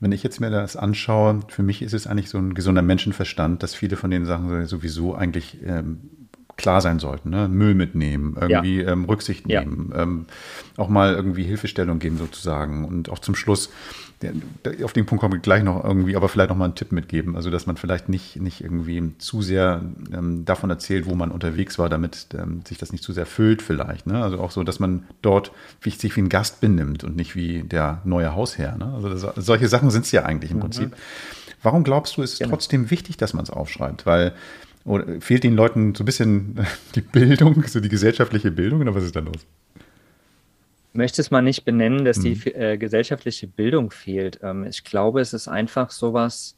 wenn 0.00 0.12
ich 0.12 0.22
jetzt 0.22 0.40
mir 0.40 0.50
das 0.50 0.76
anschaue, 0.76 1.40
für 1.48 1.62
mich 1.62 1.82
ist 1.82 1.92
es 1.92 2.06
eigentlich 2.06 2.30
so 2.30 2.38
ein 2.38 2.54
gesunder 2.54 2.82
Menschenverstand, 2.82 3.62
dass 3.62 3.74
viele 3.74 3.96
von 3.96 4.10
den 4.10 4.26
Sachen 4.26 4.66
sowieso 4.66 5.14
eigentlich 5.14 5.58
ähm, 5.64 6.10
klar 6.58 6.82
sein 6.82 6.98
sollten. 6.98 7.30
Ne? 7.30 7.48
Müll 7.48 7.74
mitnehmen, 7.74 8.36
irgendwie 8.38 8.82
ja. 8.82 8.92
ähm, 8.92 9.04
Rücksicht 9.04 9.46
nehmen, 9.46 9.92
ja. 9.94 10.02
ähm, 10.02 10.26
auch 10.76 10.88
mal 10.88 11.14
irgendwie 11.14 11.44
Hilfestellung 11.44 11.98
geben 11.98 12.18
sozusagen 12.18 12.84
und 12.84 13.08
auch 13.08 13.20
zum 13.20 13.34
Schluss 13.34 13.70
auf 14.82 14.92
den 14.92 15.06
Punkt 15.06 15.20
komme 15.20 15.36
ich 15.36 15.42
gleich 15.42 15.62
noch 15.62 15.84
irgendwie, 15.84 16.16
aber 16.16 16.28
vielleicht 16.28 16.50
noch 16.50 16.56
mal 16.56 16.64
einen 16.64 16.74
Tipp 16.74 16.90
mitgeben. 16.90 17.36
Also, 17.36 17.50
dass 17.50 17.66
man 17.66 17.76
vielleicht 17.76 18.08
nicht, 18.08 18.36
nicht 18.36 18.62
irgendwie 18.62 19.16
zu 19.18 19.42
sehr 19.42 19.82
ähm, 20.12 20.44
davon 20.44 20.70
erzählt, 20.70 21.06
wo 21.06 21.14
man 21.14 21.30
unterwegs 21.30 21.78
war, 21.78 21.88
damit 21.88 22.26
ähm, 22.34 22.62
sich 22.66 22.78
das 22.78 22.90
nicht 22.90 23.04
zu 23.04 23.12
sehr 23.12 23.26
füllt 23.26 23.62
vielleicht. 23.62 24.08
Ne? 24.08 24.20
Also 24.20 24.40
auch 24.40 24.50
so, 24.50 24.64
dass 24.64 24.80
man 24.80 25.04
dort 25.22 25.52
sich 25.84 26.16
wie 26.16 26.20
ein 26.20 26.28
Gast 26.28 26.60
benimmt 26.60 27.04
und 27.04 27.14
nicht 27.14 27.36
wie 27.36 27.62
der 27.62 28.02
neue 28.04 28.34
Hausherr. 28.34 28.76
Ne? 28.76 28.92
Also 28.92 29.08
das, 29.08 29.44
solche 29.44 29.68
Sachen 29.68 29.90
sind 29.90 30.04
es 30.04 30.10
ja 30.10 30.24
eigentlich 30.24 30.50
im 30.50 30.56
mhm. 30.56 30.62
Prinzip. 30.62 30.96
Warum 31.62 31.84
glaubst 31.84 32.16
du, 32.16 32.22
ist 32.22 32.34
es 32.34 32.38
genau. 32.38 32.50
trotzdem 32.50 32.90
wichtig, 32.90 33.16
dass 33.16 33.34
man 33.34 33.44
es 33.44 33.50
aufschreibt? 33.50 34.04
Weil 34.04 34.32
oder 34.84 35.20
fehlt 35.20 35.44
den 35.44 35.54
Leuten 35.54 35.94
so 35.94 36.02
ein 36.02 36.06
bisschen 36.06 36.66
die 36.94 37.00
Bildung, 37.00 37.64
so 37.66 37.80
die 37.80 37.88
gesellschaftliche 37.88 38.50
Bildung 38.50 38.80
oder 38.80 38.94
was 38.94 39.04
ist 39.04 39.16
da 39.16 39.20
los? 39.20 39.46
möchte 40.92 41.20
es 41.22 41.30
mal 41.30 41.42
nicht 41.42 41.64
benennen, 41.64 42.04
dass 42.04 42.18
die 42.18 42.34
mhm. 42.34 42.60
äh, 42.60 42.76
gesellschaftliche 42.76 43.46
Bildung 43.46 43.90
fehlt. 43.90 44.40
Ähm, 44.42 44.64
ich 44.64 44.84
glaube, 44.84 45.20
es 45.20 45.32
ist 45.32 45.48
einfach 45.48 45.90
sowas, 45.90 46.56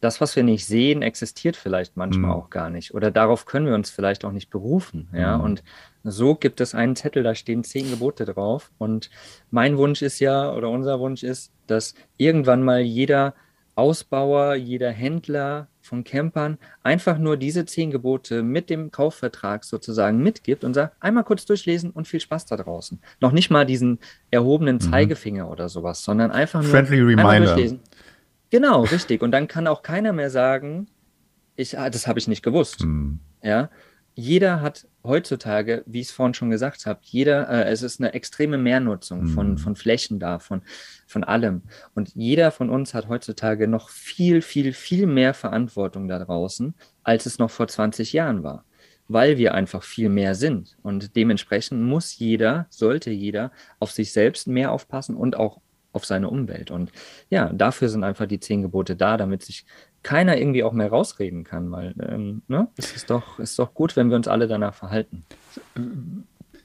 das, 0.00 0.20
was 0.20 0.36
wir 0.36 0.42
nicht 0.42 0.66
sehen, 0.66 1.00
existiert 1.02 1.56
vielleicht 1.56 1.96
manchmal 1.96 2.32
mhm. 2.32 2.36
auch 2.36 2.50
gar 2.50 2.70
nicht. 2.70 2.92
Oder 2.92 3.10
darauf 3.10 3.46
können 3.46 3.66
wir 3.66 3.74
uns 3.74 3.88
vielleicht 3.88 4.24
auch 4.24 4.32
nicht 4.32 4.50
berufen. 4.50 5.08
Ja, 5.12 5.38
mhm. 5.38 5.44
und 5.44 5.64
so 6.04 6.34
gibt 6.34 6.60
es 6.60 6.74
einen 6.74 6.96
Zettel, 6.96 7.22
da 7.22 7.34
stehen 7.34 7.64
zehn 7.64 7.90
Gebote 7.90 8.24
drauf. 8.24 8.70
Und 8.78 9.10
mein 9.50 9.78
Wunsch 9.78 10.02
ist 10.02 10.20
ja, 10.20 10.52
oder 10.52 10.68
unser 10.68 11.00
Wunsch 11.00 11.22
ist, 11.22 11.52
dass 11.66 11.94
irgendwann 12.16 12.62
mal 12.62 12.80
jeder 12.80 13.34
Ausbauer, 13.76 14.54
jeder 14.54 14.90
Händler, 14.90 15.68
von 15.86 16.02
Campern 16.04 16.58
einfach 16.82 17.18
nur 17.18 17.36
diese 17.36 17.64
zehn 17.64 17.90
Gebote 17.90 18.42
mit 18.42 18.68
dem 18.68 18.90
Kaufvertrag 18.90 19.64
sozusagen 19.64 20.18
mitgibt 20.22 20.64
und 20.64 20.74
sagt, 20.74 20.96
einmal 21.00 21.24
kurz 21.24 21.46
durchlesen 21.46 21.90
und 21.90 22.08
viel 22.08 22.20
Spaß 22.20 22.46
da 22.46 22.56
draußen. 22.56 23.00
Noch 23.20 23.32
nicht 23.32 23.50
mal 23.50 23.64
diesen 23.64 24.00
erhobenen 24.30 24.76
mhm. 24.76 24.80
Zeigefinger 24.80 25.44
mhm. 25.44 25.50
oder 25.52 25.68
sowas, 25.68 26.02
sondern 26.02 26.32
einfach 26.32 26.62
nur 26.62 26.70
Friendly 26.70 27.00
Reminder. 27.00 27.38
durchlesen. 27.46 27.80
Genau, 28.50 28.82
richtig. 28.92 29.22
Und 29.22 29.30
dann 29.30 29.48
kann 29.48 29.66
auch 29.66 29.82
keiner 29.82 30.12
mehr 30.12 30.30
sagen, 30.30 30.88
ich, 31.54 31.78
ah, 31.78 31.88
das 31.88 32.06
habe 32.06 32.18
ich 32.18 32.28
nicht 32.28 32.42
gewusst. 32.42 32.82
Mhm. 32.82 33.20
Ja, 33.42 33.70
jeder 34.18 34.62
hat 34.62 34.88
heutzutage, 35.04 35.82
wie 35.86 36.00
ich 36.00 36.08
es 36.08 36.12
vorhin 36.12 36.32
schon 36.32 36.48
gesagt 36.48 36.86
habe, 36.86 37.00
jeder, 37.02 37.48
äh, 37.50 37.70
es 37.70 37.82
ist 37.82 38.00
eine 38.00 38.14
extreme 38.14 38.56
Mehrnutzung 38.56 39.24
mhm. 39.24 39.28
von, 39.28 39.58
von 39.58 39.76
Flächen 39.76 40.18
da, 40.18 40.38
von, 40.38 40.62
von 41.06 41.22
allem. 41.22 41.62
Und 41.94 42.14
jeder 42.14 42.50
von 42.50 42.70
uns 42.70 42.94
hat 42.94 43.08
heutzutage 43.08 43.68
noch 43.68 43.90
viel, 43.90 44.40
viel, 44.40 44.72
viel 44.72 45.06
mehr 45.06 45.34
Verantwortung 45.34 46.08
da 46.08 46.18
draußen, 46.18 46.74
als 47.04 47.26
es 47.26 47.38
noch 47.38 47.50
vor 47.50 47.68
20 47.68 48.14
Jahren 48.14 48.42
war, 48.42 48.64
weil 49.06 49.36
wir 49.36 49.52
einfach 49.52 49.82
viel 49.82 50.08
mehr 50.08 50.34
sind. 50.34 50.78
Und 50.82 51.14
dementsprechend 51.14 51.82
muss 51.82 52.18
jeder, 52.18 52.66
sollte 52.70 53.10
jeder 53.10 53.52
auf 53.80 53.92
sich 53.92 54.12
selbst 54.12 54.48
mehr 54.48 54.72
aufpassen 54.72 55.14
und 55.14 55.36
auch 55.36 55.60
auf 55.96 56.04
seine 56.04 56.30
Umwelt. 56.30 56.70
Und 56.70 56.92
ja, 57.30 57.52
dafür 57.52 57.88
sind 57.88 58.04
einfach 58.04 58.26
die 58.26 58.38
zehn 58.38 58.62
Gebote 58.62 58.94
da, 58.94 59.16
damit 59.16 59.42
sich 59.42 59.66
keiner 60.02 60.36
irgendwie 60.36 60.62
auch 60.62 60.72
mehr 60.72 60.88
rausreden 60.88 61.42
kann, 61.42 61.72
weil 61.72 61.94
ähm, 62.08 62.42
ne, 62.46 62.68
es 62.76 62.94
ist 62.94 63.10
doch, 63.10 63.40
ist 63.40 63.58
doch 63.58 63.74
gut, 63.74 63.96
wenn 63.96 64.08
wir 64.08 64.16
uns 64.16 64.28
alle 64.28 64.46
danach 64.46 64.74
verhalten. 64.74 65.24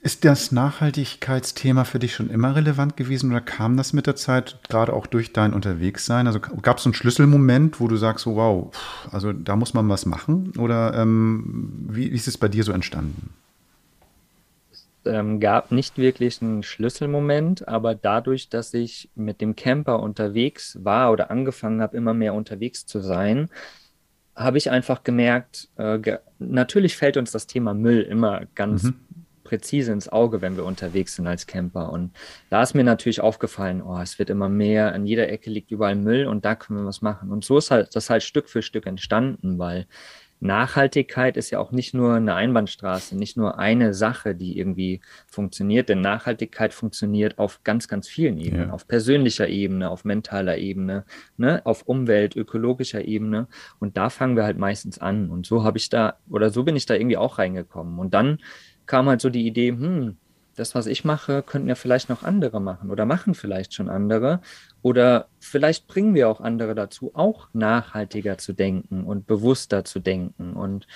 Ist 0.04 0.26
das 0.26 0.52
Nachhaltigkeitsthema 0.52 1.84
für 1.84 2.00
dich 2.00 2.14
schon 2.14 2.30
immer 2.30 2.56
relevant 2.56 2.98
gewesen 2.98 3.32
oder 3.32 3.42
kam 3.42 3.78
das 3.78 3.94
mit 3.94 4.08
der 4.08 4.16
Zeit, 4.16 4.60
gerade 4.68 4.94
auch 4.94 5.08
durch 5.08 5.32
dein 5.32 5.54
Unterwegssein? 5.54 6.26
Also 6.28 6.40
gab 6.40 6.80
es 6.80 6.86
einen 6.86 6.96
Schlüsselmoment, 6.96 7.80
wo 7.80 7.88
du 7.88 7.98
sagst, 7.98 8.26
wow, 8.26 8.72
also 9.12 9.32
da 9.32 9.56
muss 9.56 9.74
man 9.74 9.88
was 9.90 10.06
machen? 10.06 10.54
Oder 10.58 10.96
ähm, 10.96 11.88
wie, 11.90 12.12
wie 12.12 12.16
ist 12.16 12.28
es 12.28 12.38
bei 12.38 12.48
dir 12.48 12.64
so 12.64 12.72
entstanden? 12.72 13.30
Ähm, 15.06 15.40
gab 15.40 15.72
nicht 15.72 15.98
wirklich 15.98 16.42
einen 16.42 16.64
Schlüsselmoment, 16.64 17.68
aber 17.68 17.96
dadurch, 17.96 18.50
dass 18.50 18.74
ich 18.74 19.10
mit 19.16 19.42
dem 19.42 19.56
Camper 19.56 20.02
unterwegs 20.02 20.78
war 20.84 21.12
oder 21.12 21.32
angefangen 21.32 21.82
habe, 21.82 21.98
immer 21.98 22.14
mehr 22.14 22.34
unterwegs 22.34 22.86
zu 22.86 23.00
sein, 23.00 23.50
habe 24.36 24.58
ich 24.58 24.72
einfach 24.72 25.04
gemerkt, 25.04 25.70
äh, 25.78 26.00
ge 26.00 26.20
natürlich 26.40 26.96
fällt 26.96 27.18
uns 27.18 27.32
das 27.32 27.48
Thema 27.48 27.74
Müll 27.74 28.02
immer 28.02 28.44
ganz 28.56 28.84
mhm. 28.84 28.96
präzise 29.44 29.92
ins 29.92 30.10
Auge, 30.10 30.42
wenn 30.42 30.56
wir 30.56 30.66
unterwegs 30.66 31.16
sind 31.16 31.28
als 31.28 31.48
Camper. 31.48 31.92
Und 31.92 32.12
da 32.50 32.64
ist 32.64 32.74
mir 32.74 32.84
natürlich 32.84 33.22
aufgefallen, 33.22 33.82
oh, 33.82 34.00
es 34.00 34.20
wird 34.20 34.30
immer 34.30 34.50
mehr, 34.50 34.94
an 34.94 35.06
jeder 35.06 35.30
Ecke 35.30 35.50
liegt 35.50 35.72
überall 35.72 35.96
Müll 35.96 36.28
und 36.28 36.46
da 36.46 36.56
können 36.56 36.80
wir 36.80 36.86
was 36.86 37.02
machen. 37.02 37.32
Und 37.32 37.44
so 37.44 37.58
ist 37.58 37.72
halt 37.72 37.96
das 37.96 38.10
halt 38.10 38.24
Stück 38.24 38.50
für 38.50 38.62
Stück 38.62 38.88
entstanden, 38.88 39.60
weil 39.60 39.88
Nachhaltigkeit 40.42 41.38
ist 41.38 41.52
ja 41.52 41.60
auch 41.60 41.72
nicht 41.72 41.94
nur 41.94 42.16
eine 42.16 42.34
Einbahnstraße, 42.34 43.16
nicht 43.16 43.38
nur 43.38 43.60
eine 43.60 43.94
Sache, 43.94 44.34
die 44.34 44.58
irgendwie 44.58 45.00
funktioniert, 45.28 45.88
denn 45.88 46.02
Nachhaltigkeit 46.02 46.74
funktioniert 46.74 47.38
auf 47.38 47.64
ganz, 47.64 47.88
ganz 47.88 48.08
vielen 48.08 48.40
Ebenen, 48.40 48.70
ja. 48.70 48.74
auf 48.74 48.88
persönlicher 48.88 49.48
Ebene, 49.48 49.92
auf 49.92 50.04
mentaler 50.04 50.58
Ebene, 50.58 51.06
ne, 51.38 51.62
auf 51.64 51.84
Umwelt, 51.84 52.36
ökologischer 52.36 53.06
Ebene. 53.06 53.48
Und 53.80 53.98
da 53.98 54.10
fangen 54.10 54.36
wir 54.36 54.44
halt 54.44 54.58
meistens 54.58 54.98
an. 54.98 55.30
Und 55.30 55.46
so 55.46 55.64
habe 55.64 55.78
ich 55.78 55.90
da, 55.90 56.18
oder 56.28 56.50
so 56.50 56.64
bin 56.64 56.76
ich 56.76 56.88
da 56.88 56.96
irgendwie 56.96 57.18
auch 57.18 57.38
reingekommen. 57.38 58.00
Und 58.00 58.16
dann 58.16 58.40
kam 58.88 59.08
halt 59.08 59.22
so 59.22 59.30
die 59.30 59.46
Idee, 59.46 59.70
hm, 59.70 60.18
das, 60.56 60.76
was 60.76 60.86
ich 60.86 61.06
mache, 61.06 61.44
könnten 61.44 61.70
ja 61.70 61.76
vielleicht 61.76 62.10
noch 62.10 62.24
andere 62.24 62.60
machen 62.60 62.90
oder 62.90 63.06
machen 63.06 63.34
vielleicht 63.34 63.74
schon 63.74 63.90
andere. 63.90 64.42
Oder 64.82 65.28
vielleicht 65.40 65.88
bringen 65.88 66.14
wir 66.14 66.30
auch 66.30 66.42
andere 66.42 66.76
dazu, 66.76 67.12
auch 67.14 67.48
nachhaltiger 67.54 68.38
zu 68.38 68.54
denken 68.54 69.04
und 69.04 69.28
bewusster 69.28 69.86
zu 69.86 70.00
denken. 70.00 70.54
Und 70.54 70.88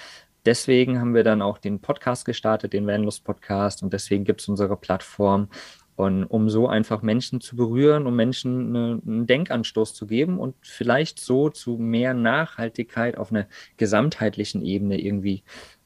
deswegen 0.46 1.00
haben 1.00 1.14
wir 1.14 1.24
dann 1.24 1.42
auch 1.42 1.58
den 1.58 1.80
Podcast 1.80 2.26
gestartet, 2.26 2.74
den 2.74 2.88
Vanlust 2.88 3.24
Podcast. 3.24 3.84
Und 3.84 3.94
deswegen 3.94 4.26
gibt 4.26 4.42
es 4.42 4.50
unsere 4.50 4.76
Plattform. 4.78 5.50
Und 5.96 6.26
um 6.26 6.50
so 6.50 6.68
einfach 6.68 7.02
Menschen 7.02 7.40
zu 7.40 7.56
berühren, 7.56 8.06
um 8.06 8.18
Menschen 8.18 8.76
eine, 8.76 9.02
einen 9.06 9.28
Denkanstoß 9.28 9.94
zu 9.94 10.08
geben 10.08 10.40
und 10.40 10.56
vielleicht 10.62 11.22
so 11.22 11.50
zu 11.50 11.78
mehr 11.78 12.14
Nachhaltigkeit 12.14 13.18
auf 13.18 13.32
einer 13.32 13.48
gesamtheitlichen 13.78 14.62
Ebene 14.62 15.00
irgendwie 15.00 15.44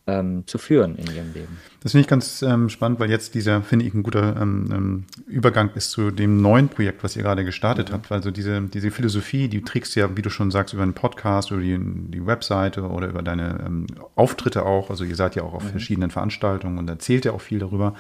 ähm, 0.10 0.44
zu 0.48 0.58
führen 0.58 0.96
in 0.96 1.06
ihrem 1.14 1.34
Leben. 1.34 1.58
Das 1.82 1.94
finde 1.94 2.02
ich 2.02 2.08
ganz 2.08 2.42
ähm, 2.42 2.70
spannend, 2.70 3.00
weil 3.00 3.10
jetzt 3.10 3.36
dieser, 3.36 3.62
finde 3.62 3.86
ich, 3.86 3.94
ein 3.94 4.04
guter 4.04 4.36
ähm, 4.42 4.70
ähm 4.72 5.04
Übergang 5.28 5.70
ist 5.76 5.92
zu 5.92 6.12
dem 6.12 6.42
neuen 6.42 6.68
Projekt, 6.68 7.04
was 7.04 7.16
ihr 7.16 7.24
gerade 7.24 7.46
gestartet 7.46 7.90
mhm. 7.90 7.94
habt. 7.94 8.12
Also 8.12 8.32
diese, 8.32 8.62
diese 8.62 8.92
Philosophie, 8.92 9.48
die 9.48 9.62
trägst 9.62 9.96
du 9.96 10.02
ja, 10.02 10.18
wie 10.18 10.22
du 10.22 10.30
schon 10.30 10.52
sagst, 10.52 10.74
über 10.74 10.84
einen 10.84 10.94
Podcast, 10.94 11.52
über 11.52 11.62
die, 11.62 11.78
die 11.80 12.26
Webseite 12.26 12.82
oder 12.82 13.08
über 13.08 13.22
deine 13.22 13.64
ähm, 13.66 13.88
Auftritte 14.16 14.66
auch. 14.66 14.90
Also 14.90 15.04
ihr 15.04 15.16
seid 15.16 15.36
ja 15.36 15.44
auch 15.44 15.54
auf 15.54 15.64
mhm. 15.64 15.70
verschiedenen 15.70 16.12
Veranstaltungen 16.12 16.78
und 16.78 16.90
erzählt 16.90 17.26
ja 17.26 17.32
auch 17.32 17.42
viel 17.42 17.60
darüber. 17.60 17.94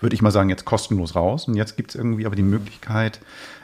Würde 0.00 0.14
ich 0.14 0.20
mal 0.20 0.32
sagen, 0.32 0.50
jetzt 0.50 0.66
kostenlos 0.66 1.14
raus. 1.14 1.48
Und 1.48 1.54
jetzt 1.54 1.76
gibt 1.76 1.90
es 1.90 1.96
irgendwie 1.96 2.26
aber 2.26 2.36
die 2.36 2.42
Möglichkeit, 2.42 3.20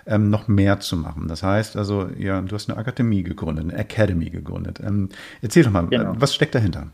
ähm, 0.07 0.31
noch 0.31 0.49
mehr 0.49 0.81
zu 0.81 0.97
machen. 0.97 1.29
Das 1.29 1.43
heißt 1.43 1.77
also, 1.77 2.09
ja, 2.17 2.41
du 2.41 2.55
hast 2.55 2.71
eine 2.71 2.79
Akademie 2.79 3.23
gegründet, 3.23 3.65
eine 3.65 3.77
Academy 3.77 4.31
gegründet. 4.31 4.81
Ähm, 4.81 5.11
erzähl 5.43 5.65
doch 5.65 5.71
mal, 5.71 5.87
genau. 5.89 6.15
was 6.17 6.35
steckt 6.35 6.55
dahinter? 6.55 6.87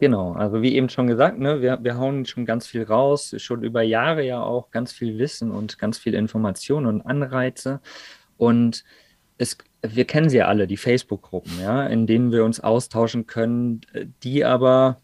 Genau, 0.00 0.32
also 0.32 0.62
wie 0.62 0.74
eben 0.76 0.88
schon 0.88 1.06
gesagt, 1.08 1.38
ne, 1.38 1.60
wir, 1.60 1.78
wir 1.82 1.98
hauen 1.98 2.24
schon 2.24 2.46
ganz 2.46 2.66
viel 2.66 2.84
raus, 2.84 3.34
schon 3.36 3.62
über 3.62 3.82
Jahre 3.82 4.24
ja 4.24 4.42
auch 4.42 4.70
ganz 4.70 4.92
viel 4.92 5.18
Wissen 5.18 5.50
und 5.50 5.78
ganz 5.78 5.98
viel 5.98 6.14
Information 6.14 6.86
und 6.86 7.02
Anreize. 7.02 7.80
Und 8.38 8.82
es, 9.36 9.58
wir 9.82 10.06
kennen 10.06 10.30
sie 10.30 10.38
ja 10.38 10.46
alle, 10.46 10.66
die 10.66 10.78
Facebook-Gruppen, 10.78 11.52
ja, 11.60 11.86
in 11.86 12.06
denen 12.06 12.32
wir 12.32 12.46
uns 12.46 12.60
austauschen 12.60 13.26
können, 13.26 13.82
die 14.22 14.42
aber 14.42 15.02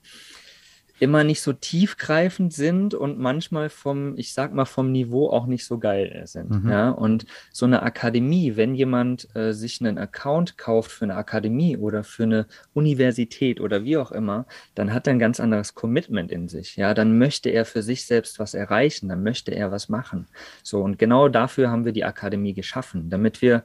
immer 0.99 1.25
nicht 1.25 1.43
so 1.43 1.53
tiefgreifend 1.53 2.53
sind 2.53 2.95
und 2.95 3.19
manchmal 3.19 3.69
vom, 3.69 4.17
ich 4.17 4.33
sag 4.33 4.55
mal, 4.55 4.65
vom 4.65 4.93
Niveau 4.93 5.29
auch 5.29 5.47
nicht 5.47 5.67
so 5.67 5.79
geil 5.79 6.23
sind. 6.27 6.65
Mhm. 6.65 6.71
Ja, 6.71 6.91
und 6.91 7.27
so 7.53 7.67
eine 7.67 7.83
Akademie, 7.83 8.57
wenn 8.57 8.75
jemand 8.75 9.29
äh, 9.37 9.53
sich 9.53 9.81
einen 9.81 9.99
Account 9.99 10.57
kauft 10.57 10.91
für 10.91 11.05
eine 11.05 11.17
Akademie 11.17 11.77
oder 11.77 12.03
für 12.03 12.23
eine 12.23 12.47
Universität 12.73 13.61
oder 13.61 13.85
wie 13.85 13.99
auch 13.99 14.11
immer, 14.11 14.47
dann 14.75 14.93
hat 14.93 15.07
er 15.07 15.13
ein 15.13 15.19
ganz 15.19 15.39
anderes 15.39 15.75
Commitment 15.75 16.31
in 16.31 16.49
sich. 16.49 16.77
Ja, 16.77 16.95
dann 16.95 17.19
möchte 17.19 17.51
er 17.51 17.65
für 17.65 17.83
sich 17.83 18.07
selbst 18.07 18.39
was 18.39 18.55
erreichen, 18.55 19.09
dann 19.09 19.23
möchte 19.23 19.51
er 19.51 19.71
was 19.71 19.89
machen. 19.89 20.27
So, 20.63 20.83
und 20.83 20.99
genau 20.99 21.29
dafür 21.29 21.71
haben 21.71 21.85
wir 21.85 21.93
die 21.93 22.05
Akademie 22.05 22.55
geschaffen, 22.55 23.11
damit 23.11 23.43
wir 23.43 23.65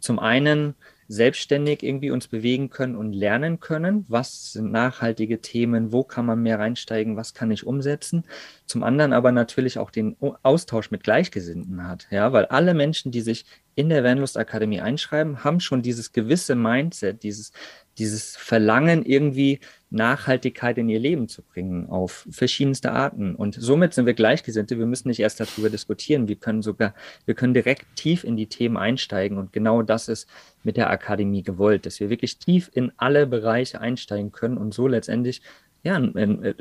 zum 0.00 0.18
einen 0.18 0.74
selbstständig 1.12 1.82
irgendwie 1.82 2.10
uns 2.10 2.26
bewegen 2.26 2.70
können 2.70 2.96
und 2.96 3.12
lernen 3.12 3.60
können. 3.60 4.06
Was 4.08 4.52
sind 4.52 4.72
nachhaltige 4.72 5.40
Themen? 5.40 5.92
Wo 5.92 6.04
kann 6.04 6.24
man 6.24 6.42
mehr 6.42 6.58
reinsteigen? 6.58 7.16
Was 7.16 7.34
kann 7.34 7.50
ich 7.50 7.66
umsetzen? 7.66 8.24
Zum 8.66 8.82
anderen 8.82 9.12
aber 9.12 9.30
natürlich 9.30 9.78
auch 9.78 9.90
den 9.90 10.16
Austausch 10.42 10.90
mit 10.90 11.04
Gleichgesinnten 11.04 11.86
hat. 11.86 12.06
Ja, 12.10 12.32
weil 12.32 12.46
alle 12.46 12.72
Menschen, 12.72 13.12
die 13.12 13.20
sich 13.20 13.44
in 13.74 13.90
der 13.90 14.04
Vanlust 14.04 14.38
Akademie 14.38 14.80
einschreiben, 14.80 15.44
haben 15.44 15.60
schon 15.60 15.82
dieses 15.82 16.12
gewisse 16.12 16.54
Mindset, 16.54 17.22
dieses, 17.22 17.52
dieses 17.98 18.36
Verlangen, 18.36 19.04
irgendwie 19.04 19.60
Nachhaltigkeit 19.90 20.78
in 20.78 20.88
ihr 20.88 20.98
Leben 20.98 21.28
zu 21.28 21.42
bringen, 21.42 21.88
auf 21.90 22.26
verschiedenste 22.30 22.92
Arten. 22.92 23.34
Und 23.34 23.54
somit 23.54 23.92
sind 23.92 24.06
wir 24.06 24.14
Gleichgesinnte. 24.14 24.78
Wir 24.78 24.86
müssen 24.86 25.08
nicht 25.08 25.20
erst 25.20 25.40
darüber 25.40 25.68
diskutieren. 25.68 26.28
Wir 26.28 26.36
können 26.36 26.62
sogar, 26.62 26.94
wir 27.26 27.34
können 27.34 27.54
direkt 27.54 27.84
tief 27.96 28.24
in 28.24 28.36
die 28.36 28.46
Themen 28.46 28.76
einsteigen. 28.76 29.36
Und 29.36 29.52
genau 29.52 29.82
das 29.82 30.08
ist 30.08 30.28
mit 30.64 30.76
der 30.76 30.90
Akademie 30.90 31.42
gewollt, 31.42 31.84
dass 31.84 32.00
wir 32.00 32.08
wirklich 32.08 32.38
tief 32.38 32.70
in 32.72 32.92
alle 32.96 33.26
Bereiche 33.26 33.80
einsteigen 33.80 34.32
können 34.32 34.56
und 34.56 34.72
so 34.72 34.88
letztendlich 34.88 35.42
ja, 35.84 35.98
äh, 35.98 36.54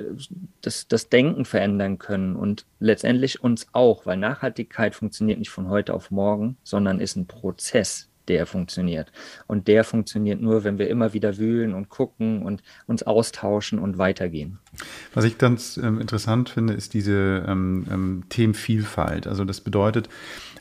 das, 0.62 0.88
das 0.88 1.10
Denken 1.10 1.46
verändern 1.46 2.00
können 2.00 2.36
und 2.36 2.66
letztendlich 2.80 3.44
uns 3.44 3.68
auch, 3.72 4.06
weil 4.06 4.18
Nachhaltigkeit 4.18 4.96
funktioniert 4.96 5.40
nicht 5.40 5.52
von 5.52 5.70
heute 5.70 5.94
auf 5.94 6.12
morgen, 6.12 6.58
sondern 6.64 7.00
ist 7.00 7.16
ein 7.16 7.28
Prozess, 7.28 8.10
der 8.32 8.46
funktioniert. 8.46 9.12
Und 9.46 9.68
der 9.68 9.84
funktioniert 9.84 10.42
nur, 10.42 10.64
wenn 10.64 10.80
wir 10.80 10.90
immer 10.90 11.14
wieder 11.14 11.38
wühlen 11.38 11.74
und 11.74 11.90
gucken 11.90 12.44
und 12.44 12.64
uns 12.88 13.04
austauschen 13.04 13.78
und 13.78 13.98
weitergehen. 13.98 14.60
Was 15.14 15.26
ich 15.26 15.38
ganz 15.38 15.78
ähm, 15.78 16.00
interessant 16.00 16.50
finde, 16.50 16.74
ist 16.74 16.94
diese 16.94 17.46
ähm, 17.48 17.86
ähm, 17.92 18.24
Themenvielfalt. 18.30 19.28
Also 19.28 19.46
das 19.46 19.62
bedeutet, 19.62 20.10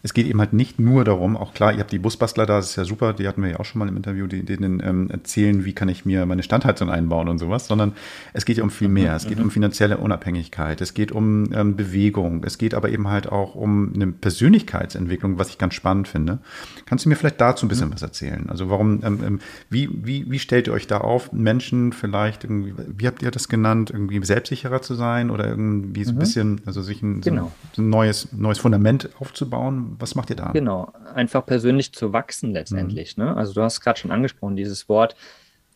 es 0.03 0.15
geht 0.15 0.27
eben 0.27 0.41
halt 0.41 0.53
nicht 0.53 0.79
nur 0.79 1.05
darum, 1.05 1.37
auch 1.37 1.53
klar, 1.53 1.73
ihr 1.73 1.81
habt 1.81 1.93
die 1.93 1.99
Busbastler 1.99 2.47
da, 2.47 2.57
das 2.57 2.71
ist 2.71 2.77
ja 2.77 2.85
super, 2.85 3.13
die 3.13 3.29
hatten 3.29 3.43
wir 3.43 3.51
ja 3.51 3.61
auch 3.61 3.65
schon 3.65 3.81
mal 3.81 3.89
im 3.89 3.97
Interview, 3.97 4.27
die 4.27 4.43
denen 4.45 4.83
ähm, 4.85 5.11
erzählen, 5.11 5.65
wie 5.65 5.75
kann 5.75 5.89
ich 5.89 6.07
mir 6.07 6.25
meine 6.27 6.43
Standheizung 6.43 6.89
einbauen 6.89 7.29
und 7.29 7.39
sowas, 7.39 7.67
sondern 7.67 7.93
es 8.33 8.45
geht 8.45 8.57
ja 8.57 8.65
um 8.65 8.71
viel 8.71 8.89
mehr. 8.89 9.15
Es 9.15 9.27
geht 9.27 9.39
mhm. 9.39 9.45
um 9.45 9.51
finanzielle 9.51 9.99
Unabhängigkeit, 9.99 10.81
es 10.81 10.95
geht 10.95 11.13
um 11.13 11.53
ähm, 11.53 11.77
Bewegung, 11.77 12.45
es 12.45 12.57
geht 12.57 12.75
aber 12.75 12.89
eben 12.89 13.09
halt 13.09 13.31
auch 13.31 13.55
um 13.55 13.93
eine 13.95 14.07
Persönlichkeitsentwicklung, 14.09 15.39
was 15.39 15.51
ich 15.51 15.59
ganz 15.59 15.75
spannend 15.75 16.09
finde. 16.09 16.39
Kannst 16.87 17.05
du 17.05 17.09
mir 17.09 17.17
vielleicht 17.17 17.41
dazu 17.41 17.67
ein 17.67 17.69
bisschen 17.69 17.89
mhm. 17.89 17.95
was 17.95 18.03
erzählen? 18.03 18.49
Also 18.49 18.71
warum, 18.71 19.01
ähm, 19.05 19.21
ähm, 19.25 19.41
wie, 19.69 19.91
wie, 19.93 20.31
wie 20.31 20.39
stellt 20.39 20.67
ihr 20.67 20.73
euch 20.73 20.87
da 20.87 20.99
auf, 20.99 21.33
Menschen 21.33 21.93
vielleicht 21.93 22.45
irgendwie, 22.45 22.73
wie 22.97 23.07
habt 23.07 23.23
ihr 23.23 23.31
das 23.31 23.49
genannt, 23.49 23.91
irgendwie 23.91 24.10
selbstsicherer 24.23 24.83
zu 24.83 24.95
sein 24.95 25.31
oder 25.31 25.47
irgendwie 25.47 26.05
so 26.05 26.11
ein 26.11 26.17
mhm. 26.17 26.19
bisschen, 26.19 26.61
also 26.67 26.83
sich 26.83 27.03
ein, 27.03 27.21
genau. 27.21 27.53
so 27.73 27.83
ein 27.83 27.91
neues, 27.91 28.33
neues 28.33 28.59
Fundament 28.59 29.11
aufzubauen? 29.19 29.97
was 29.99 30.15
macht 30.15 30.31
ihr 30.31 30.37
da? 30.37 30.51
Genau, 30.53 30.93
einfach 31.15 31.47
persönlich 31.47 31.93
zu 31.93 32.13
wachsen 32.13 32.53
letztendlich. 32.53 33.17
Mhm. 33.17 33.25
Ne? 33.25 33.37
Also 33.37 33.53
du 33.53 33.63
hast 33.63 33.81
gerade 33.81 33.99
schon 33.99 34.11
angesprochen, 34.11 34.57
dieses 34.57 34.89
Wort 34.89 35.17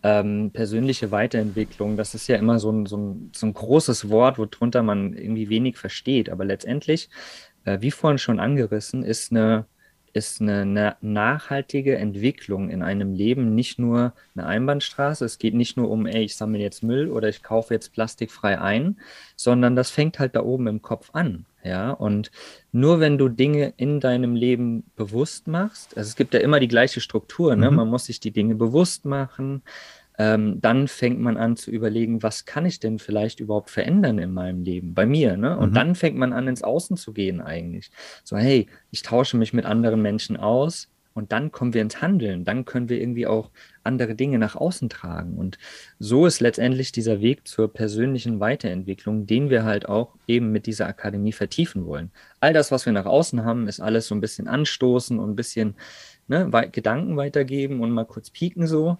ähm, 0.05 0.51
persönliche 0.53 1.11
Weiterentwicklung, 1.11 1.97
das 1.97 2.14
ist 2.14 2.28
ja 2.28 2.37
immer 2.37 2.59
so 2.59 2.70
ein, 2.70 2.85
so 2.85 2.99
ein, 2.99 3.30
so 3.35 3.47
ein 3.47 3.55
großes 3.55 4.11
Wort, 4.11 4.37
worunter 4.39 4.82
man 4.82 5.14
irgendwie 5.14 5.49
wenig 5.49 5.78
versteht. 5.78 6.28
Aber 6.28 6.45
letztendlich, 6.45 7.09
äh, 7.64 7.78
wie 7.80 7.91
vorhin 7.91 8.18
schon 8.18 8.39
angerissen, 8.39 9.03
ist 9.03 9.32
eine 9.32 9.64
ist 10.14 10.40
eine, 10.40 10.96
nachhaltige 11.00 11.96
Entwicklung 11.98 12.70
in 12.70 12.82
einem 12.82 13.12
Leben 13.12 13.54
nicht 13.54 13.78
nur 13.78 14.14
eine 14.34 14.46
Einbahnstraße. 14.46 15.24
Es 15.24 15.38
geht 15.38 15.54
nicht 15.54 15.76
nur 15.76 15.90
um, 15.90 16.06
ey, 16.06 16.22
ich 16.22 16.36
sammle 16.36 16.60
jetzt 16.60 16.82
Müll 16.82 17.10
oder 17.10 17.28
ich 17.28 17.42
kaufe 17.42 17.74
jetzt 17.74 17.92
plastikfrei 17.92 18.60
ein, 18.60 18.96
sondern 19.36 19.74
das 19.74 19.90
fängt 19.90 20.20
halt 20.20 20.36
da 20.36 20.42
oben 20.42 20.68
im 20.68 20.82
Kopf 20.82 21.10
an. 21.12 21.46
Ja, 21.64 21.90
und 21.90 22.30
nur 22.72 23.00
wenn 23.00 23.18
du 23.18 23.28
Dinge 23.28 23.72
in 23.76 23.98
deinem 23.98 24.36
Leben 24.36 24.84
bewusst 24.96 25.48
machst, 25.48 25.96
also 25.96 26.08
es 26.08 26.14
gibt 26.14 26.34
ja 26.34 26.40
immer 26.40 26.60
die 26.60 26.68
gleiche 26.68 27.00
Struktur, 27.00 27.56
ne? 27.56 27.70
Mhm. 27.70 27.76
man 27.76 27.88
muss 27.88 28.04
sich 28.04 28.20
die 28.20 28.32
Dinge 28.32 28.54
bewusst 28.54 29.06
machen, 29.06 29.62
ähm, 30.18 30.60
dann 30.60 30.88
fängt 30.88 31.20
man 31.20 31.36
an 31.36 31.56
zu 31.56 31.70
überlegen, 31.70 32.22
was 32.22 32.44
kann 32.44 32.66
ich 32.66 32.78
denn 32.80 32.98
vielleicht 32.98 33.40
überhaupt 33.40 33.70
verändern 33.70 34.18
in 34.18 34.32
meinem 34.32 34.62
Leben, 34.62 34.94
bei 34.94 35.06
mir. 35.06 35.36
Ne? 35.36 35.58
Und 35.58 35.70
mhm. 35.70 35.74
dann 35.74 35.94
fängt 35.94 36.16
man 36.16 36.32
an, 36.32 36.46
ins 36.46 36.62
Außen 36.62 36.96
zu 36.96 37.12
gehen 37.12 37.40
eigentlich. 37.40 37.90
So, 38.22 38.36
hey, 38.36 38.68
ich 38.90 39.02
tausche 39.02 39.36
mich 39.36 39.52
mit 39.52 39.64
anderen 39.64 40.02
Menschen 40.02 40.36
aus 40.36 40.88
und 41.14 41.30
dann 41.30 41.52
kommen 41.52 41.74
wir 41.74 41.82
ins 41.82 42.02
Handeln. 42.02 42.44
Dann 42.44 42.64
können 42.64 42.88
wir 42.88 43.00
irgendwie 43.00 43.26
auch 43.26 43.50
andere 43.84 44.14
Dinge 44.14 44.38
nach 44.38 44.56
außen 44.56 44.88
tragen. 44.88 45.34
Und 45.36 45.58
so 45.98 46.26
ist 46.26 46.40
letztendlich 46.40 46.90
dieser 46.90 47.20
Weg 47.20 47.46
zur 47.46 47.72
persönlichen 47.72 48.40
Weiterentwicklung, 48.40 49.26
den 49.26 49.48
wir 49.48 49.64
halt 49.64 49.88
auch 49.88 50.16
eben 50.26 50.50
mit 50.50 50.66
dieser 50.66 50.86
Akademie 50.86 51.32
vertiefen 51.32 51.86
wollen. 51.86 52.10
All 52.40 52.52
das, 52.52 52.72
was 52.72 52.84
wir 52.84 52.92
nach 52.92 53.06
außen 53.06 53.44
haben, 53.44 53.68
ist 53.68 53.80
alles 53.80 54.08
so 54.08 54.14
ein 54.14 54.20
bisschen 54.20 54.48
anstoßen 54.48 55.18
und 55.18 55.30
ein 55.30 55.36
bisschen 55.36 55.76
ne, 56.26 56.50
Gedanken 56.72 57.16
weitergeben 57.16 57.80
und 57.80 57.90
mal 57.90 58.06
kurz 58.06 58.30
pieken 58.30 58.66
so. 58.66 58.98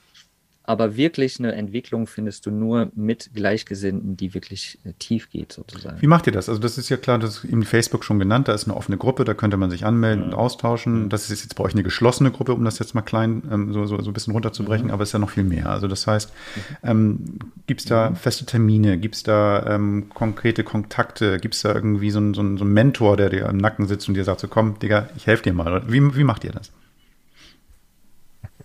Aber 0.66 0.96
wirklich 0.96 1.38
eine 1.38 1.52
Entwicklung 1.52 2.06
findest 2.06 2.46
du 2.46 2.50
nur 2.50 2.90
mit 2.94 3.34
Gleichgesinnten, 3.34 4.16
die 4.16 4.32
wirklich 4.32 4.78
äh, 4.84 4.94
tief 4.98 5.28
geht, 5.28 5.52
sozusagen. 5.52 6.00
Wie 6.00 6.06
macht 6.06 6.26
ihr 6.26 6.32
das? 6.32 6.48
Also, 6.48 6.58
das 6.58 6.78
ist 6.78 6.88
ja 6.88 6.96
klar, 6.96 7.18
das 7.18 7.44
ist 7.44 7.44
eben 7.44 7.64
Facebook 7.64 8.02
schon 8.02 8.18
genannt, 8.18 8.48
da 8.48 8.54
ist 8.54 8.64
eine 8.64 8.74
offene 8.74 8.96
Gruppe, 8.96 9.26
da 9.26 9.34
könnte 9.34 9.58
man 9.58 9.70
sich 9.70 9.84
anmelden 9.84 10.24
mhm. 10.24 10.30
und 10.30 10.34
austauschen. 10.34 11.10
Das 11.10 11.28
ist 11.28 11.42
jetzt 11.42 11.54
bei 11.56 11.64
euch 11.64 11.74
eine 11.74 11.82
geschlossene 11.82 12.30
Gruppe, 12.30 12.54
um 12.54 12.64
das 12.64 12.78
jetzt 12.78 12.94
mal 12.94 13.02
klein 13.02 13.42
ähm, 13.52 13.74
so, 13.74 13.84
so, 13.84 14.00
so 14.00 14.10
ein 14.10 14.14
bisschen 14.14 14.32
runterzubrechen, 14.32 14.86
mhm. 14.86 14.92
aber 14.92 15.02
es 15.02 15.10
ist 15.10 15.12
ja 15.12 15.18
noch 15.18 15.28
viel 15.28 15.44
mehr. 15.44 15.68
Also, 15.68 15.86
das 15.86 16.06
heißt, 16.06 16.32
mhm. 16.32 16.88
ähm, 16.88 17.38
gibt 17.66 17.80
es 17.80 17.86
da 17.86 18.08
mhm. 18.08 18.16
feste 18.16 18.46
Termine, 18.46 18.96
gibt 18.96 19.16
es 19.16 19.22
da 19.22 19.66
ähm, 19.66 20.08
konkrete 20.14 20.64
Kontakte, 20.64 21.40
gibt 21.40 21.56
es 21.56 21.60
da 21.60 21.74
irgendwie 21.74 22.10
so 22.10 22.20
einen, 22.20 22.32
so, 22.32 22.40
einen, 22.40 22.56
so 22.56 22.64
einen 22.64 22.72
Mentor, 22.72 23.18
der 23.18 23.28
dir 23.28 23.50
im 23.50 23.58
Nacken 23.58 23.86
sitzt 23.86 24.08
und 24.08 24.14
dir 24.14 24.24
sagt, 24.24 24.40
so 24.40 24.48
komm, 24.48 24.78
Digga, 24.78 25.10
ich 25.14 25.26
helfe 25.26 25.42
dir 25.42 25.52
mal. 25.52 25.82
Wie, 25.92 26.16
wie 26.16 26.24
macht 26.24 26.42
ihr 26.44 26.52
das? 26.52 26.72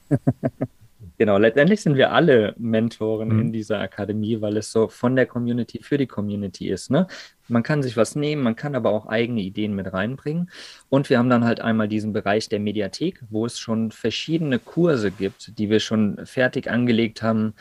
Genau, 1.20 1.38
letztendlich 1.38 1.82
sind 1.82 1.98
wir 1.98 2.14
alle 2.14 2.56
Mentoren 2.58 3.28
mhm. 3.28 3.40
in 3.42 3.52
dieser 3.52 3.82
Akademie, 3.82 4.40
weil 4.40 4.56
es 4.56 4.72
so 4.72 4.88
von 4.88 5.18
der 5.18 5.26
Community 5.26 5.84
für 5.84 5.98
die 5.98 6.08
Community 6.08 6.70
ist. 6.70 6.90
Ne? 6.92 7.08
Man 7.50 7.62
kann 7.62 7.84
sich 7.84 7.98
was 7.98 8.16
nehmen, 8.16 8.42
man 8.42 8.56
kann 8.56 8.74
aber 8.74 8.92
auch 8.92 9.06
eigene 9.06 9.42
Ideen 9.42 9.76
mit 9.76 9.92
reinbringen. 9.92 10.50
Und 10.88 11.10
wir 11.10 11.18
haben 11.18 11.30
dann 11.30 11.44
halt 11.44 11.60
einmal 11.60 11.90
diesen 11.90 12.14
Bereich 12.14 12.48
der 12.48 12.62
Mediathek, 12.62 13.22
wo 13.30 13.46
es 13.46 13.60
schon 13.60 13.92
verschiedene 13.92 14.60
Kurse 14.60 15.12
gibt, 15.12 15.60
die 15.60 15.70
wir 15.70 15.82
schon 15.82 16.26
fertig 16.26 16.72
angelegt 16.72 17.22
haben 17.22 17.54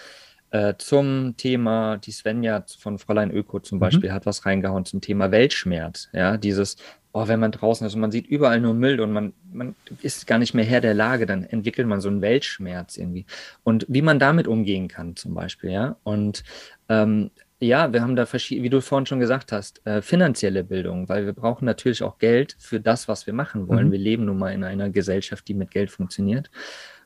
äh, 0.51 0.75
zum 0.79 1.37
Thema, 1.37 1.99
die 1.99 2.13
Svenja 2.13 2.65
von 2.79 2.99
Fräulein 2.99 3.31
Öko 3.31 3.61
zum 3.61 3.79
mhm. 3.79 3.81
Beispiel 3.81 4.13
hat 4.13 4.27
was 4.27 4.47
reingehauen 4.47 4.85
zum 4.85 5.01
Thema 5.01 5.31
Weltschmerz. 5.31 6.09
Ja, 6.13 6.37
dieses 6.37 6.77
oh, 7.13 7.27
wenn 7.27 7.41
man 7.41 7.53
draußen 7.53 7.87
ist 7.87 7.95
und 7.95 8.01
man 8.01 8.11
sieht 8.11 8.27
überall 8.27 8.61
nur 8.61 8.75
Müll 8.75 9.01
und 9.01 9.13
man, 9.13 9.33
man 9.53 9.75
ist 10.03 10.27
gar 10.27 10.39
nicht 10.39 10.55
mehr 10.55 10.65
Herr 10.65 10.81
der 10.81 10.95
Lage, 10.95 11.27
dann 11.27 11.45
entwickelt 11.45 11.89
man 11.89 12.01
so 12.01 12.09
einen 12.09 12.23
Weltschmerz 12.23 12.97
irgendwie. 12.97 13.27
Und 13.65 13.87
wie 13.89 14.03
man 14.03 14.19
damit 14.19 14.47
umgehen 14.47 14.89
kann, 14.89 15.17
zum 15.17 15.35
Beispiel, 15.35 15.71
ja. 15.71 15.97
Und 16.05 16.45
ähm, 16.89 17.31
ja, 17.61 17.93
wir 17.93 18.03
haben 18.03 18.15
da 18.15 18.25
verschiedene, 18.25 18.65
wie 18.65 18.71
du 18.71 18.81
vorhin 18.81 19.07
schon 19.07 19.21
gesagt 19.21 19.51
hast, 19.51 19.85
äh, 19.85 20.01
finanzielle 20.01 20.63
Bildung, 20.63 21.09
weil 21.09 21.27
wir 21.27 21.33
brauchen 21.33 21.65
natürlich 21.65 22.03
auch 22.03 22.19
Geld 22.19 22.57
für 22.59 22.79
das, 22.79 23.09
was 23.09 23.27
wir 23.27 23.35
machen 23.35 23.69
wollen. 23.69 23.89
Mhm. 23.89 23.93
Wir 23.93 23.99
leben 23.99 24.25
nun 24.27 24.39
mal 24.39 24.53
in 24.53 24.63
einer 24.63 24.91
Gesellschaft, 24.91 25.49
die 25.49 25.55
mit 25.55 25.71
Geld 25.71 25.91
funktioniert. 25.91 26.51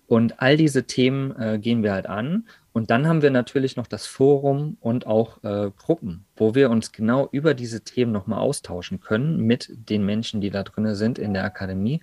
Und 0.06 0.40
all 0.42 0.58
diese 0.58 0.84
Themen 0.84 1.34
äh, 1.40 1.58
gehen 1.58 1.82
wir 1.82 1.92
halt 1.92 2.06
an. 2.06 2.46
Und 2.72 2.90
dann 2.90 3.06
haben 3.06 3.22
wir 3.22 3.30
natürlich 3.30 3.76
noch 3.76 3.86
das 3.86 4.06
Forum 4.06 4.76
und 4.80 5.06
auch 5.06 5.42
äh, 5.44 5.70
Gruppen, 5.76 6.24
wo 6.36 6.54
wir 6.54 6.70
uns 6.70 6.92
genau 6.92 7.28
über 7.30 7.54
diese 7.54 7.84
Themen 7.84 8.12
nochmal 8.12 8.40
austauschen 8.40 9.00
können 9.00 9.38
mit 9.38 9.70
den 9.72 10.04
Menschen, 10.06 10.40
die 10.40 10.50
da 10.50 10.62
drin 10.62 10.94
sind 10.94 11.18
in 11.18 11.34
der 11.34 11.44
Akademie. 11.44 12.00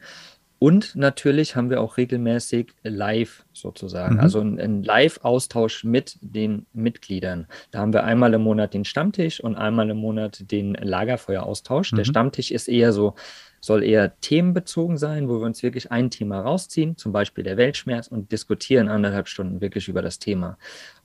Und 0.60 0.98
natürlich 0.98 1.56
haben 1.56 1.70
wir 1.70 1.80
auch 1.80 1.96
regelmäßig 1.96 2.74
live 2.84 3.46
sozusagen, 3.54 4.16
mhm. 4.16 4.20
also 4.20 4.42
einen 4.42 4.84
Live-Austausch 4.84 5.86
mit 5.86 6.18
den 6.22 6.66
Mitgliedern. 6.74 7.48
Da 7.72 7.80
haben 7.80 7.94
wir 7.94 8.04
einmal 8.04 8.34
im 8.34 8.42
Monat 8.42 8.74
den 8.74 8.84
Stammtisch 8.84 9.40
und 9.42 9.56
einmal 9.56 9.90
im 9.90 9.98
Monat 9.98 10.52
den 10.52 10.74
Lagerfeueraustausch. 10.74 11.94
Mhm. 11.94 11.96
Der 11.96 12.04
Stammtisch 12.04 12.52
ist 12.52 12.68
eher 12.68 12.92
so, 12.92 13.16
soll 13.62 13.84
eher 13.84 14.20
themenbezogen 14.22 14.98
sein, 14.98 15.30
wo 15.30 15.40
wir 15.40 15.46
uns 15.46 15.64
wirklich 15.64 15.92
ein 15.92 16.10
Thema 16.10 16.42
rausziehen, 16.42 16.98
zum 16.98 17.12
Beispiel 17.12 17.44
der 17.44 17.58
Weltschmerz, 17.58 18.08
und 18.08 18.32
diskutieren 18.32 18.88
anderthalb 18.88 19.28
Stunden 19.28 19.62
wirklich 19.62 19.88
über 19.88 20.02
das 20.02 20.20
Thema. 20.20 20.58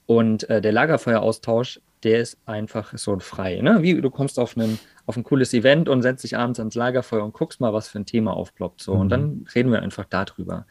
Und 0.05 0.49
äh, 0.49 0.61
der 0.61 0.71
Lagerfeueraustausch, 0.71 1.81
der 2.03 2.19
ist 2.19 2.37
einfach 2.45 2.95
so 2.97 3.17
frei. 3.19 3.61
Ne? 3.61 3.81
Wie 3.81 3.99
du 3.99 4.09
kommst 4.11 4.37
auf, 4.39 4.55
einen, 4.55 4.79
auf 5.07 5.17
ein 5.17 5.23
cooles 5.23 5.53
Event 5.53 5.89
und 5.89 6.03
setzt 6.03 6.23
dich 6.23 6.37
abends 6.37 6.59
ans 6.59 6.75
Lagerfeuer 6.75 7.23
und 7.23 7.33
guckst 7.33 7.59
mal, 7.59 7.73
was 7.73 7.87
für 7.87 7.99
ein 7.99 8.05
Thema 8.05 8.33
aufploppt. 8.35 8.81
So. 8.81 8.93
Mhm. 8.93 8.99
Und 8.99 9.09
dann 9.09 9.47
reden 9.55 9.71
wir 9.71 9.81
einfach 9.81 10.05
darüber. 10.05 10.67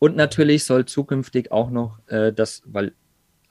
Und 0.00 0.16
natürlich 0.16 0.64
soll 0.64 0.84
zukünftig 0.84 1.52
auch 1.52 1.70
noch 1.70 2.00
äh, 2.08 2.32
das, 2.32 2.62
weil 2.66 2.92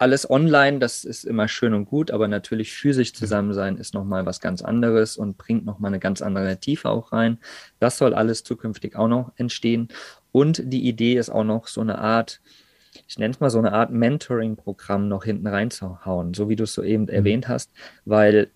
alles 0.01 0.27
online, 0.27 0.79
das 0.79 1.03
ist 1.03 1.25
immer 1.25 1.47
schön 1.47 1.75
und 1.75 1.85
gut, 1.85 2.09
aber 2.09 2.27
natürlich 2.27 2.73
physisch 2.73 3.13
zusammen 3.13 3.53
sein 3.53 3.77
ist 3.77 3.93
nochmal 3.93 4.25
was 4.25 4.39
ganz 4.39 4.63
anderes 4.63 5.15
und 5.15 5.37
bringt 5.37 5.63
nochmal 5.63 5.89
eine 5.89 5.99
ganz 5.99 6.23
andere 6.23 6.57
Tiefe 6.57 6.89
auch 6.89 7.11
rein. 7.11 7.37
Das 7.79 7.99
soll 7.99 8.15
alles 8.15 8.43
zukünftig 8.43 8.95
auch 8.95 9.07
noch 9.07 9.31
entstehen. 9.35 9.89
Und 10.31 10.63
die 10.65 10.87
Idee 10.87 11.17
ist 11.17 11.29
auch 11.29 11.43
noch 11.43 11.67
so 11.67 11.81
eine 11.81 11.99
Art, 11.99 12.41
ich 13.07 13.19
nenne 13.19 13.31
es 13.31 13.39
mal 13.39 13.51
so 13.51 13.59
eine 13.59 13.73
Art 13.73 13.91
Mentoring-Programm 13.91 15.07
noch 15.07 15.23
hinten 15.23 15.45
reinzuhauen, 15.45 16.33
so 16.33 16.49
wie 16.49 16.55
du 16.55 16.63
es 16.63 16.73
soeben 16.73 17.03
mhm. 17.03 17.09
erwähnt 17.09 17.47
hast, 17.47 17.71
weil 18.03 18.49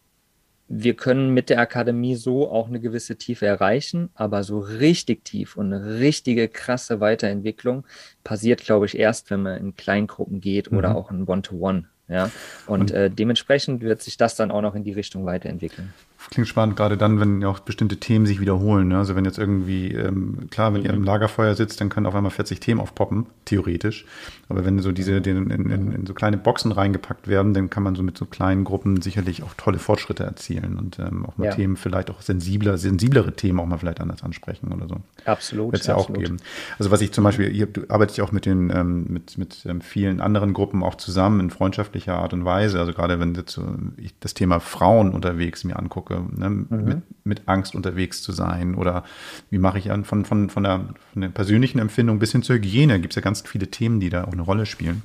wir 0.67 0.95
können 0.95 1.33
mit 1.33 1.49
der 1.49 1.59
Akademie 1.59 2.15
so 2.15 2.49
auch 2.49 2.67
eine 2.67 2.79
gewisse 2.79 3.17
Tiefe 3.17 3.45
erreichen, 3.45 4.09
aber 4.15 4.43
so 4.43 4.59
richtig 4.59 5.23
tief 5.23 5.57
und 5.57 5.71
eine 5.71 5.99
richtige 5.99 6.47
krasse 6.47 6.99
Weiterentwicklung 6.99 7.85
passiert, 8.23 8.63
glaube 8.63 8.87
ich, 8.87 8.97
erst, 8.97 9.29
wenn 9.29 9.43
man 9.43 9.57
in 9.59 9.75
Kleingruppen 9.75 10.41
geht 10.41 10.71
mhm. 10.71 10.77
oder 10.77 10.95
auch 10.95 11.11
in 11.11 11.27
One-to-One. 11.27 11.79
-One, 11.79 11.85
ja, 12.07 12.31
und, 12.67 12.81
und 12.81 12.91
äh, 12.91 13.09
dementsprechend 13.09 13.81
wird 13.81 14.01
sich 14.01 14.17
das 14.17 14.35
dann 14.35 14.51
auch 14.51 14.61
noch 14.61 14.75
in 14.75 14.83
die 14.83 14.93
Richtung 14.93 15.25
weiterentwickeln. 15.25 15.93
Klingt 16.29 16.47
spannend, 16.47 16.75
gerade 16.75 16.97
dann, 16.97 17.19
wenn 17.19 17.41
ja 17.41 17.47
auch 17.47 17.59
bestimmte 17.59 17.97
Themen 17.97 18.25
sich 18.25 18.39
wiederholen. 18.39 18.87
Ne? 18.87 18.97
Also 18.97 19.15
wenn 19.15 19.25
jetzt 19.25 19.37
irgendwie, 19.37 19.91
ähm, 19.91 20.47
klar, 20.49 20.73
wenn 20.73 20.83
ihr 20.83 20.93
im 20.93 21.03
Lagerfeuer 21.03 21.55
sitzt, 21.55 21.81
dann 21.81 21.89
können 21.89 22.05
auf 22.05 22.15
einmal 22.15 22.31
40 22.31 22.59
Themen 22.59 22.81
aufpoppen, 22.81 23.27
theoretisch. 23.45 24.05
Aber 24.49 24.65
wenn 24.65 24.79
so 24.79 24.91
diese 24.91 25.17
in, 25.17 25.49
in, 25.49 25.91
in, 25.91 26.05
so 26.05 26.13
kleine 26.13 26.37
Boxen 26.37 26.71
reingepackt 26.71 27.27
werden, 27.27 27.53
dann 27.53 27.69
kann 27.69 27.83
man 27.83 27.95
so 27.95 28.03
mit 28.03 28.17
so 28.17 28.25
kleinen 28.25 28.63
Gruppen 28.63 29.01
sicherlich 29.01 29.43
auch 29.43 29.53
tolle 29.55 29.79
Fortschritte 29.79 30.23
erzielen 30.23 30.77
und 30.77 30.99
ähm, 30.99 31.25
auch 31.25 31.37
mal 31.37 31.45
ja. 31.45 31.51
Themen 31.55 31.77
vielleicht 31.77 32.09
auch 32.09 32.21
sensibler, 32.21 32.77
sensiblere 32.77 33.33
Themen 33.33 33.59
auch 33.59 33.65
mal 33.65 33.77
vielleicht 33.77 34.01
anders 34.01 34.23
ansprechen 34.23 34.71
oder 34.71 34.87
so. 34.87 34.97
Absolut. 35.25 35.71
Wird 35.71 35.81
es 35.81 35.87
ja 35.87 35.95
auch 35.95 36.11
geben. 36.11 36.37
Also 36.77 36.91
was 36.91 37.01
ich 37.01 37.11
zum 37.11 37.23
Beispiel, 37.23 37.55
ihr 37.55 37.67
arbeitet 37.89 38.17
ja 38.17 38.23
auch 38.23 38.31
mit 38.31 38.45
den, 38.45 38.69
ähm, 38.69 39.05
mit, 39.09 39.37
mit 39.37 39.65
ähm, 39.65 39.81
vielen 39.81 40.21
anderen 40.21 40.53
Gruppen 40.53 40.83
auch 40.83 40.95
zusammen 40.95 41.39
in 41.39 41.49
freundschaftlicher 41.49 42.15
Art 42.15 42.33
und 42.33 42.45
Weise. 42.45 42.79
Also 42.79 42.93
gerade 42.93 43.19
wenn 43.19 43.33
jetzt 43.33 43.53
so, 43.53 43.63
ich 43.97 44.13
das 44.19 44.33
Thema 44.33 44.59
Frauen 44.59 45.11
unterwegs 45.11 45.63
mir 45.63 45.77
angucke, 45.77 46.14
ne, 46.19 46.49
mhm. 46.49 46.67
mit, 46.69 46.97
mit 47.23 47.41
Angst 47.47 47.75
unterwegs 47.75 48.21
zu 48.21 48.31
sein 48.31 48.75
oder 48.75 49.03
wie 49.49 49.57
mache 49.57 49.77
ich 49.79 49.91
an 49.91 50.05
von, 50.05 50.25
von, 50.25 50.49
von, 50.49 50.63
der, 50.63 50.81
von 51.13 51.21
der 51.21 51.29
persönlichen 51.29 51.79
Empfindung 51.79 52.19
bis 52.19 52.31
hin 52.31 52.43
zur 52.43 52.55
Hygiene, 52.55 52.99
gibt 52.99 53.13
es 53.13 53.15
ja 53.15 53.21
ganz 53.21 53.41
viele 53.41 53.67
Themen, 53.67 53.99
die 53.99 54.09
da 54.09 54.25
auch 54.25 54.33
eine 54.33 54.41
Rolle 54.41 54.65
spielen. 54.65 55.03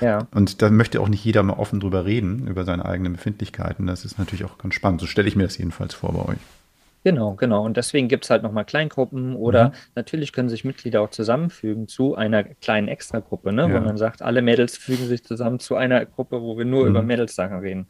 Ja. 0.00 0.26
Und 0.34 0.62
da 0.62 0.70
möchte 0.70 1.00
auch 1.00 1.08
nicht 1.08 1.24
jeder 1.24 1.42
mal 1.42 1.54
offen 1.54 1.80
drüber 1.80 2.04
reden, 2.04 2.46
über 2.46 2.64
seine 2.64 2.84
eigenen 2.84 3.14
Befindlichkeiten. 3.14 3.86
Das 3.86 4.04
ist 4.04 4.18
natürlich 4.18 4.44
auch 4.44 4.58
ganz 4.58 4.74
spannend. 4.74 5.00
So 5.00 5.06
stelle 5.06 5.28
ich 5.28 5.36
mir 5.36 5.44
das 5.44 5.58
jedenfalls 5.58 5.94
vor 5.94 6.12
bei 6.12 6.32
euch. 6.32 6.38
Genau, 7.06 7.34
genau. 7.34 7.64
Und 7.64 7.76
deswegen 7.76 8.08
gibt 8.08 8.24
es 8.24 8.30
halt 8.30 8.42
nochmal 8.42 8.64
Kleingruppen 8.64 9.36
oder 9.36 9.68
mhm. 9.68 9.72
natürlich 9.94 10.32
können 10.32 10.48
sich 10.48 10.64
Mitglieder 10.64 11.02
auch 11.02 11.10
zusammenfügen 11.10 11.86
zu 11.86 12.16
einer 12.16 12.42
kleinen 12.42 12.88
Extragruppe, 12.88 13.52
ne? 13.52 13.62
Ja. 13.62 13.74
wo 13.74 13.84
man 13.84 13.96
sagt, 13.96 14.22
alle 14.22 14.42
Mädels 14.42 14.76
fügen 14.76 15.06
sich 15.06 15.22
zusammen 15.22 15.60
zu 15.60 15.76
einer 15.76 16.04
Gruppe, 16.04 16.42
wo 16.42 16.58
wir 16.58 16.64
nur 16.64 16.82
mhm. 16.82 16.90
über 16.90 17.02
Mädels-Sachen 17.02 17.60
reden. 17.60 17.86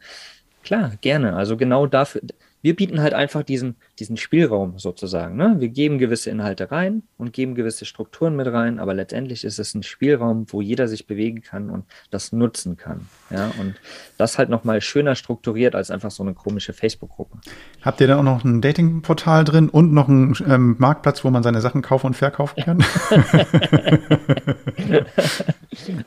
Klar, 0.63 0.91
gerne. 1.01 1.35
Also 1.35 1.57
genau 1.57 1.87
dafür, 1.87 2.21
wir 2.61 2.75
bieten 2.75 3.01
halt 3.01 3.13
einfach 3.13 3.43
diesen, 3.43 3.75
diesen 3.99 4.17
Spielraum 4.17 4.79
sozusagen. 4.79 5.35
Ne? 5.35 5.55
Wir 5.59 5.69
geben 5.69 5.97
gewisse 5.97 6.29
Inhalte 6.29 6.71
rein 6.71 7.03
und 7.17 7.33
geben 7.33 7.55
gewisse 7.55 7.85
Strukturen 7.85 8.35
mit 8.35 8.47
rein, 8.47 8.79
aber 8.79 8.93
letztendlich 8.93 9.43
ist 9.43 9.59
es 9.59 9.73
ein 9.75 9.83
Spielraum, 9.83 10.45
wo 10.49 10.61
jeder 10.61 10.87
sich 10.87 11.07
bewegen 11.07 11.41
kann 11.41 11.69
und 11.69 11.85
das 12.09 12.31
nutzen 12.31 12.77
kann. 12.77 13.07
Ja? 13.29 13.51
Und 13.59 13.75
das 14.17 14.37
halt 14.37 14.49
nochmal 14.49 14.81
schöner 14.81 15.15
strukturiert 15.15 15.75
als 15.75 15.91
einfach 15.91 16.11
so 16.11 16.23
eine 16.23 16.33
komische 16.33 16.73
Facebook-Gruppe. 16.73 17.37
Habt 17.81 18.01
ihr 18.01 18.07
da 18.07 18.19
auch 18.19 18.23
noch 18.23 18.43
ein 18.43 18.61
Datingportal 18.61 19.43
drin 19.43 19.69
und 19.69 19.93
noch 19.93 20.07
einen 20.07 20.35
ähm, 20.47 20.75
Marktplatz, 20.79 21.23
wo 21.23 21.29
man 21.29 21.43
seine 21.43 21.61
Sachen 21.61 21.81
kaufen 21.81 22.07
und 22.07 22.13
verkaufen 22.15 22.63
kann? 22.63 22.79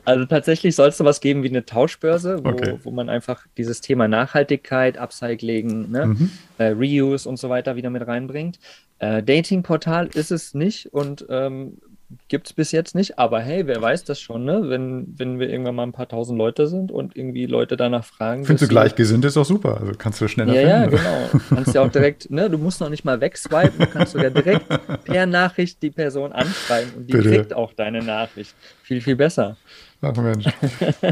also 0.05 0.25
tatsächlich 0.25 0.75
soll 0.75 0.89
es 0.89 0.97
sowas 0.97 1.21
geben 1.21 1.43
wie 1.43 1.49
eine 1.49 1.65
Tauschbörse, 1.65 2.43
wo, 2.43 2.49
okay. 2.49 2.79
wo 2.83 2.91
man 2.91 3.09
einfach 3.09 3.45
dieses 3.57 3.81
Thema 3.81 4.07
Nachhaltigkeit, 4.07 4.97
Upcycling, 4.97 5.91
ne? 5.91 6.07
Mhm 6.07 6.31
äh, 6.61 6.69
Reuse 6.69 7.27
und 7.27 7.37
so 7.37 7.49
weiter 7.49 7.75
wieder 7.75 7.89
mit 7.89 8.05
reinbringt. 8.05 8.59
Äh, 8.99 9.23
Dating-Portal 9.23 10.09
ist 10.13 10.31
es 10.31 10.53
nicht 10.53 10.93
und 10.93 11.25
ähm, 11.29 11.79
gibt 12.27 12.47
es 12.47 12.53
bis 12.53 12.71
jetzt 12.71 12.95
nicht, 12.95 13.17
aber 13.19 13.39
hey, 13.41 13.67
wer 13.67 13.81
weiß 13.81 14.03
das 14.03 14.19
schon, 14.19 14.43
ne? 14.45 14.61
Wenn, 14.69 15.13
wenn 15.17 15.39
wir 15.39 15.49
irgendwann 15.49 15.75
mal 15.75 15.83
ein 15.83 15.91
paar 15.91 16.07
tausend 16.07 16.37
Leute 16.37 16.67
sind 16.67 16.91
und 16.91 17.15
irgendwie 17.15 17.45
Leute 17.45 17.77
danach 17.77 18.03
fragen. 18.05 18.45
Findest 18.45 18.63
du 18.63 18.67
gleichgesinnt 18.67 19.25
ist 19.25 19.37
auch 19.37 19.45
super, 19.45 19.79
also 19.79 19.93
kannst 19.97 20.19
du 20.21 20.27
schneller 20.27 20.53
Ja, 20.53 20.81
finden. 20.89 20.95
ja, 21.03 21.19
genau. 21.29 21.39
Kannst 21.49 21.73
ja 21.75 21.81
auch 21.81 21.91
direkt, 21.91 22.29
ne, 22.31 22.49
du 22.49 22.57
musst 22.57 22.81
noch 22.81 22.89
nicht 22.89 23.05
mal 23.05 23.19
wegswipen, 23.21 23.79
du 23.79 23.87
kannst 23.87 24.13
sogar 24.13 24.29
direkt 24.31 24.65
per 25.03 25.25
Nachricht 25.25 25.81
die 25.81 25.91
Person 25.91 26.31
anschreiben 26.31 26.91
und 26.97 27.07
die 27.07 27.13
Bitte. 27.13 27.29
kriegt 27.29 27.53
auch 27.53 27.73
deine 27.73 28.03
Nachricht. 28.03 28.55
Viel, 28.83 29.01
viel 29.01 29.15
besser. 29.15 29.57
Ach 30.01 30.15
Mensch. 30.17 30.45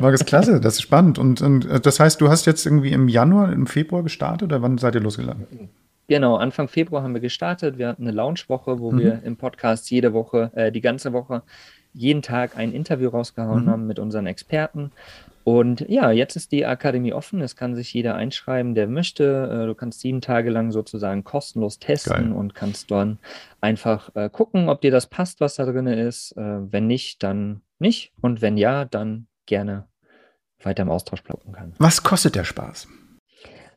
Markus, 0.01 0.25
klasse, 0.25 0.59
das 0.59 0.75
ist 0.75 0.81
spannend. 0.81 1.19
Und, 1.19 1.41
und 1.41 1.65
äh, 1.65 1.79
das 1.79 1.99
heißt, 1.99 2.19
du 2.21 2.29
hast 2.29 2.45
jetzt 2.47 2.65
irgendwie 2.65 2.91
im 2.91 3.07
Januar, 3.07 3.53
im 3.53 3.67
Februar 3.67 4.01
gestartet 4.01 4.43
oder 4.43 4.61
wann 4.63 4.79
seid 4.79 4.95
ihr 4.95 5.01
losgegangen? 5.01 5.45
Genau, 6.09 6.37
Anfang 6.37 6.67
Februar 6.67 7.03
haben 7.03 7.13
wir 7.13 7.21
gestartet. 7.21 7.77
Wir 7.77 7.87
hatten 7.87 8.01
eine 8.01 8.11
Launchwoche, 8.11 8.79
wo 8.79 8.91
mhm. 8.91 8.99
wir 8.99 9.23
im 9.23 9.37
Podcast 9.37 9.91
jede 9.91 10.11
Woche, 10.11 10.51
äh, 10.55 10.71
die 10.71 10.81
ganze 10.81 11.13
Woche, 11.13 11.43
jeden 11.93 12.23
Tag 12.23 12.57
ein 12.57 12.73
Interview 12.73 13.09
rausgehauen 13.09 13.65
mhm. 13.65 13.69
haben 13.69 13.87
mit 13.87 13.99
unseren 13.99 14.25
Experten. 14.25 14.91
Und 15.43 15.81
ja, 15.87 16.09
jetzt 16.11 16.35
ist 16.35 16.51
die 16.51 16.65
Akademie 16.65 17.13
offen. 17.13 17.41
Es 17.41 17.55
kann 17.55 17.75
sich 17.75 17.93
jeder 17.93 18.15
einschreiben, 18.15 18.73
der 18.73 18.87
möchte. 18.87 19.63
Äh, 19.63 19.67
du 19.67 19.75
kannst 19.75 19.99
sieben 19.99 20.19
Tage 20.19 20.49
lang 20.49 20.71
sozusagen 20.71 21.23
kostenlos 21.23 21.77
testen 21.77 22.13
Geil. 22.13 22.31
und 22.31 22.55
kannst 22.55 22.89
dann 22.89 23.19
einfach 23.61 24.09
äh, 24.15 24.29
gucken, 24.31 24.67
ob 24.67 24.81
dir 24.81 24.91
das 24.91 25.05
passt, 25.05 25.41
was 25.41 25.55
da 25.55 25.65
drin 25.65 25.85
ist. 25.85 26.31
Äh, 26.37 26.71
wenn 26.71 26.87
nicht, 26.87 27.21
dann 27.21 27.61
nicht. 27.77 28.13
Und 28.19 28.41
wenn 28.41 28.57
ja, 28.57 28.85
dann 28.85 29.27
gerne 29.45 29.85
weiter 30.63 30.81
im 30.81 30.89
Austausch 30.89 31.21
bleiben 31.21 31.51
kann. 31.51 31.73
Was 31.77 32.01
kostet 32.01 32.35
der 32.35 32.45
Spaß? 32.45 32.87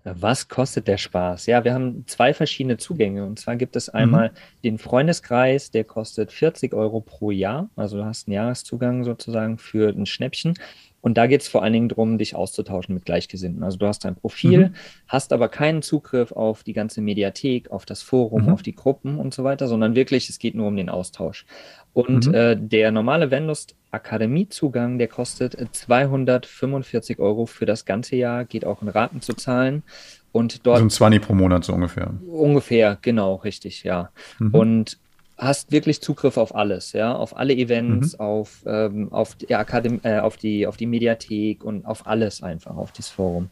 Was 0.04 0.48
kostet 0.48 0.88
der 0.88 0.98
Spaß? 0.98 1.46
Ja, 1.46 1.62
wir 1.62 1.74
haben 1.74 2.04
zwei 2.06 2.34
verschiedene 2.34 2.76
Zugänge. 2.76 3.24
Und 3.24 3.38
zwar 3.38 3.56
gibt 3.56 3.76
es 3.76 3.88
einmal 3.88 4.30
mhm. 4.30 4.34
den 4.64 4.78
Freundeskreis, 4.78 5.70
der 5.70 5.84
kostet 5.84 6.32
40 6.32 6.74
Euro 6.74 7.00
pro 7.00 7.30
Jahr. 7.30 7.70
Also 7.76 7.98
du 7.98 8.04
hast 8.04 8.26
einen 8.26 8.34
Jahreszugang 8.34 9.04
sozusagen 9.04 9.58
für 9.58 9.90
ein 9.90 10.06
Schnäppchen. 10.06 10.54
Und 11.02 11.18
da 11.18 11.26
geht 11.26 11.42
es 11.42 11.48
vor 11.48 11.62
allen 11.64 11.72
Dingen 11.72 11.88
darum, 11.88 12.16
dich 12.16 12.36
auszutauschen 12.36 12.94
mit 12.94 13.04
Gleichgesinnten. 13.04 13.64
Also 13.64 13.76
du 13.76 13.86
hast 13.86 14.04
dein 14.04 14.14
Profil, 14.14 14.68
mhm. 14.68 14.74
hast 15.08 15.32
aber 15.32 15.48
keinen 15.48 15.82
Zugriff 15.82 16.30
auf 16.30 16.62
die 16.62 16.72
ganze 16.72 17.00
Mediathek, 17.00 17.72
auf 17.72 17.84
das 17.84 18.02
Forum, 18.02 18.44
mhm. 18.44 18.48
auf 18.50 18.62
die 18.62 18.74
Gruppen 18.74 19.18
und 19.18 19.34
so 19.34 19.42
weiter, 19.42 19.66
sondern 19.66 19.96
wirklich, 19.96 20.30
es 20.30 20.38
geht 20.38 20.54
nur 20.54 20.68
um 20.68 20.76
den 20.76 20.88
Austausch. 20.88 21.44
Und 21.92 22.28
mhm. 22.28 22.34
äh, 22.34 22.56
der 22.56 22.92
normale 22.92 23.32
Vendust 23.32 23.74
Akademiezugang, 23.90 24.98
der 24.98 25.08
kostet 25.08 25.56
245 25.72 27.18
Euro 27.18 27.46
für 27.46 27.66
das 27.66 27.84
ganze 27.84 28.16
Jahr, 28.16 28.44
geht 28.44 28.64
auch 28.64 28.80
in 28.80 28.88
Raten 28.88 29.20
zu 29.20 29.34
zahlen. 29.34 29.82
Und 30.30 30.66
dort. 30.66 30.78
So 30.78 30.84
ein 30.84 30.90
20 30.90 31.20
pro 31.20 31.34
Monat 31.34 31.64
so 31.64 31.74
ungefähr. 31.74 32.14
Ungefähr, 32.26 32.96
genau, 33.02 33.34
richtig, 33.34 33.82
ja. 33.82 34.10
Mhm. 34.38 34.54
Und 34.54 34.98
hast 35.42 35.72
wirklich 35.72 36.00
Zugriff 36.00 36.36
auf 36.36 36.54
alles, 36.54 36.92
ja, 36.92 37.14
auf 37.14 37.36
alle 37.36 37.54
Events, 37.54 38.14
mhm. 38.14 38.20
auf, 38.20 38.62
ähm, 38.66 39.12
auf, 39.12 39.34
die 39.34 39.46
äh, 39.50 40.18
auf, 40.20 40.36
die, 40.36 40.66
auf 40.66 40.76
die 40.76 40.86
Mediathek 40.86 41.64
und 41.64 41.84
auf 41.84 42.06
alles 42.06 42.42
einfach, 42.42 42.76
auf 42.76 42.92
das 42.92 43.08
Forum. 43.08 43.48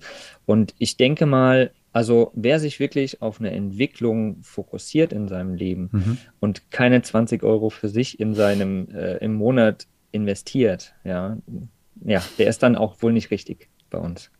Und 0.47 0.74
ich 0.78 0.97
denke 0.97 1.26
mal, 1.26 1.72
also 1.93 2.30
wer 2.34 2.61
sich 2.61 2.78
wirklich 2.78 3.20
auf 3.20 3.41
eine 3.41 3.51
Entwicklung 3.51 4.38
fokussiert 4.43 5.12
in 5.12 5.26
seinem 5.26 5.55
Leben 5.55 5.88
mhm. 5.91 6.18
und 6.38 6.70
keine 6.70 7.03
20 7.03 7.43
Euro 7.43 7.70
für 7.70 7.88
sich 7.88 8.20
in 8.20 8.34
seinem 8.34 8.88
äh, 8.95 9.16
im 9.16 9.34
Monat 9.34 9.86
investiert, 10.12 10.95
ja, 11.05 11.38
ja, 12.05 12.22
der 12.38 12.49
ist 12.49 12.62
dann 12.62 12.76
auch 12.76 13.03
wohl 13.03 13.12
nicht 13.12 13.30
richtig 13.30 13.68
bei 13.91 13.99
uns. 13.99 14.30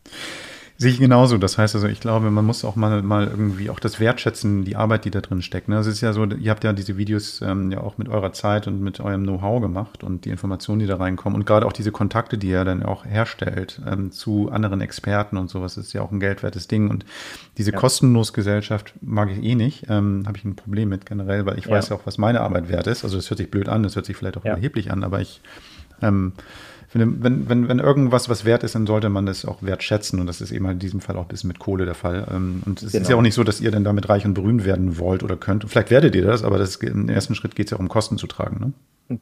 Sehe 0.81 0.89
ich 0.89 0.99
genauso. 0.99 1.37
Das 1.37 1.59
heißt 1.59 1.75
also, 1.75 1.85
ich 1.85 1.99
glaube, 1.99 2.31
man 2.31 2.43
muss 2.43 2.65
auch 2.65 2.75
mal, 2.75 3.03
mal 3.03 3.27
irgendwie 3.27 3.69
auch 3.69 3.79
das 3.79 3.99
wertschätzen, 3.99 4.63
die 4.63 4.75
Arbeit, 4.75 5.05
die 5.05 5.11
da 5.11 5.21
drin 5.21 5.43
steckt. 5.43 5.69
Ne? 5.69 5.77
Es 5.77 5.85
ist 5.85 6.01
ja 6.01 6.11
so, 6.11 6.25
ihr 6.25 6.49
habt 6.49 6.63
ja 6.63 6.73
diese 6.73 6.97
Videos 6.97 7.39
ähm, 7.43 7.71
ja 7.71 7.81
auch 7.81 7.99
mit 7.99 8.09
eurer 8.09 8.33
Zeit 8.33 8.65
und 8.65 8.81
mit 8.81 8.99
eurem 8.99 9.21
Know-how 9.21 9.61
gemacht 9.61 10.03
und 10.03 10.25
die 10.25 10.31
Informationen, 10.31 10.79
die 10.79 10.87
da 10.87 10.95
reinkommen 10.95 11.39
und 11.39 11.45
gerade 11.45 11.67
auch 11.67 11.71
diese 11.71 11.91
Kontakte, 11.91 12.39
die 12.39 12.47
ihr 12.49 12.65
dann 12.65 12.81
auch 12.81 13.05
herstellt 13.05 13.79
ähm, 13.85 14.11
zu 14.11 14.49
anderen 14.51 14.81
Experten 14.81 15.37
und 15.37 15.51
sowas, 15.51 15.77
ist 15.77 15.93
ja 15.93 16.01
auch 16.01 16.11
ein 16.11 16.19
geldwertes 16.19 16.67
Ding. 16.67 16.89
Und 16.89 17.05
diese 17.59 17.73
ja. 17.73 17.77
kostenlos 17.77 18.33
Gesellschaft 18.33 18.95
mag 19.01 19.29
ich 19.29 19.43
eh 19.43 19.53
nicht. 19.53 19.85
Ähm, 19.87 20.23
Habe 20.25 20.39
ich 20.39 20.45
ein 20.45 20.55
Problem 20.55 20.89
mit 20.89 21.05
generell, 21.05 21.45
weil 21.45 21.59
ich 21.59 21.65
ja. 21.65 21.73
weiß 21.73 21.89
ja 21.89 21.95
auch, 21.95 22.07
was 22.07 22.17
meine 22.17 22.41
Arbeit 22.41 22.69
wert 22.69 22.87
ist. 22.87 23.03
Also 23.03 23.17
das 23.17 23.29
hört 23.29 23.37
sich 23.37 23.51
blöd 23.51 23.69
an, 23.69 23.83
das 23.83 23.95
hört 23.95 24.07
sich 24.07 24.17
vielleicht 24.17 24.37
auch 24.37 24.45
ja. 24.45 24.53
erheblich 24.53 24.91
an, 24.91 25.03
aber 25.03 25.21
ich 25.21 25.41
ähm, 26.01 26.33
finde, 26.91 27.23
wenn, 27.23 27.49
wenn, 27.49 27.67
wenn 27.67 27.79
irgendwas 27.79 28.29
was 28.29 28.45
wert 28.45 28.63
ist, 28.63 28.75
dann 28.75 28.85
sollte 28.85 29.09
man 29.09 29.25
das 29.25 29.45
auch 29.45 29.63
wertschätzen. 29.63 30.19
Und 30.19 30.27
das 30.27 30.41
ist 30.41 30.51
eben 30.51 30.67
halt 30.67 30.75
in 30.75 30.79
diesem 30.79 31.01
Fall 31.01 31.17
auch 31.17 31.23
ein 31.23 31.27
bisschen 31.27 31.47
mit 31.47 31.59
Kohle 31.59 31.85
der 31.85 31.95
Fall. 31.95 32.27
Ähm, 32.31 32.61
und 32.65 32.81
es 32.81 32.91
genau. 32.91 33.01
ist 33.01 33.09
ja 33.09 33.15
auch 33.15 33.21
nicht 33.21 33.35
so, 33.35 33.43
dass 33.43 33.61
ihr 33.61 33.71
dann 33.71 33.83
damit 33.83 34.09
reich 34.09 34.25
und 34.25 34.33
berühmt 34.33 34.65
werden 34.65 34.97
wollt 34.97 35.23
oder 35.23 35.37
könnt. 35.37 35.63
Vielleicht 35.67 35.91
werdet 35.91 36.15
ihr 36.15 36.25
das, 36.25 36.43
aber 36.43 36.57
das, 36.57 36.75
im 36.77 37.09
ersten 37.09 37.35
Schritt 37.35 37.55
geht 37.55 37.67
es 37.67 37.71
ja 37.71 37.77
auch 37.77 37.81
um 37.81 37.87
Kosten 37.87 38.17
zu 38.17 38.27
tragen. 38.27 38.59
Ne? 38.59 38.73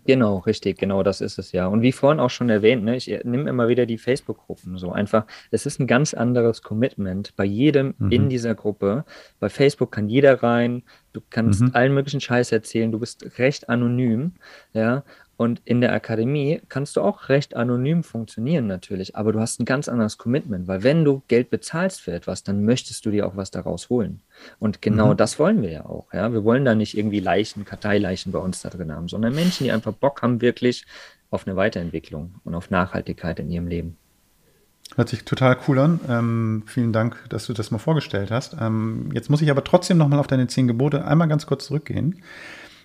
Genau, 0.05 0.37
richtig, 0.39 0.77
genau 0.77 1.03
das 1.03 1.21
ist 1.21 1.39
es 1.39 1.51
ja. 1.51 1.67
Und 1.67 1.81
wie 1.81 1.91
vorhin 1.91 2.19
auch 2.19 2.29
schon 2.29 2.49
erwähnt, 2.49 2.83
ne, 2.83 2.95
ich 2.95 3.07
nehme 3.23 3.49
immer 3.49 3.67
wieder 3.67 3.85
die 3.85 3.97
Facebook-Gruppen 3.97 4.77
so 4.77 4.91
einfach. 4.91 5.25
Es 5.51 5.65
ist 5.65 5.79
ein 5.79 5.87
ganz 5.87 6.13
anderes 6.13 6.61
Commitment 6.61 7.35
bei 7.35 7.45
jedem 7.45 7.95
mhm. 7.97 8.11
in 8.11 8.29
dieser 8.29 8.55
Gruppe. 8.55 9.05
Bei 9.39 9.49
Facebook 9.49 9.91
kann 9.91 10.09
jeder 10.09 10.43
rein, 10.43 10.83
du 11.13 11.21
kannst 11.29 11.61
mhm. 11.61 11.71
allen 11.73 11.93
möglichen 11.93 12.21
Scheiß 12.21 12.51
erzählen, 12.51 12.91
du 12.91 12.99
bist 12.99 13.39
recht 13.39 13.69
anonym, 13.69 14.33
ja. 14.73 15.03
Und 15.39 15.61
in 15.63 15.79
der 15.79 15.93
Akademie 15.93 16.59
kannst 16.67 16.97
du 16.97 17.01
auch 17.01 17.29
recht 17.29 17.55
anonym 17.55 18.03
funktionieren 18.03 18.67
natürlich, 18.67 19.15
aber 19.15 19.31
du 19.31 19.39
hast 19.39 19.61
ein 19.61 19.65
ganz 19.65 19.87
anderes 19.87 20.17
Commitment, 20.17 20.67
weil 20.67 20.83
wenn 20.83 21.05
du 21.05 21.23
Geld 21.29 21.49
bezahlst 21.49 22.01
für 22.01 22.11
etwas, 22.11 22.43
dann 22.43 22.65
möchtest 22.65 23.05
du 23.05 23.09
dir 23.09 23.25
auch 23.25 23.37
was 23.37 23.49
daraus 23.49 23.89
holen. 23.89 24.19
Und 24.59 24.81
genau 24.81 25.13
mhm. 25.13 25.17
das 25.17 25.39
wollen 25.39 25.61
wir 25.61 25.71
ja 25.71 25.85
auch. 25.85 26.11
Ja? 26.11 26.33
Wir 26.33 26.43
wollen 26.43 26.65
da 26.65 26.75
nicht 26.75 26.97
irgendwie 26.97 27.21
Leichen, 27.21 27.63
Karteileichen 27.63 28.33
bei 28.33 28.39
uns 28.39 28.61
da 28.61 28.69
drin 28.69 28.91
haben, 28.91 29.07
sondern 29.07 29.33
Menschen, 29.33 29.63
die 29.63 29.71
einfach 29.71 29.93
Bock 29.93 30.23
haben 30.23 30.41
wirklich 30.41 30.85
auf 31.31 31.47
eine 31.47 31.55
Weiterentwicklung 31.55 32.35
und 32.43 32.53
auf 32.53 32.69
Nachhaltigkeit 32.69 33.39
in 33.39 33.49
ihrem 33.49 33.67
Leben. 33.67 33.95
Hört 34.97 35.07
sich 35.07 35.23
total 35.23 35.55
cool 35.69 35.79
an. 35.79 36.01
Ähm, 36.09 36.63
vielen 36.65 36.91
Dank, 36.91 37.15
dass 37.29 37.45
du 37.45 37.53
das 37.53 37.71
mal 37.71 37.77
vorgestellt 37.77 38.29
hast. 38.29 38.57
Ähm, 38.59 39.09
jetzt 39.13 39.29
muss 39.29 39.41
ich 39.41 39.49
aber 39.49 39.63
trotzdem 39.63 39.97
nochmal 39.97 40.19
auf 40.19 40.27
deine 40.27 40.47
zehn 40.47 40.67
Gebote 40.67 41.05
einmal 41.05 41.29
ganz 41.29 41.45
kurz 41.45 41.67
zurückgehen. 41.67 42.21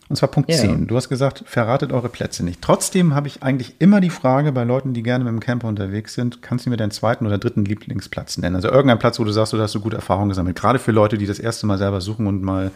Und 0.09 0.17
zwar 0.17 0.31
Punkt 0.31 0.51
Ja. 0.51 0.59
10. 0.59 0.87
Du 0.87 0.97
hast 0.97 1.09
gesagt, 1.09 1.45
verratet 1.47 1.93
eure 1.93 2.09
Plätze 2.09 2.45
nicht. 2.45 2.61
Trotzdem 2.61 3.15
habe 3.15 3.27
ich 3.27 3.43
eigentlich 3.43 3.77
immer 3.79 4.01
die 4.01 4.11
Frage 4.11 4.53
bei 4.53 4.65
Leuten, 4.65 4.93
die 4.93 5.03
gerne 5.03 5.25
mit 5.25 5.33
dem 5.33 5.41
Camper 5.41 5.67
unterwegs 5.69 6.15
sind, 6.15 6.43
kannst 6.43 6.67
du 6.67 6.71
mir 6.71 6.77
deinen 6.77 6.91
zweiten 6.91 7.27
oder 7.27 7.39
dritten 7.39 7.65
Lieblingsplatz 7.65 8.37
nennen? 8.39 8.57
Also 8.57 8.69
irgendein 8.69 8.99
Platz, 8.99 9.19
wo 9.19 9.25
du 9.25 9.33
sagst, 9.33 9.53
du 9.55 9.61
hast 9.61 9.73
so 9.73 9.81
gute 9.81 9.97
Erfahrungen 9.97 10.29
gesammelt. 10.29 10.57
Gerade 10.57 10.79
für 10.79 10.93
Leute, 10.93 11.17
die 11.17 11.27
das 11.27 11.39
erste 11.39 11.67
Mal 11.67 11.79
selber 11.79 12.01
suchen 12.01 12.27
und 12.27 12.43
mal 12.43 12.71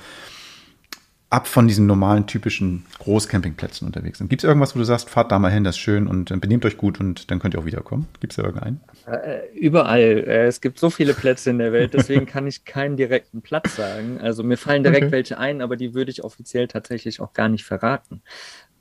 ab 1.30 1.46
von 1.46 1.68
diesen 1.68 1.86
normalen, 1.86 2.26
typischen 2.26 2.86
Großcampingplätzen 3.00 3.86
unterwegs 3.86 4.18
sind. 4.18 4.28
Gibt 4.30 4.42
es 4.42 4.48
irgendwas, 4.48 4.74
wo 4.74 4.78
du 4.78 4.84
sagst, 4.84 5.10
fahrt 5.10 5.30
da 5.30 5.38
mal 5.38 5.52
hin, 5.52 5.64
das 5.64 5.76
ist 5.76 5.80
schön 5.80 6.06
und 6.06 6.30
äh, 6.30 6.36
benehmt 6.36 6.64
euch 6.64 6.78
gut 6.78 7.00
und 7.00 7.30
dann 7.30 7.38
könnt 7.38 7.54
ihr 7.54 7.60
auch 7.60 7.66
wiederkommen? 7.66 8.06
Gibt 8.20 8.32
es 8.32 8.36
da 8.36 8.44
irgendeinen? 8.44 8.80
Äh, 9.10 9.48
überall. 9.54 10.00
Äh, 10.00 10.46
es 10.46 10.60
gibt 10.60 10.78
so 10.78 10.90
viele 10.90 11.14
Plätze 11.14 11.50
in 11.50 11.58
der 11.58 11.72
Welt, 11.72 11.94
deswegen 11.94 12.26
kann 12.26 12.46
ich 12.46 12.64
keinen 12.64 12.96
direkten 12.96 13.42
Platz 13.42 13.76
sagen. 13.76 14.20
Also 14.20 14.42
mir 14.42 14.56
fallen 14.56 14.82
direkt 14.82 15.04
Okay. 15.04 15.12
welche 15.12 15.38
ein, 15.38 15.62
aber 15.62 15.76
die 15.76 15.94
würde 15.94 16.10
ich 16.10 16.24
offiziell 16.24 16.68
tatsächlich 16.68 17.20
auch 17.20 17.32
gar 17.32 17.48
nicht 17.48 17.64
verraten. 17.64 18.22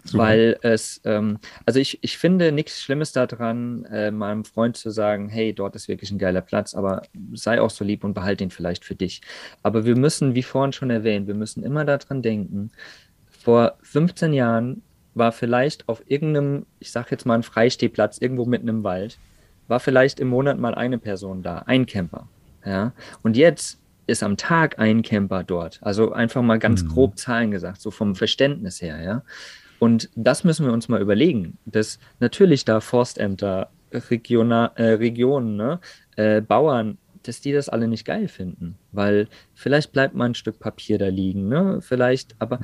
Super. 0.03 0.23
Weil 0.23 0.57
es, 0.61 1.01
ähm, 1.05 1.39
also 1.65 1.79
ich, 1.79 1.99
ich 2.01 2.17
finde 2.17 2.51
nichts 2.51 2.81
Schlimmes 2.81 3.11
daran, 3.11 3.85
äh, 3.85 4.11
meinem 4.11 4.45
Freund 4.45 4.77
zu 4.77 4.89
sagen, 4.89 5.27
hey, 5.29 5.53
dort 5.53 5.75
ist 5.75 5.87
wirklich 5.87 6.11
ein 6.11 6.17
geiler 6.17 6.41
Platz, 6.41 6.73
aber 6.73 7.01
sei 7.33 7.59
auch 7.61 7.69
so 7.69 7.83
lieb 7.83 8.03
und 8.03 8.13
behalte 8.13 8.43
ihn 8.43 8.51
vielleicht 8.51 8.85
für 8.85 8.95
dich. 8.95 9.21
Aber 9.63 9.85
wir 9.85 9.95
müssen, 9.95 10.33
wie 10.35 10.43
vorhin 10.43 10.71
schon 10.73 10.89
erwähnt, 10.89 11.27
wir 11.27 11.35
müssen 11.35 11.63
immer 11.63 11.83
daran 11.83 12.21
denken, 12.21 12.71
vor 13.27 13.77
15 13.81 14.33
Jahren 14.33 14.81
war 15.13 15.31
vielleicht 15.31 15.89
auf 15.89 16.03
irgendeinem, 16.07 16.65
ich 16.79 16.91
sag 16.91 17.11
jetzt 17.11 17.25
mal 17.25 17.35
ein 17.35 17.43
Freistehplatz 17.43 18.17
irgendwo 18.19 18.45
mitten 18.45 18.67
im 18.67 18.83
Wald, 18.83 19.19
war 19.67 19.79
vielleicht 19.79 20.19
im 20.19 20.27
Monat 20.29 20.59
mal 20.59 20.75
eine 20.75 20.97
Person 20.97 21.43
da, 21.43 21.59
ein 21.65 21.85
Camper. 21.85 22.27
Ja? 22.65 22.93
Und 23.23 23.37
jetzt 23.37 23.79
ist 24.07 24.23
am 24.23 24.37
Tag 24.37 24.79
ein 24.79 25.01
Camper 25.01 25.43
dort. 25.43 25.79
Also 25.81 26.13
einfach 26.13 26.41
mal 26.41 26.59
ganz 26.59 26.83
Mhm. 26.83 26.87
grob 26.89 27.17
Zahlen 27.17 27.51
gesagt, 27.51 27.81
so 27.81 27.91
vom 27.91 28.15
Verständnis 28.15 28.81
her, 28.81 29.01
ja. 29.01 29.21
Und 29.79 30.09
das 30.15 30.43
müssen 30.43 30.65
wir 30.65 30.73
uns 30.73 30.87
mal 30.89 31.01
überlegen, 31.01 31.57
dass 31.65 31.99
natürlich 32.19 32.65
da 32.65 32.79
Forstämter, 32.79 33.69
Regiona, 33.91 34.71
äh, 34.75 34.93
Regionen, 34.93 35.55
ne, 35.55 35.79
äh, 36.15 36.41
Bauern, 36.41 36.97
dass 37.27 37.41
die 37.41 37.51
das 37.51 37.69
alle 37.69 37.87
nicht 37.87 38.05
geil 38.05 38.27
finden, 38.27 38.75
weil 38.91 39.27
vielleicht 39.53 39.91
bleibt 39.91 40.15
mal 40.15 40.25
ein 40.25 40.35
Stück 40.35 40.59
Papier 40.59 40.97
da 40.97 41.07
liegen, 41.07 41.47
ne, 41.47 41.79
vielleicht, 41.81 42.35
aber 42.39 42.59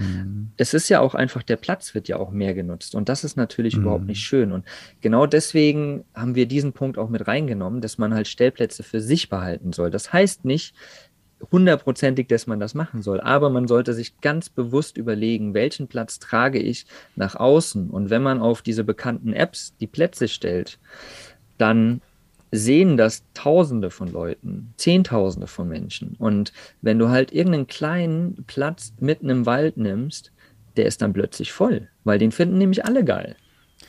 es 0.58 0.74
ist 0.74 0.90
ja 0.90 1.00
auch 1.00 1.16
einfach, 1.16 1.44
der 1.44 1.58
Platz 1.58 1.94
wird 1.96 2.08
ja 2.08 2.18
auch 2.18 2.32
mehr 2.32 2.54
genutzt 2.54 2.96
und 2.96 3.10
das 3.10 3.24
ist 3.24 3.36
natürlich 3.38 3.76
Mhm. 3.76 3.82
überhaupt 3.84 4.06
nicht 4.06 4.22
schön 4.22 4.52
und 4.52 4.66
genau 5.02 5.26
deswegen 5.26 6.06
haben 6.14 6.36
wir 6.36 6.46
diesen 6.46 6.74
Punkt 6.74 6.98
auch 6.98 7.10
mit 7.10 7.28
reingenommen, 7.28 7.82
dass 7.82 7.98
man 7.98 8.14
halt 8.14 8.28
Stellplätze 8.28 8.84
für 8.84 9.02
sich 9.02 9.30
behalten 9.30 9.74
soll. 9.74 9.92
Das 9.92 10.14
heißt 10.14 10.46
nicht, 10.46 10.76
hundertprozentig, 11.52 12.28
dass 12.28 12.48
man 12.48 12.60
das 12.60 12.74
machen 12.74 13.02
soll. 13.02 13.20
Aber 13.20 13.50
man 13.50 13.68
sollte 13.68 13.94
sich 13.94 14.20
ganz 14.22 14.50
bewusst 14.50 14.98
überlegen, 14.98 15.54
welchen 15.54 15.88
Platz 15.88 16.20
trage 16.20 16.60
ich 16.60 16.86
nach 17.16 17.36
außen. 17.36 17.90
Und 17.90 18.10
wenn 18.10 18.24
man 18.24 18.40
auf 18.40 18.62
diese 18.62 18.84
bekannten 18.84 19.34
Apps 19.34 19.76
die 19.80 19.88
Plätze 19.88 20.28
stellt, 20.30 20.80
dann 21.58 22.02
sehen 22.56 22.98
das 22.98 23.24
Tausende 23.34 23.90
von 23.90 24.12
Leuten, 24.12 24.74
Zehntausende 24.78 25.48
von 25.48 25.68
Menschen. 25.68 26.16
Und 26.20 26.54
wenn 26.82 27.00
du 27.00 27.10
halt 27.10 27.32
irgendeinen 27.32 27.66
kleinen 27.66 28.44
Platz 28.46 28.94
mitten 29.00 29.30
im 29.30 29.48
Wald 29.48 29.78
nimmst, 29.78 30.32
der 30.78 30.86
ist 30.86 31.02
dann 31.02 31.14
plötzlich 31.14 31.52
voll, 31.52 31.90
weil 32.04 32.20
den 32.20 32.32
finden 32.32 32.60
nämlich 32.60 32.86
alle 32.86 33.04
geil. 33.04 33.36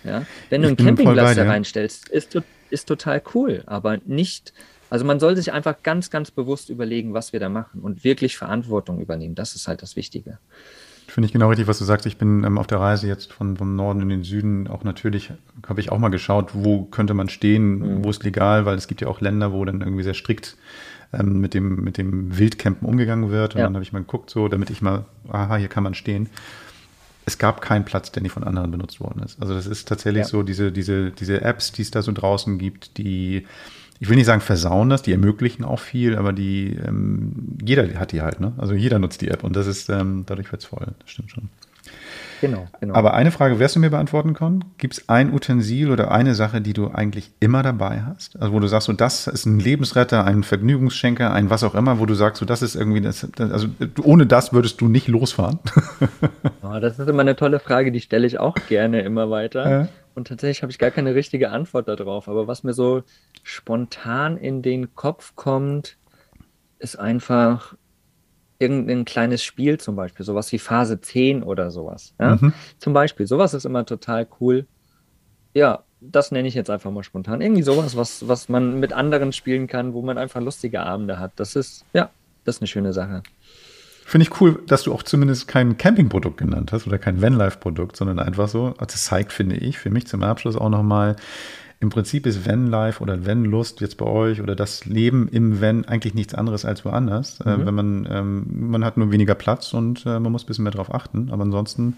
Ja? 0.02 0.24
Wenn 0.48 0.62
du 0.62 0.68
einen 0.68 0.78
Campingplatz 0.78 1.36
da 1.36 1.44
reinstellst, 1.44 2.08
ist, 2.08 2.40
ist 2.70 2.88
total 2.88 3.22
cool, 3.34 3.62
aber 3.66 3.98
nicht, 4.06 4.54
also 4.88 5.04
man 5.04 5.20
soll 5.20 5.36
sich 5.36 5.52
einfach 5.52 5.82
ganz, 5.82 6.08
ganz 6.08 6.30
bewusst 6.30 6.70
überlegen, 6.70 7.12
was 7.12 7.34
wir 7.34 7.40
da 7.40 7.50
machen 7.50 7.82
und 7.82 8.02
wirklich 8.02 8.38
Verantwortung 8.38 8.98
übernehmen. 8.98 9.34
Das 9.34 9.54
ist 9.54 9.68
halt 9.68 9.82
das 9.82 9.94
Wichtige. 9.94 10.38
Finde 11.14 11.26
ich 11.26 11.32
genau 11.32 11.48
richtig, 11.48 11.68
was 11.68 11.78
du 11.78 11.84
sagst. 11.84 12.06
Ich 12.06 12.18
bin 12.18 12.42
ähm, 12.42 12.58
auf 12.58 12.66
der 12.66 12.80
Reise 12.80 13.06
jetzt 13.06 13.32
von, 13.32 13.56
vom 13.56 13.76
Norden 13.76 14.00
in 14.00 14.08
den 14.08 14.24
Süden 14.24 14.66
auch 14.66 14.82
natürlich, 14.82 15.30
habe 15.64 15.78
ich 15.80 15.92
auch 15.92 15.98
mal 15.98 16.08
geschaut, 16.08 16.50
wo 16.54 16.82
könnte 16.82 17.14
man 17.14 17.28
stehen, 17.28 18.02
wo 18.02 18.10
ist 18.10 18.24
legal, 18.24 18.66
weil 18.66 18.76
es 18.76 18.88
gibt 18.88 19.00
ja 19.00 19.06
auch 19.06 19.20
Länder, 19.20 19.52
wo 19.52 19.64
dann 19.64 19.80
irgendwie 19.80 20.02
sehr 20.02 20.14
strikt 20.14 20.56
ähm, 21.12 21.40
mit, 21.40 21.54
dem, 21.54 21.84
mit 21.84 21.98
dem 21.98 22.36
Wildcampen 22.36 22.88
umgegangen 22.88 23.30
wird. 23.30 23.54
Und 23.54 23.60
Ja. 23.60 23.66
dann 23.66 23.74
habe 23.74 23.84
ich 23.84 23.92
mal 23.92 24.00
geguckt, 24.00 24.28
so, 24.28 24.48
damit 24.48 24.70
ich 24.70 24.82
mal, 24.82 25.04
aha, 25.28 25.54
hier 25.54 25.68
kann 25.68 25.84
man 25.84 25.94
stehen. 25.94 26.28
Es 27.26 27.38
gab 27.38 27.60
keinen 27.62 27.84
Platz, 27.84 28.10
der 28.10 28.24
nicht 28.24 28.32
von 28.32 28.42
anderen 28.42 28.72
benutzt 28.72 28.98
worden 28.98 29.22
ist. 29.22 29.40
Also 29.40 29.54
das 29.54 29.68
ist 29.68 29.86
tatsächlich 29.86 30.22
Ja. 30.24 30.28
so, 30.28 30.42
diese, 30.42 30.72
diese, 30.72 31.12
diese 31.12 31.42
Apps, 31.42 31.70
die 31.70 31.82
es 31.82 31.92
da 31.92 32.02
so 32.02 32.10
draußen 32.10 32.58
gibt, 32.58 32.98
die, 32.98 33.46
ich 34.00 34.08
will 34.08 34.16
nicht 34.16 34.26
sagen 34.26 34.40
versauen 34.40 34.90
das, 34.90 35.02
die 35.02 35.12
ermöglichen 35.12 35.64
auch 35.64 35.80
viel, 35.80 36.16
aber 36.16 36.32
die, 36.32 36.76
ähm, 36.86 37.56
jeder 37.64 37.86
hat 37.98 38.12
die 38.12 38.22
halt, 38.22 38.40
ne? 38.40 38.52
Also 38.58 38.74
jeder 38.74 38.98
nutzt 38.98 39.20
die 39.20 39.28
App 39.28 39.44
und 39.44 39.56
das 39.56 39.66
ist, 39.66 39.88
ähm, 39.88 40.24
dadurch 40.26 40.50
wird's 40.52 40.64
voll. 40.64 40.86
Das 41.00 41.10
stimmt 41.10 41.30
schon. 41.30 41.48
Genau, 42.40 42.66
genau. 42.80 42.94
Aber 42.94 43.14
eine 43.14 43.30
Frage 43.30 43.58
wirst 43.58 43.76
du 43.76 43.80
mir 43.80 43.88
beantworten 43.88 44.34
können. 44.34 44.64
Gibt 44.76 44.94
es 44.94 45.08
ein 45.08 45.32
Utensil 45.32 45.90
oder 45.90 46.10
eine 46.10 46.34
Sache, 46.34 46.60
die 46.60 46.74
du 46.74 46.88
eigentlich 46.88 47.30
immer 47.40 47.62
dabei 47.62 48.02
hast? 48.02 48.38
Also 48.40 48.52
wo 48.52 48.60
du 48.60 48.66
sagst, 48.66 48.86
so 48.86 48.92
das 48.92 49.26
ist 49.26 49.46
ein 49.46 49.58
Lebensretter, 49.60 50.24
ein 50.24 50.42
Vergnügungsschenker, 50.42 51.32
ein 51.32 51.48
was 51.48 51.64
auch 51.64 51.74
immer, 51.74 52.00
wo 52.00 52.06
du 52.06 52.14
sagst, 52.14 52.40
so 52.40 52.44
das 52.44 52.60
ist 52.60 52.74
irgendwie, 52.74 53.00
das, 53.00 53.26
also 53.38 53.68
ohne 54.02 54.26
das 54.26 54.52
würdest 54.52 54.80
du 54.82 54.88
nicht 54.88 55.08
losfahren. 55.08 55.58
Oh, 56.62 56.78
das 56.80 56.98
ist 56.98 57.08
immer 57.08 57.22
eine 57.22 57.36
tolle 57.36 57.60
Frage, 57.60 57.92
die 57.92 58.00
stelle 58.00 58.26
ich 58.26 58.38
auch 58.38 58.56
gerne 58.68 59.00
immer 59.00 59.30
weiter. 59.30 59.70
Ja. 59.70 59.88
Und 60.14 60.28
tatsächlich 60.28 60.62
habe 60.62 60.70
ich 60.70 60.78
gar 60.78 60.90
keine 60.90 61.14
richtige 61.14 61.50
Antwort 61.50 61.88
darauf. 61.88 62.28
Aber 62.28 62.46
was 62.46 62.62
mir 62.62 62.72
so 62.72 63.02
spontan 63.42 64.36
in 64.36 64.62
den 64.62 64.94
Kopf 64.94 65.34
kommt, 65.34 65.96
ist 66.78 66.96
einfach 66.96 67.74
irgendein 68.58 69.04
kleines 69.04 69.42
Spiel 69.42 69.78
zum 69.78 69.96
Beispiel, 69.96 70.24
sowas 70.24 70.52
wie 70.52 70.58
Phase 70.58 71.00
10 71.00 71.42
oder 71.42 71.70
sowas. 71.70 72.14
Ja? 72.20 72.36
Mhm. 72.36 72.52
Zum 72.78 72.92
Beispiel, 72.92 73.26
sowas 73.26 73.54
ist 73.54 73.66
immer 73.66 73.84
total 73.84 74.26
cool. 74.40 74.66
Ja, 75.52 75.84
das 76.00 76.30
nenne 76.30 76.48
ich 76.48 76.54
jetzt 76.54 76.70
einfach 76.70 76.90
mal 76.90 77.02
spontan. 77.02 77.40
Irgendwie 77.40 77.62
sowas, 77.62 77.96
was, 77.96 78.28
was 78.28 78.48
man 78.48 78.78
mit 78.78 78.92
anderen 78.92 79.32
spielen 79.32 79.66
kann, 79.66 79.94
wo 79.94 80.02
man 80.02 80.18
einfach 80.18 80.40
lustige 80.40 80.80
Abende 80.80 81.18
hat. 81.18 81.32
Das 81.36 81.56
ist, 81.56 81.84
ja, 81.92 82.10
das 82.44 82.56
ist 82.56 82.62
eine 82.62 82.68
schöne 82.68 82.92
Sache. 82.92 83.22
Finde 84.06 84.26
ich 84.26 84.40
cool, 84.40 84.62
dass 84.66 84.82
du 84.82 84.92
auch 84.92 85.02
zumindest 85.02 85.48
kein 85.48 85.78
Campingprodukt 85.78 86.36
genannt 86.36 86.72
hast 86.72 86.86
oder 86.86 86.98
kein 86.98 87.22
Vanlife-Produkt, 87.22 87.96
sondern 87.96 88.18
einfach 88.18 88.48
so. 88.48 88.66
Also 88.66 88.76
Das 88.80 89.04
zeigt, 89.04 89.32
finde 89.32 89.56
ich, 89.56 89.78
für 89.78 89.90
mich 89.90 90.06
zum 90.06 90.22
Abschluss 90.22 90.56
auch 90.56 90.68
nochmal, 90.68 91.16
im 91.80 91.90
Prinzip 91.90 92.26
ist 92.26 92.46
Vanlife 92.46 93.02
oder 93.02 93.26
Vanlust 93.26 93.80
jetzt 93.80 93.96
bei 93.96 94.06
euch 94.06 94.40
oder 94.40 94.54
das 94.54 94.84
Leben 94.84 95.28
im 95.28 95.60
Van 95.60 95.84
eigentlich 95.84 96.14
nichts 96.14 96.34
anderes 96.34 96.64
als 96.64 96.84
woanders. 96.84 97.40
Äh, 97.40 97.66
wenn 97.66 97.74
man, 97.74 98.08
ähm, 98.10 98.70
man 98.70 98.84
hat 98.84 98.96
nur 98.96 99.10
weniger 99.10 99.34
Platz 99.34 99.74
und 99.74 100.04
äh, 100.06 100.20
man 100.20 100.32
muss 100.32 100.44
ein 100.44 100.46
bisschen 100.46 100.64
mehr 100.64 100.72
drauf 100.72 100.94
achten. 100.94 101.30
Aber 101.30 101.42
ansonsten, 101.42 101.96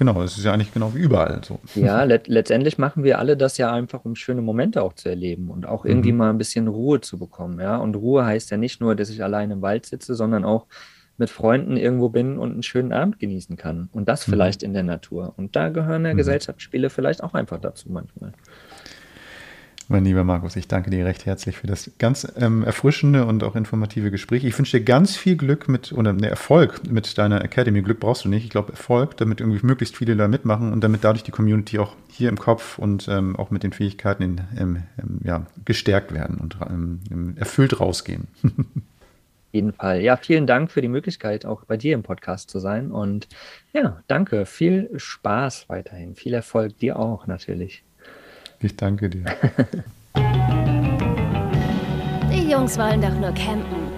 genau, 0.00 0.22
es 0.22 0.38
ist 0.38 0.44
ja 0.44 0.52
eigentlich 0.52 0.72
genau 0.72 0.94
wie 0.94 0.98
überall 0.98 1.42
so. 1.44 1.60
Ja, 1.74 2.02
let 2.04 2.26
letztendlich 2.26 2.78
machen 2.78 3.04
wir 3.04 3.18
alle 3.18 3.36
das 3.36 3.58
ja 3.58 3.70
einfach, 3.70 4.04
um 4.04 4.16
schöne 4.16 4.40
Momente 4.40 4.82
auch 4.82 4.94
zu 4.94 5.10
erleben 5.10 5.50
und 5.50 5.66
auch 5.66 5.84
irgendwie 5.84 6.12
mal 6.12 6.30
ein 6.30 6.38
bisschen 6.38 6.66
Ruhe 6.68 7.02
zu 7.02 7.18
bekommen, 7.18 7.60
ja. 7.60 7.76
Und 7.76 7.94
Ruhe 7.94 8.24
heißt 8.24 8.50
ja 8.50 8.56
nicht 8.56 8.80
nur, 8.80 8.96
dass 8.96 9.10
ich 9.10 9.22
allein 9.22 9.50
im 9.50 9.60
Wald 9.60 9.84
sitze, 9.84 10.14
sondern 10.14 10.44
auch 10.44 10.66
mit 11.18 11.28
Freunden 11.28 11.76
irgendwo 11.76 12.08
bin 12.08 12.38
und 12.38 12.52
einen 12.52 12.62
schönen 12.62 12.94
Abend 12.94 13.18
genießen 13.18 13.58
kann. 13.58 13.90
Und 13.92 14.08
das 14.08 14.24
vielleicht 14.24 14.62
in 14.62 14.72
der 14.72 14.84
Natur. 14.84 15.34
Und 15.36 15.54
da 15.54 15.68
gehören 15.68 16.06
ja 16.06 16.14
Gesellschaftsspiele 16.14 16.88
vielleicht 16.88 17.22
auch 17.22 17.34
einfach 17.34 17.60
dazu 17.60 17.92
manchmal. 17.92 18.32
Mein 19.92 20.04
lieber 20.04 20.22
Markus, 20.22 20.54
ich 20.54 20.68
danke 20.68 20.88
dir 20.90 21.04
recht 21.04 21.26
herzlich 21.26 21.56
für 21.56 21.66
das 21.66 21.90
ganz 21.98 22.32
ähm, 22.36 22.62
erfrischende 22.62 23.26
und 23.26 23.42
auch 23.42 23.56
informative 23.56 24.12
Gespräch. 24.12 24.44
Ich 24.44 24.56
wünsche 24.56 24.78
dir 24.78 24.84
ganz 24.84 25.16
viel 25.16 25.36
Glück 25.36 25.66
mit, 25.66 25.92
oder 25.92 26.12
ne, 26.12 26.30
Erfolg 26.30 26.88
mit 26.88 27.18
deiner 27.18 27.42
Academy. 27.44 27.82
Glück 27.82 27.98
brauchst 27.98 28.24
du 28.24 28.28
nicht. 28.28 28.44
Ich 28.44 28.50
glaube, 28.50 28.70
Erfolg, 28.70 29.16
damit 29.16 29.40
irgendwie 29.40 29.58
möglichst 29.66 29.96
viele 29.96 30.14
da 30.14 30.28
mitmachen 30.28 30.72
und 30.72 30.84
damit 30.84 31.02
dadurch 31.02 31.24
die 31.24 31.32
Community 31.32 31.80
auch 31.80 31.96
hier 32.08 32.28
im 32.28 32.38
Kopf 32.38 32.78
und 32.78 33.08
ähm, 33.08 33.34
auch 33.34 33.50
mit 33.50 33.64
den 33.64 33.72
Fähigkeiten 33.72 34.22
in, 34.22 34.40
ähm, 34.56 34.82
ähm, 35.02 35.20
ja, 35.24 35.46
gestärkt 35.64 36.14
werden 36.14 36.36
und 36.36 36.56
ähm, 36.70 37.34
erfüllt 37.36 37.80
rausgehen. 37.80 38.28
jeden 39.50 39.72
Fall. 39.72 40.02
Ja, 40.02 40.16
vielen 40.16 40.46
Dank 40.46 40.70
für 40.70 40.82
die 40.82 40.88
Möglichkeit, 40.88 41.44
auch 41.44 41.64
bei 41.64 41.76
dir 41.76 41.94
im 41.94 42.04
Podcast 42.04 42.48
zu 42.48 42.60
sein. 42.60 42.92
Und 42.92 43.26
ja, 43.72 44.04
danke. 44.06 44.46
Viel 44.46 44.88
Spaß 44.94 45.68
weiterhin. 45.68 46.14
Viel 46.14 46.34
Erfolg 46.34 46.78
dir 46.78 46.96
auch 46.96 47.26
natürlich. 47.26 47.82
Ich 48.62 48.76
danke 48.76 49.08
dir. 49.08 49.24
Die 52.30 52.50
Jungs 52.50 52.76
wollen 52.76 53.00
doch 53.00 53.18
nur 53.18 53.32
campen. 53.32 53.90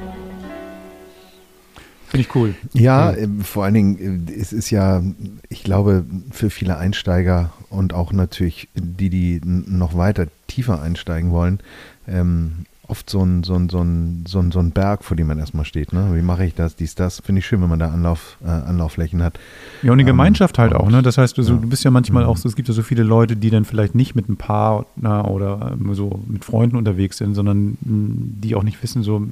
Finde 2.07 2.27
ich 2.27 2.35
cool. 2.37 2.55
Ja, 2.73 3.13
äh, 3.13 3.27
vor 3.43 3.65
allen 3.65 3.75
Dingen, 3.75 4.29
äh, 4.29 4.33
es 4.33 4.53
ist 4.53 4.71
ja, 4.71 5.03
ich 5.49 5.65
glaube, 5.65 6.05
für 6.31 6.51
viele 6.51 6.77
Einsteiger 6.77 7.53
und 7.71 7.93
auch 7.95 8.13
natürlich 8.13 8.69
die, 8.75 9.11
die 9.11 9.41
noch 9.45 9.97
weiter 9.97 10.27
tiefer 10.47 10.81
einsteigen 10.81 11.33
wollen, 11.33 11.59
ähm, 12.07 12.67
oft 12.89 13.09
so 13.09 13.25
ein, 13.25 13.45
so 13.45 13.55
ein, 13.55 13.69
so 13.69 13.81
ein, 13.81 14.25
so 14.27 14.41
ein, 14.41 14.51
so 14.51 14.59
ein 14.59 14.73
Berg, 14.73 15.05
vor 15.05 15.17
dem 15.17 15.29
man 15.29 15.39
erstmal 15.39 15.65
steht. 15.65 15.93
Ne? 15.93 16.11
Wie 16.15 16.23
mache 16.23 16.45
ich 16.45 16.55
das, 16.55 16.75
dies, 16.75 16.95
das? 16.95 17.21
Finde 17.21 17.39
ich 17.39 17.47
schön, 17.47 17.63
wenn 17.63 17.69
man 17.69 17.79
da 17.79 17.89
Anlauf, 17.89 18.37
äh, 18.45 18.49
Anlaufflächen 18.49 19.23
hat. 19.23 19.39
Ja, 19.83 19.93
und 19.93 19.99
die 19.99 20.03
ähm, 20.03 20.09
Gemeinschaft 20.09 20.59
halt 20.59 20.75
auch. 20.75 20.91
Ne? 20.91 21.01
Das 21.01 21.17
heißt, 21.17 21.39
du, 21.39 21.43
ja. 21.43 21.49
du 21.49 21.69
bist 21.69 21.85
ja 21.85 21.91
manchmal 21.91 22.25
mhm. 22.25 22.31
auch 22.31 22.37
so, 22.37 22.49
es 22.49 22.57
gibt 22.57 22.69
ja 22.69 22.75
so 22.75 22.83
viele 22.83 23.05
Leute, 23.05 23.37
die 23.37 23.51
dann 23.51 23.65
vielleicht 23.65 23.95
nicht 23.95 24.15
mit 24.15 24.29
einem 24.29 24.37
Paar 24.37 24.87
na, 24.97 25.25
oder 25.27 25.73
ähm, 25.73 25.95
so 25.95 26.21
mit 26.27 26.45
Freunden 26.45 26.77
unterwegs 26.77 27.19
sind, 27.19 27.35
sondern 27.35 27.79
mh, 27.81 28.41
die 28.43 28.57
auch 28.57 28.65
nicht 28.65 28.83
wissen, 28.83 29.05
so, 29.05 29.27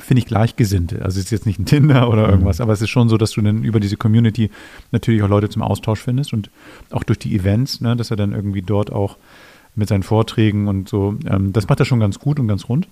finde 0.00 0.18
ich 0.18 0.26
Gleichgesinnte. 0.26 0.96
Also 1.04 1.20
es 1.20 1.26
ist 1.26 1.30
jetzt 1.30 1.46
nicht 1.46 1.60
ein 1.60 1.66
Tinder 1.66 2.08
oder 2.10 2.24
mhm. 2.24 2.30
irgendwas, 2.30 2.58
mhm. 2.58 2.64
aber 2.64 2.72
es 2.72 2.82
ist 2.82 2.90
schon 2.90 3.08
so, 3.08 3.16
dass 3.16 3.30
du 3.30 3.40
dann 3.40 3.62
über 3.62 3.78
diese 3.78 3.96
Community 3.96 4.50
natürlich 4.90 5.22
auch 5.22 5.28
Leute 5.28 5.48
zum 5.48 5.62
Austausch 5.62 6.00
findest 6.00 6.32
und 6.32 6.50
auch 6.90 7.04
durch 7.04 7.20
die 7.20 7.36
Events, 7.36 7.80
ne, 7.80 7.94
dass 7.94 8.10
er 8.10 8.16
dann 8.16 8.32
irgendwie 8.32 8.62
dort 8.62 8.92
auch 8.92 9.16
mit 9.80 9.88
seinen 9.88 10.04
Vorträgen 10.04 10.68
und 10.68 10.88
so. 10.88 11.16
Ähm, 11.26 11.52
das 11.52 11.68
macht 11.68 11.80
er 11.80 11.86
schon 11.86 11.98
ganz 11.98 12.20
gut 12.20 12.38
und 12.38 12.46
ganz 12.46 12.68
rund. 12.68 12.86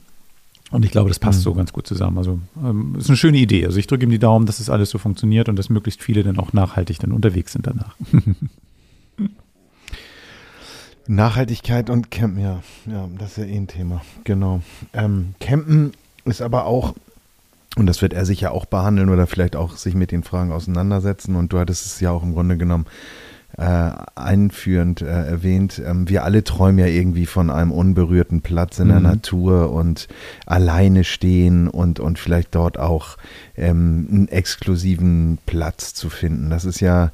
Und 0.70 0.84
ich 0.84 0.90
glaube, 0.90 1.08
das 1.08 1.18
passt 1.18 1.38
mhm. 1.40 1.44
so 1.44 1.54
ganz 1.54 1.72
gut 1.72 1.86
zusammen. 1.86 2.18
Also 2.18 2.40
ähm, 2.62 2.96
ist 2.98 3.08
eine 3.08 3.16
schöne 3.16 3.38
Idee. 3.38 3.64
Also 3.64 3.78
ich 3.78 3.86
drücke 3.86 4.04
ihm 4.04 4.10
die 4.10 4.18
Daumen, 4.18 4.44
dass 4.46 4.58
das 4.58 4.68
alles 4.68 4.90
so 4.90 4.98
funktioniert 4.98 5.48
und 5.48 5.56
dass 5.56 5.70
möglichst 5.70 6.02
viele 6.02 6.24
dann 6.24 6.38
auch 6.38 6.52
nachhaltig 6.52 6.98
dann 6.98 7.12
unterwegs 7.12 7.52
sind 7.52 7.66
danach. 7.66 7.94
Nachhaltigkeit 11.06 11.88
und 11.88 12.10
Campen, 12.10 12.42
ja, 12.42 12.60
ja, 12.84 13.08
das 13.18 13.30
ist 13.30 13.36
ja 13.38 13.44
eh 13.44 13.56
ein 13.56 13.66
Thema. 13.66 14.02
Genau. 14.24 14.60
Ähm, 14.92 15.34
Campen 15.40 15.92
ist 16.26 16.42
aber 16.42 16.66
auch, 16.66 16.94
und 17.76 17.86
das 17.86 18.02
wird 18.02 18.12
er 18.12 18.26
sicher 18.26 18.52
auch 18.52 18.66
behandeln 18.66 19.08
oder 19.08 19.26
vielleicht 19.26 19.56
auch 19.56 19.78
sich 19.78 19.94
mit 19.94 20.10
den 20.10 20.22
Fragen 20.22 20.52
auseinandersetzen. 20.52 21.36
Und 21.36 21.54
du 21.54 21.58
hattest 21.58 21.86
es 21.86 22.00
ja 22.00 22.10
auch 22.10 22.22
im 22.22 22.34
Grunde 22.34 22.58
genommen 22.58 22.84
äh, 23.58 23.90
einführend 24.14 25.02
äh, 25.02 25.06
erwähnt, 25.06 25.82
ähm, 25.84 26.08
wir 26.08 26.24
alle 26.24 26.44
träumen 26.44 26.78
ja 26.78 26.86
irgendwie 26.86 27.26
von 27.26 27.50
einem 27.50 27.72
unberührten 27.72 28.40
Platz 28.40 28.78
in 28.78 28.86
mhm. 28.86 28.90
der 28.90 29.00
Natur 29.00 29.72
und 29.72 30.06
alleine 30.46 31.02
stehen 31.04 31.68
und, 31.68 31.98
und 31.98 32.18
vielleicht 32.18 32.54
dort 32.54 32.78
auch 32.78 33.16
ähm, 33.56 34.06
einen 34.10 34.28
exklusiven 34.28 35.38
Platz 35.44 35.92
zu 35.92 36.08
finden. 36.08 36.50
Das 36.50 36.64
ist 36.64 36.80
ja 36.80 37.10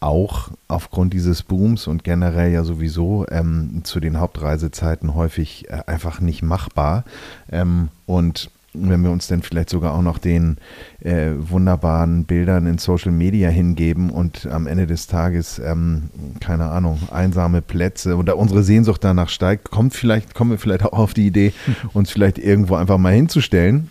auch 0.00 0.50
aufgrund 0.68 1.14
dieses 1.14 1.42
Booms 1.42 1.86
und 1.86 2.04
generell 2.04 2.52
ja 2.52 2.62
sowieso 2.62 3.26
ähm, 3.30 3.80
zu 3.84 3.98
den 3.98 4.20
Hauptreisezeiten 4.20 5.14
häufig 5.14 5.70
äh, 5.70 5.82
einfach 5.86 6.20
nicht 6.20 6.42
machbar. 6.42 7.04
Ähm, 7.50 7.88
und 8.04 8.50
wenn 8.78 9.02
wir 9.02 9.10
uns 9.10 9.26
dann 9.26 9.42
vielleicht 9.42 9.70
sogar 9.70 9.94
auch 9.94 10.02
noch 10.02 10.18
den 10.18 10.56
äh, 11.00 11.32
wunderbaren 11.36 12.24
Bildern 12.24 12.66
in 12.66 12.78
Social 12.78 13.12
Media 13.12 13.48
hingeben 13.48 14.10
und 14.10 14.46
am 14.46 14.66
Ende 14.66 14.86
des 14.86 15.06
Tages, 15.06 15.58
ähm, 15.58 16.10
keine 16.40 16.66
Ahnung, 16.66 17.00
einsame 17.10 17.62
Plätze 17.62 18.16
oder 18.16 18.36
unsere 18.36 18.62
Sehnsucht 18.62 19.02
danach 19.04 19.28
steigt, 19.28 19.70
kommt 19.70 19.94
vielleicht, 19.94 20.34
kommen 20.34 20.52
wir 20.52 20.58
vielleicht 20.58 20.84
auch 20.84 20.92
auf 20.92 21.14
die 21.14 21.26
Idee, 21.26 21.52
uns 21.92 22.10
vielleicht 22.10 22.38
irgendwo 22.38 22.74
einfach 22.76 22.98
mal 22.98 23.12
hinzustellen 23.12 23.90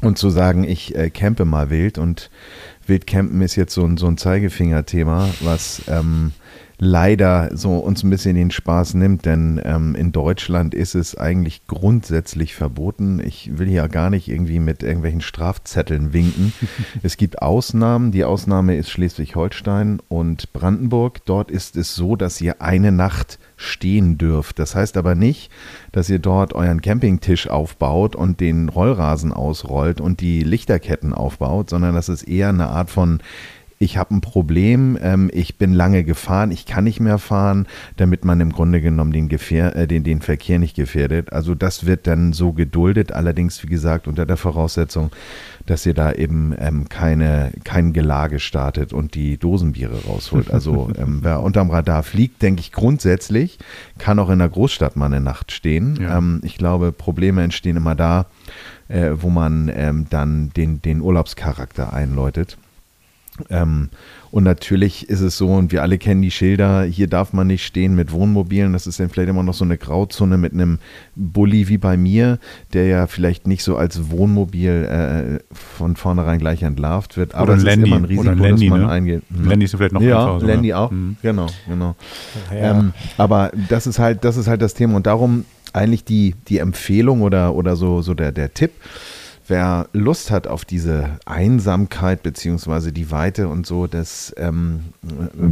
und 0.00 0.18
zu 0.18 0.30
sagen, 0.30 0.64
ich 0.64 0.94
äh, 0.94 1.10
campe 1.10 1.44
mal 1.44 1.70
wild 1.70 1.98
und 1.98 2.30
Wildcampen 2.86 3.40
ist 3.42 3.56
jetzt 3.56 3.74
so 3.74 3.84
ein, 3.84 3.96
so 3.96 4.06
ein 4.06 4.18
Zeigefinger-Thema, 4.18 5.28
was 5.40 5.82
ähm, 5.88 6.32
leider 6.84 7.56
so 7.56 7.76
uns 7.76 8.02
ein 8.02 8.10
bisschen 8.10 8.34
den 8.34 8.50
Spaß 8.50 8.94
nimmt, 8.94 9.24
denn 9.24 9.60
ähm, 9.64 9.94
in 9.94 10.10
Deutschland 10.10 10.74
ist 10.74 10.96
es 10.96 11.16
eigentlich 11.16 11.68
grundsätzlich 11.68 12.56
verboten. 12.56 13.22
Ich 13.24 13.56
will 13.56 13.70
ja 13.70 13.86
gar 13.86 14.10
nicht 14.10 14.26
irgendwie 14.28 14.58
mit 14.58 14.82
irgendwelchen 14.82 15.20
Strafzetteln 15.20 16.12
winken. 16.12 16.52
es 17.04 17.16
gibt 17.16 17.40
Ausnahmen. 17.40 18.10
Die 18.10 18.24
Ausnahme 18.24 18.76
ist 18.76 18.90
Schleswig-Holstein 18.90 20.00
und 20.08 20.52
Brandenburg. 20.52 21.24
Dort 21.24 21.52
ist 21.52 21.76
es 21.76 21.94
so, 21.94 22.16
dass 22.16 22.40
ihr 22.40 22.60
eine 22.60 22.90
Nacht 22.90 23.38
stehen 23.54 24.18
dürft. 24.18 24.58
Das 24.58 24.74
heißt 24.74 24.96
aber 24.96 25.14
nicht, 25.14 25.52
dass 25.92 26.10
ihr 26.10 26.18
dort 26.18 26.52
euren 26.52 26.82
Campingtisch 26.82 27.46
aufbaut 27.46 28.16
und 28.16 28.40
den 28.40 28.68
Rollrasen 28.68 29.32
ausrollt 29.32 30.00
und 30.00 30.20
die 30.20 30.42
Lichterketten 30.42 31.14
aufbaut, 31.14 31.70
sondern 31.70 31.94
das 31.94 32.08
ist 32.08 32.24
eher 32.24 32.48
eine 32.48 32.66
Art 32.66 32.90
von 32.90 33.20
ich 33.82 33.96
habe 33.96 34.14
ein 34.14 34.20
Problem, 34.20 34.96
ähm, 35.02 35.28
ich 35.32 35.58
bin 35.58 35.72
lange 35.72 36.04
gefahren, 36.04 36.52
ich 36.52 36.66
kann 36.66 36.84
nicht 36.84 37.00
mehr 37.00 37.18
fahren, 37.18 37.66
damit 37.96 38.24
man 38.24 38.40
im 38.40 38.52
Grunde 38.52 38.80
genommen 38.80 39.12
den, 39.12 39.28
Gefähr 39.28 39.74
äh, 39.74 39.88
den, 39.88 40.04
den 40.04 40.20
Verkehr 40.20 40.60
nicht 40.60 40.76
gefährdet. 40.76 41.32
Also 41.32 41.56
das 41.56 41.84
wird 41.84 42.06
dann 42.06 42.32
so 42.32 42.52
geduldet, 42.52 43.10
allerdings 43.10 43.60
wie 43.64 43.66
gesagt 43.66 44.06
unter 44.06 44.24
der 44.24 44.36
Voraussetzung, 44.36 45.10
dass 45.66 45.84
ihr 45.84 45.94
da 45.94 46.12
eben 46.12 46.54
ähm, 46.58 46.88
keine, 46.88 47.50
kein 47.64 47.92
Gelage 47.92 48.38
startet 48.38 48.92
und 48.92 49.16
die 49.16 49.36
Dosenbiere 49.36 50.04
rausholt. 50.06 50.52
Also 50.52 50.90
ähm, 50.96 51.18
wer 51.22 51.42
unterm 51.42 51.70
Radar 51.70 52.04
fliegt, 52.04 52.40
denke 52.40 52.60
ich 52.60 52.70
grundsätzlich, 52.70 53.58
kann 53.98 54.20
auch 54.20 54.30
in 54.30 54.38
der 54.38 54.48
Großstadt 54.48 54.94
mal 54.94 55.06
eine 55.06 55.20
Nacht 55.20 55.50
stehen. 55.50 55.98
Ja. 56.00 56.18
Ähm, 56.18 56.40
ich 56.44 56.56
glaube, 56.56 56.92
Probleme 56.92 57.42
entstehen 57.42 57.76
immer 57.76 57.96
da, 57.96 58.26
äh, 58.86 59.10
wo 59.16 59.28
man 59.28 59.72
ähm, 59.74 60.06
dann 60.08 60.50
den, 60.50 60.80
den 60.82 61.00
Urlaubscharakter 61.00 61.92
einläutet. 61.92 62.58
Ähm, 63.50 63.88
und 64.32 64.44
natürlich 64.44 65.10
ist 65.10 65.20
es 65.20 65.36
so, 65.36 65.48
und 65.48 65.72
wir 65.72 65.82
alle 65.82 65.98
kennen 65.98 66.22
die 66.22 66.30
Schilder, 66.30 66.84
hier 66.84 67.06
darf 67.06 67.34
man 67.34 67.48
nicht 67.48 67.66
stehen 67.66 67.94
mit 67.94 68.12
Wohnmobilen. 68.12 68.72
Das 68.72 68.86
ist 68.86 68.98
dann 68.98 69.10
vielleicht 69.10 69.28
immer 69.28 69.42
noch 69.42 69.52
so 69.52 69.64
eine 69.64 69.76
Grauzone 69.76 70.38
mit 70.38 70.54
einem 70.54 70.78
Bulli 71.14 71.68
wie 71.68 71.76
bei 71.76 71.98
mir, 71.98 72.38
der 72.72 72.86
ja 72.86 73.06
vielleicht 73.06 73.46
nicht 73.46 73.62
so 73.62 73.76
als 73.76 74.10
Wohnmobil 74.10 74.70
äh, 74.70 75.54
von 75.54 75.96
vornherein 75.96 76.38
gleich 76.38 76.62
entlarvt 76.62 77.18
wird. 77.18 77.34
Aber 77.34 77.54
es 77.54 77.62
ist 77.62 77.76
immer 77.76 77.96
ein 77.96 78.06
Risiko, 78.06 78.32
Landy, 78.32 78.66
dass 78.66 78.70
man 78.70 78.80
ne? 78.80 78.88
eingeht. 78.88 79.22
Hm. 79.36 79.44
Landy 79.44 79.66
ist 79.66 79.76
vielleicht 79.76 79.92
noch 79.92 80.00
Ja, 80.00 80.24
einfacher, 80.24 80.46
Landy 80.46 80.72
auch. 80.72 80.90
Mhm. 80.90 81.16
Genau, 81.20 81.46
genau. 81.68 81.94
Ja. 82.50 82.78
Ähm, 82.78 82.94
aber 83.18 83.52
das 83.68 83.86
ist 83.86 83.98
halt, 83.98 84.24
das 84.24 84.38
ist 84.38 84.48
halt 84.48 84.62
das 84.62 84.72
Thema. 84.72 84.96
Und 84.96 85.06
darum 85.06 85.44
eigentlich 85.74 86.04
die, 86.04 86.34
die 86.48 86.56
Empfehlung 86.56 87.20
oder, 87.20 87.54
oder 87.54 87.76
so, 87.76 88.00
so 88.00 88.14
der, 88.14 88.32
der 88.32 88.54
Tipp 88.54 88.72
wer 89.46 89.88
Lust 89.92 90.30
hat 90.30 90.46
auf 90.46 90.64
diese 90.64 91.18
Einsamkeit 91.24 92.22
beziehungsweise 92.22 92.92
die 92.92 93.10
Weite 93.10 93.48
und 93.48 93.66
so, 93.66 93.86
das 93.86 94.34
ähm, 94.36 94.84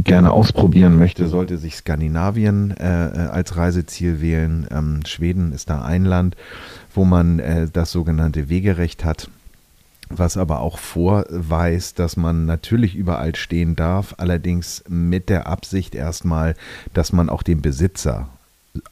gerne 0.03 0.31
ausprobieren 0.31 0.97
möchte, 0.97 1.27
sollte 1.27 1.57
sich 1.57 1.75
Skandinavien 1.75 2.71
äh, 2.77 3.07
äh, 3.07 3.27
als 3.29 3.57
Reiseziel 3.57 4.21
wählen. 4.21 4.67
Ähm, 4.71 5.01
Schweden 5.05 5.53
ist 5.53 5.69
da 5.69 5.81
ein 5.81 6.05
Land, 6.05 6.35
wo 6.93 7.05
man 7.05 7.39
äh, 7.39 7.67
das 7.71 7.91
sogenannte 7.91 8.49
Wegerecht 8.49 9.05
hat 9.05 9.29
was 10.17 10.35
aber 10.35 10.59
auch 10.59 10.77
vorweist, 10.77 11.97
dass 11.97 12.17
man 12.17 12.45
natürlich 12.45 12.95
überall 12.95 13.33
stehen 13.35 13.77
darf, 13.77 14.15
allerdings 14.17 14.83
mit 14.89 15.29
der 15.29 15.47
Absicht 15.47 15.95
erstmal, 15.95 16.55
dass 16.93 17.13
man 17.13 17.29
auch 17.29 17.43
den 17.43 17.61
Besitzer 17.61 18.27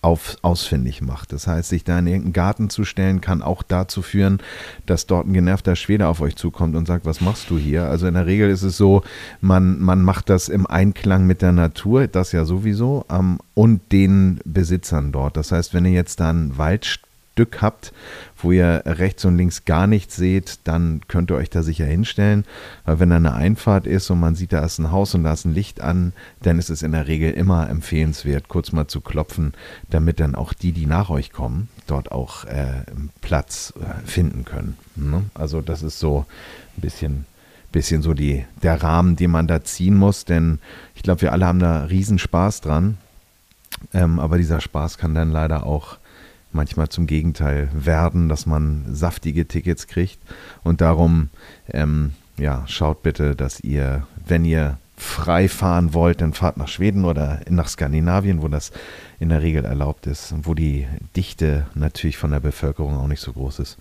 auf, 0.01 0.37
ausfindig 0.41 1.01
macht. 1.01 1.31
Das 1.31 1.47
heißt, 1.47 1.69
sich 1.69 1.83
da 1.83 1.99
in 1.99 2.07
irgendeinen 2.07 2.33
Garten 2.33 2.69
zu 2.69 2.83
stellen, 2.83 3.21
kann 3.21 3.41
auch 3.41 3.63
dazu 3.63 4.01
führen, 4.01 4.39
dass 4.85 5.05
dort 5.05 5.27
ein 5.27 5.33
genervter 5.33 5.75
Schwede 5.75 6.07
auf 6.07 6.21
euch 6.21 6.35
zukommt 6.35 6.75
und 6.75 6.85
sagt, 6.85 7.05
was 7.05 7.21
machst 7.21 7.49
du 7.49 7.57
hier? 7.57 7.85
Also 7.85 8.07
in 8.07 8.13
der 8.13 8.25
Regel 8.25 8.49
ist 8.49 8.63
es 8.63 8.77
so, 8.77 9.03
man, 9.41 9.79
man 9.79 10.01
macht 10.01 10.29
das 10.29 10.49
im 10.49 10.67
Einklang 10.67 11.25
mit 11.25 11.41
der 11.41 11.53
Natur, 11.53 12.07
das 12.07 12.31
ja 12.31 12.45
sowieso, 12.45 13.05
ähm, 13.09 13.39
und 13.53 13.91
den 13.91 14.39
Besitzern 14.45 15.11
dort. 15.11 15.37
Das 15.37 15.51
heißt, 15.51 15.73
wenn 15.73 15.85
ihr 15.85 15.91
jetzt 15.91 16.19
da 16.19 16.29
einen 16.29 16.57
Wald 16.57 16.85
Stück 17.39 17.61
habt, 17.61 17.93
wo 18.41 18.51
ihr 18.51 18.83
rechts 18.85 19.23
und 19.23 19.37
links 19.37 19.63
gar 19.63 19.87
nichts 19.87 20.17
seht, 20.17 20.59
dann 20.65 20.99
könnt 21.07 21.31
ihr 21.31 21.37
euch 21.37 21.49
da 21.49 21.63
sicher 21.63 21.85
hinstellen. 21.85 22.43
Weil 22.83 22.99
wenn 22.99 23.11
da 23.11 23.15
eine 23.15 23.33
Einfahrt 23.33 23.87
ist 23.87 24.09
und 24.09 24.19
man 24.19 24.35
sieht, 24.35 24.51
da 24.51 24.65
ist 24.65 24.77
ein 24.77 24.91
Haus 24.91 25.15
und 25.15 25.23
da 25.23 25.31
ist 25.31 25.45
ein 25.45 25.53
Licht 25.53 25.79
an, 25.79 26.11
dann 26.41 26.59
ist 26.59 26.69
es 26.69 26.81
in 26.81 26.91
der 26.91 27.07
Regel 27.07 27.31
immer 27.31 27.69
empfehlenswert, 27.69 28.49
kurz 28.49 28.73
mal 28.73 28.87
zu 28.87 28.99
klopfen, 28.99 29.53
damit 29.89 30.19
dann 30.19 30.35
auch 30.35 30.51
die, 30.51 30.73
die 30.73 30.85
nach 30.85 31.09
euch 31.09 31.31
kommen, 31.31 31.69
dort 31.87 32.11
auch 32.11 32.43
äh, 32.43 32.83
Platz 33.21 33.73
äh, 33.79 34.05
finden 34.05 34.43
können. 34.43 34.75
Ne? 34.97 35.23
Also 35.33 35.61
das 35.61 35.81
ist 35.81 35.99
so 35.99 36.25
ein 36.75 36.81
bisschen 36.81 37.25
bisschen 37.71 38.01
so 38.01 38.15
die, 38.15 38.45
der 38.63 38.81
Rahmen, 38.81 39.15
den 39.15 39.29
man 39.29 39.45
da 39.45 39.63
ziehen 39.63 39.95
muss, 39.95 40.25
denn 40.25 40.57
ich 40.95 41.03
glaube, 41.03 41.21
wir 41.21 41.31
alle 41.31 41.45
haben 41.45 41.59
da 41.59 41.83
riesen 41.83 42.17
Spaß 42.17 42.61
dran. 42.61 42.97
Ähm, 43.93 44.19
aber 44.19 44.39
dieser 44.39 44.59
Spaß 44.59 44.97
kann 44.97 45.13
dann 45.13 45.31
leider 45.31 45.67
auch 45.67 45.98
manchmal 46.51 46.89
zum 46.89 47.07
Gegenteil 47.07 47.69
werden, 47.73 48.29
dass 48.29 48.45
man 48.45 48.85
saftige 48.93 49.47
Tickets 49.47 49.87
kriegt. 49.87 50.19
Und 50.63 50.81
darum, 50.81 51.29
ähm, 51.69 52.13
ja, 52.37 52.63
schaut 52.67 53.03
bitte, 53.03 53.35
dass 53.35 53.59
ihr, 53.59 54.07
wenn 54.25 54.45
ihr 54.45 54.77
frei 54.97 55.47
fahren 55.47 55.93
wollt, 55.93 56.21
dann 56.21 56.33
fahrt 56.33 56.57
nach 56.57 56.67
Schweden 56.67 57.05
oder 57.05 57.39
nach 57.49 57.69
Skandinavien, 57.69 58.41
wo 58.41 58.47
das 58.47 58.71
in 59.19 59.29
der 59.29 59.41
Regel 59.41 59.65
erlaubt 59.65 60.07
ist, 60.07 60.33
wo 60.43 60.53
die 60.53 60.87
Dichte 61.15 61.67
natürlich 61.73 62.17
von 62.17 62.31
der 62.31 62.41
Bevölkerung 62.41 62.97
auch 62.97 63.07
nicht 63.07 63.21
so 63.21 63.31
groß 63.33 63.59
ist. 63.59 63.77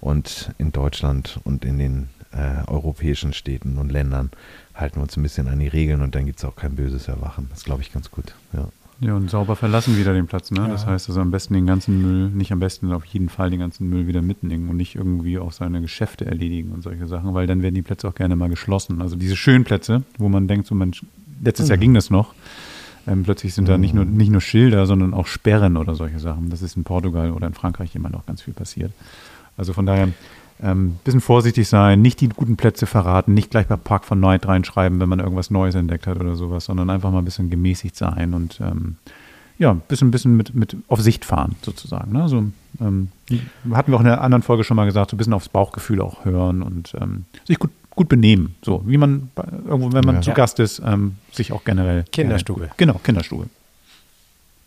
Und 0.00 0.52
in 0.58 0.72
Deutschland 0.72 1.40
und 1.44 1.64
in 1.64 1.78
den 1.78 2.08
äh, 2.32 2.66
europäischen 2.66 3.32
Städten 3.32 3.78
und 3.78 3.90
Ländern 3.90 4.30
halten 4.74 4.96
wir 4.96 5.02
uns 5.02 5.16
ein 5.16 5.22
bisschen 5.22 5.48
an 5.48 5.60
die 5.60 5.68
Regeln 5.68 6.02
und 6.02 6.14
dann 6.14 6.26
gibt 6.26 6.38
es 6.38 6.44
auch 6.44 6.56
kein 6.56 6.74
böses 6.76 7.08
Erwachen. 7.08 7.48
Das 7.50 7.64
glaube 7.64 7.82
ich 7.82 7.92
ganz 7.92 8.10
gut. 8.10 8.34
Ja. 8.52 8.68
Ja, 9.00 9.14
und 9.14 9.28
sauber 9.28 9.56
verlassen 9.56 9.98
wieder 9.98 10.14
den 10.14 10.26
Platz. 10.26 10.50
Ne? 10.50 10.60
Ja. 10.60 10.68
Das 10.68 10.86
heißt 10.86 11.08
also 11.08 11.20
am 11.20 11.30
besten 11.30 11.54
den 11.54 11.66
ganzen 11.66 12.00
Müll, 12.00 12.28
nicht 12.30 12.52
am 12.52 12.60
besten, 12.60 12.92
auf 12.92 13.04
jeden 13.04 13.28
Fall 13.28 13.50
den 13.50 13.60
ganzen 13.60 13.88
Müll 13.88 14.06
wieder 14.06 14.22
mitnehmen 14.22 14.68
und 14.68 14.76
nicht 14.76 14.94
irgendwie 14.94 15.38
auch 15.38 15.52
seine 15.52 15.80
Geschäfte 15.80 16.26
erledigen 16.26 16.72
und 16.72 16.82
solche 16.82 17.06
Sachen, 17.06 17.34
weil 17.34 17.46
dann 17.46 17.62
werden 17.62 17.74
die 17.74 17.82
Plätze 17.82 18.08
auch 18.08 18.14
gerne 18.14 18.36
mal 18.36 18.48
geschlossen. 18.48 19.02
Also 19.02 19.16
diese 19.16 19.36
schönen 19.36 19.64
Plätze, 19.64 20.04
wo 20.18 20.28
man 20.28 20.48
denkt, 20.48 20.66
so 20.66 20.74
Mensch, 20.74 21.04
letztes 21.42 21.66
mhm. 21.66 21.70
Jahr 21.70 21.78
ging 21.78 21.94
das 21.94 22.10
noch, 22.10 22.34
Ähm, 23.06 23.22
plötzlich 23.22 23.52
sind 23.52 23.68
da 23.68 23.76
nicht 23.76 23.94
nur, 23.94 24.06
nicht 24.06 24.30
nur 24.30 24.40
Schilder, 24.40 24.86
sondern 24.86 25.12
auch 25.12 25.26
Sperren 25.26 25.76
oder 25.76 25.94
solche 25.94 26.18
Sachen. 26.18 26.48
Das 26.48 26.62
ist 26.62 26.76
in 26.76 26.84
Portugal 26.84 27.32
oder 27.32 27.46
in 27.46 27.54
Frankreich 27.54 27.94
immer 27.94 28.08
noch 28.08 28.24
ganz 28.24 28.40
viel 28.40 28.54
passiert. 28.54 28.92
Also 29.58 29.72
von 29.72 29.84
daher 29.84 30.08
ähm, 30.62 30.96
bisschen 31.04 31.20
vorsichtig 31.20 31.68
sein, 31.68 32.00
nicht 32.02 32.20
die 32.20 32.28
guten 32.28 32.56
Plätze 32.56 32.86
verraten, 32.86 33.34
nicht 33.34 33.50
gleich 33.50 33.66
bei 33.66 33.76
Park 33.76 34.04
von 34.04 34.20
Night 34.20 34.46
reinschreiben, 34.46 35.00
wenn 35.00 35.08
man 35.08 35.20
irgendwas 35.20 35.50
Neues 35.50 35.74
entdeckt 35.74 36.06
hat 36.06 36.18
oder 36.20 36.36
sowas, 36.36 36.66
sondern 36.66 36.90
einfach 36.90 37.10
mal 37.10 37.18
ein 37.18 37.24
bisschen 37.24 37.50
gemäßigt 37.50 37.96
sein 37.96 38.34
und 38.34 38.60
ähm, 38.60 38.96
ja, 39.58 39.70
ein 39.70 39.82
bisschen, 39.86 40.10
bisschen 40.10 40.36
mit, 40.36 40.54
mit 40.54 40.76
auf 40.88 41.00
Sicht 41.00 41.24
fahren 41.24 41.54
sozusagen. 41.62 42.12
Ne? 42.12 42.28
So, 42.28 42.44
ähm, 42.80 43.08
hatten 43.72 43.92
wir 43.92 43.96
auch 43.96 44.00
in 44.00 44.06
einer 44.08 44.20
anderen 44.20 44.42
Folge 44.42 44.64
schon 44.64 44.76
mal 44.76 44.84
gesagt, 44.84 45.10
so 45.10 45.14
ein 45.14 45.18
bisschen 45.18 45.32
aufs 45.32 45.48
Bauchgefühl 45.48 46.00
auch 46.00 46.24
hören 46.24 46.60
und 46.62 46.92
ähm, 47.00 47.24
sich 47.46 47.58
gut, 47.60 47.70
gut 47.90 48.08
benehmen. 48.08 48.56
So, 48.62 48.82
wie 48.86 48.96
man 48.96 49.30
bei, 49.36 49.44
irgendwo, 49.66 49.92
wenn 49.92 50.04
man 50.04 50.16
Ja. 50.16 50.22
zu 50.22 50.32
Gast 50.32 50.58
ist, 50.58 50.82
ähm, 50.84 51.16
sich 51.30 51.52
auch 51.52 51.62
generell. 51.64 52.04
Kinderstube. 52.10 52.64
Äh, 52.64 52.68
genau, 52.76 52.94
Kinderstube. 53.02 53.46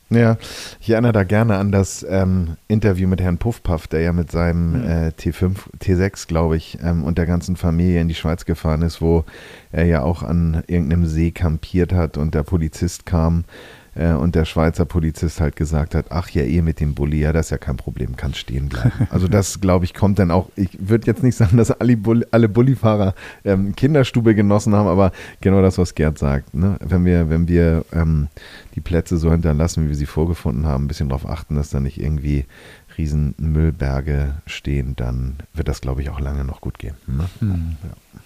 Ja, 0.10 0.38
ich 0.80 0.90
erinnere 0.90 1.12
da 1.12 1.24
gerne 1.26 1.58
an 1.58 1.74
das 1.74 2.06
ähm, 2.08 2.56
Interview 2.70 3.10
mit 3.10 3.20
Herrn 3.20 3.40
Puffpaff, 3.40 3.88
der 3.88 4.02
ja 4.02 4.14
mit 4.14 4.32
seinem 4.32 4.76
äh, 4.76 5.08
T5, 5.10 5.56
T6, 5.82 6.28
glaube 6.28 6.56
ich, 6.56 6.78
ähm, 6.82 7.04
und 7.04 7.18
der 7.18 7.26
ganzen 7.26 7.58
Familie 7.58 8.00
in 8.00 8.08
die 8.08 8.16
Schweiz 8.16 8.46
gefahren 8.46 8.84
ist, 8.84 9.02
wo 9.02 9.26
er 9.74 9.86
ja 9.86 10.04
auch 10.04 10.24
an 10.24 10.64
irgendeinem 10.68 11.06
See 11.08 11.32
kampiert 11.32 11.92
hat 11.92 12.18
und 12.18 12.36
der 12.36 12.44
Polizist 12.44 13.06
kam 13.06 13.44
äh, 13.98 14.14
und 14.14 14.36
der 14.36 14.46
Schweizer 14.46 14.86
Polizist 14.86 15.42
halt 15.42 15.56
gesagt 15.56 15.96
hat, 15.96 16.08
ach 16.10 16.30
ja, 16.30 16.44
eh 16.44 16.62
mit 16.62 16.80
dem 16.80 16.94
Bulli, 16.94 17.20
ja, 17.22 17.34
das 17.34 17.48
ist 17.48 17.50
ja 17.52 17.58
kein 17.58 17.78
Problem, 17.78 18.16
kann 18.16 18.34
stehen 18.34 18.70
bleiben. 18.70 18.92
Also 19.10 19.28
das, 19.28 19.62
glaube 19.62 19.86
ich, 19.86 19.94
kommt 19.94 20.20
dann 20.20 20.32
auch, 20.32 20.50
ich 20.56 20.70
würde 20.80 21.08
jetzt 21.08 21.24
nicht 21.24 21.36
sagen, 21.36 21.58
dass 21.58 21.72
alle, 21.72 21.98
Bulli, 21.98 22.26
alle 22.32 22.50
Bullifahrer 22.50 23.16
ähm, 23.44 23.76
Kinderstube 23.76 24.36
genossen 24.36 24.76
haben, 24.76 24.88
aber 24.88 25.12
genau 25.42 25.62
das, 25.62 25.78
was 25.78 25.96
Gerd 25.96 26.18
sagt. 26.18 26.54
Ne? 26.54 26.78
Wenn 26.80 27.06
wir, 27.06 27.30
wenn 27.30 27.48
wir 27.48 27.86
ähm, 27.94 28.28
die 28.76 28.82
Plätze 28.82 29.18
so 29.18 29.32
hinterlassen, 29.32 29.86
wie 29.86 29.90
wir 29.90 29.96
sie 29.96 30.06
vorgefunden 30.06 30.66
haben, 30.66 30.86
ein 30.86 30.88
bisschen 30.88 31.10
darauf 31.10 31.28
achten, 31.28 31.56
dass 31.56 31.70
da 31.70 31.80
nicht 31.80 32.00
irgendwie 32.00 32.46
riesen 32.98 33.36
Müllberge 33.38 34.36
stehen, 34.46 34.96
dann 34.96 35.38
wird 35.54 35.68
das, 35.68 35.82
glaube 35.82 36.02
ich, 36.02 36.10
auch 36.10 36.20
lange 36.20 36.44
noch 36.44 36.62
gut 36.62 36.80
gehen. 36.80 36.96
Ne? 37.08 37.30
Ja. 37.42 38.22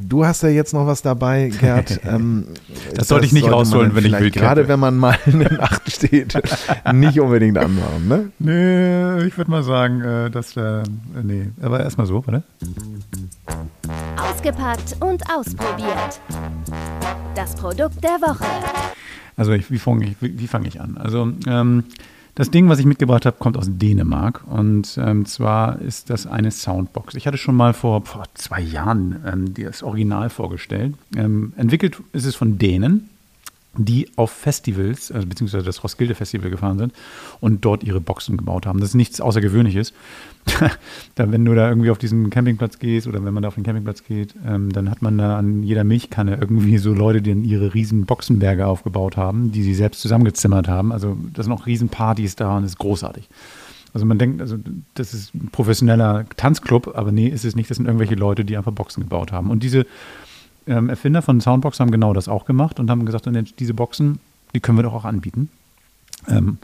Du 0.00 0.24
hast 0.24 0.42
ja 0.42 0.48
jetzt 0.48 0.74
noch 0.74 0.86
was 0.86 1.02
dabei, 1.02 1.48
Gerd. 1.60 2.00
Ähm, 2.06 2.46
Das 2.94 3.08
sollte 3.08 3.26
ich 3.26 3.32
nicht 3.32 3.50
rausholen, 3.50 3.94
wenn 3.94 4.04
ich 4.04 4.12
will, 4.12 4.30
Gerade 4.30 4.68
wenn 4.68 4.78
man 4.78 4.96
mal 4.96 5.16
in 5.26 5.40
der 5.40 5.52
Nacht 5.54 5.90
steht, 5.90 6.38
nicht 6.92 7.18
unbedingt 7.20 7.58
anmachen. 7.58 8.06
Ne? 8.06 8.30
Nee, 8.38 9.26
ich 9.26 9.36
würde 9.36 9.50
mal 9.50 9.62
sagen, 9.62 10.02
äh, 10.02 10.30
dass, 10.30 10.56
äh, 10.56 10.82
nee, 11.22 11.48
aber 11.60 11.80
erstmal 11.80 12.06
so, 12.06 12.22
oder? 12.26 12.42
Ausgepackt 14.16 14.96
und 15.00 15.22
ausprobiert. 15.30 16.20
Das 17.34 17.54
Produkt 17.56 18.02
der 18.04 18.20
Woche. 18.20 18.44
Also 19.36 19.52
ich, 19.52 19.70
wie 19.70 19.78
fange 19.78 20.06
ich, 20.06 20.16
wie, 20.20 20.38
wie 20.38 20.46
fang 20.46 20.64
ich 20.64 20.80
an? 20.80 20.96
Also 20.98 21.32
ähm, 21.46 21.84
das 22.36 22.50
Ding, 22.50 22.68
was 22.68 22.78
ich 22.78 22.84
mitgebracht 22.84 23.24
habe, 23.24 23.38
kommt 23.38 23.56
aus 23.56 23.66
Dänemark 23.66 24.44
und 24.46 24.98
ähm, 25.02 25.24
zwar 25.24 25.80
ist 25.80 26.10
das 26.10 26.26
eine 26.26 26.50
Soundbox. 26.50 27.14
Ich 27.14 27.26
hatte 27.26 27.38
schon 27.38 27.56
mal 27.56 27.72
vor, 27.72 28.04
vor 28.04 28.24
zwei 28.34 28.60
Jahren 28.60 29.16
ähm, 29.26 29.54
das 29.54 29.82
Original 29.82 30.28
vorgestellt. 30.28 30.94
Ähm, 31.16 31.54
entwickelt 31.56 31.96
ist 32.12 32.26
es 32.26 32.36
von 32.36 32.58
Dänen, 32.58 33.08
die 33.78 34.08
auf 34.16 34.30
Festivals, 34.30 35.10
also 35.12 35.26
beziehungsweise 35.26 35.64
das 35.64 35.82
Roskilde 35.82 36.14
Festival 36.14 36.50
gefahren 36.50 36.78
sind 36.78 36.92
und 37.40 37.64
dort 37.64 37.84
ihre 37.84 38.00
Boxen 38.00 38.36
gebaut 38.36 38.66
haben. 38.66 38.80
Das 38.80 38.90
ist 38.90 38.94
nichts 38.94 39.20
Außergewöhnliches. 39.20 39.92
wenn 41.16 41.44
du 41.44 41.54
da 41.54 41.68
irgendwie 41.68 41.90
auf 41.90 41.98
diesen 41.98 42.30
Campingplatz 42.30 42.78
gehst 42.78 43.06
oder 43.06 43.24
wenn 43.24 43.34
man 43.34 43.42
da 43.42 43.48
auf 43.48 43.54
den 43.54 43.64
Campingplatz 43.64 44.04
geht, 44.04 44.34
ähm, 44.46 44.72
dann 44.72 44.90
hat 44.90 45.02
man 45.02 45.18
da 45.18 45.38
an 45.38 45.62
jeder 45.62 45.84
Milchkanne 45.84 46.38
irgendwie 46.40 46.78
so 46.78 46.92
Leute, 46.92 47.20
die 47.20 47.30
dann 47.30 47.44
ihre 47.44 47.74
riesen 47.74 48.06
Boxenberge 48.06 48.66
aufgebaut 48.66 49.16
haben, 49.16 49.52
die 49.52 49.62
sie 49.62 49.74
selbst 49.74 50.00
zusammengezimmert 50.00 50.68
haben. 50.68 50.92
Also 50.92 51.16
da 51.32 51.42
sind 51.42 51.52
auch 51.52 51.66
riesen 51.66 51.88
Partys 51.88 52.36
da 52.36 52.56
und 52.56 52.62
das 52.62 52.72
ist 52.72 52.78
großartig. 52.78 53.28
Also 53.96 54.04
man 54.04 54.18
denkt, 54.18 54.42
also 54.42 54.58
das 54.92 55.14
ist 55.14 55.34
ein 55.34 55.48
professioneller 55.50 56.26
Tanzclub, 56.36 56.92
aber 56.94 57.12
nee, 57.12 57.28
ist 57.28 57.46
es 57.46 57.56
nicht. 57.56 57.70
Das 57.70 57.78
sind 57.78 57.86
irgendwelche 57.86 58.14
Leute, 58.14 58.44
die 58.44 58.56
einfach 58.58 58.72
Boxen 58.72 59.02
gebaut 59.02 59.32
haben. 59.32 59.50
Und 59.50 59.62
diese 59.62 59.86
ähm, 60.66 60.88
Erfinder 60.88 61.22
von 61.22 61.40
Soundbox 61.40 61.80
haben 61.80 61.90
genau 61.90 62.12
das 62.12 62.28
auch 62.28 62.44
gemacht 62.44 62.80
und 62.80 62.90
haben 62.90 63.06
gesagt, 63.06 63.28
diese 63.58 63.74
Boxen, 63.74 64.18
die 64.54 64.60
können 64.60 64.78
wir 64.78 64.82
doch 64.82 64.94
auch 64.94 65.04
anbieten. 65.04 65.50
Ähm, 66.28 66.58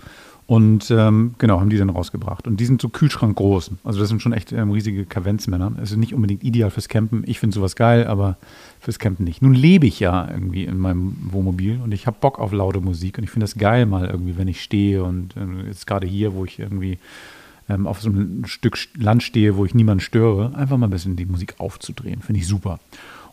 und 0.46 0.90
ähm, 0.90 1.34
genau, 1.38 1.60
haben 1.60 1.70
die 1.70 1.78
dann 1.78 1.88
rausgebracht. 1.88 2.46
Und 2.46 2.58
die 2.58 2.66
sind 2.66 2.82
so 2.82 2.88
Kühlschrank 2.88 3.36
groß. 3.36 3.70
Also 3.84 4.00
das 4.00 4.08
sind 4.08 4.20
schon 4.20 4.32
echt 4.32 4.52
ähm, 4.52 4.70
riesige 4.70 5.06
Kavenzmänner. 5.06 5.72
Es 5.80 5.92
ist 5.92 5.96
nicht 5.96 6.14
unbedingt 6.14 6.42
ideal 6.42 6.70
fürs 6.70 6.88
Campen. 6.88 7.22
Ich 7.26 7.38
finde 7.38 7.54
sowas 7.54 7.76
geil, 7.76 8.06
aber 8.06 8.36
fürs 8.80 8.98
Campen 8.98 9.24
nicht. 9.24 9.40
Nun 9.40 9.54
lebe 9.54 9.86
ich 9.86 10.00
ja 10.00 10.28
irgendwie 10.28 10.64
in 10.64 10.78
meinem 10.78 11.16
Wohnmobil 11.30 11.80
und 11.82 11.92
ich 11.92 12.06
habe 12.06 12.16
Bock 12.20 12.38
auf 12.38 12.52
laute 12.52 12.80
Musik 12.80 13.18
und 13.18 13.24
ich 13.24 13.30
finde 13.30 13.44
das 13.44 13.54
geil 13.54 13.86
mal 13.86 14.06
irgendwie, 14.06 14.36
wenn 14.36 14.48
ich 14.48 14.62
stehe 14.62 15.04
und 15.04 15.36
äh, 15.36 15.68
jetzt 15.68 15.86
gerade 15.86 16.06
hier, 16.06 16.34
wo 16.34 16.44
ich 16.44 16.58
irgendwie 16.58 16.98
ähm, 17.68 17.86
auf 17.86 18.02
so 18.02 18.10
einem 18.10 18.44
Stück 18.44 18.76
Land 18.96 19.22
stehe, 19.22 19.56
wo 19.56 19.64
ich 19.64 19.74
niemanden 19.74 20.00
störe, 20.00 20.54
einfach 20.54 20.76
mal 20.76 20.88
ein 20.88 20.90
bisschen 20.90 21.16
die 21.16 21.24
Musik 21.24 21.54
aufzudrehen. 21.58 22.20
Finde 22.20 22.40
ich 22.40 22.46
super. 22.46 22.80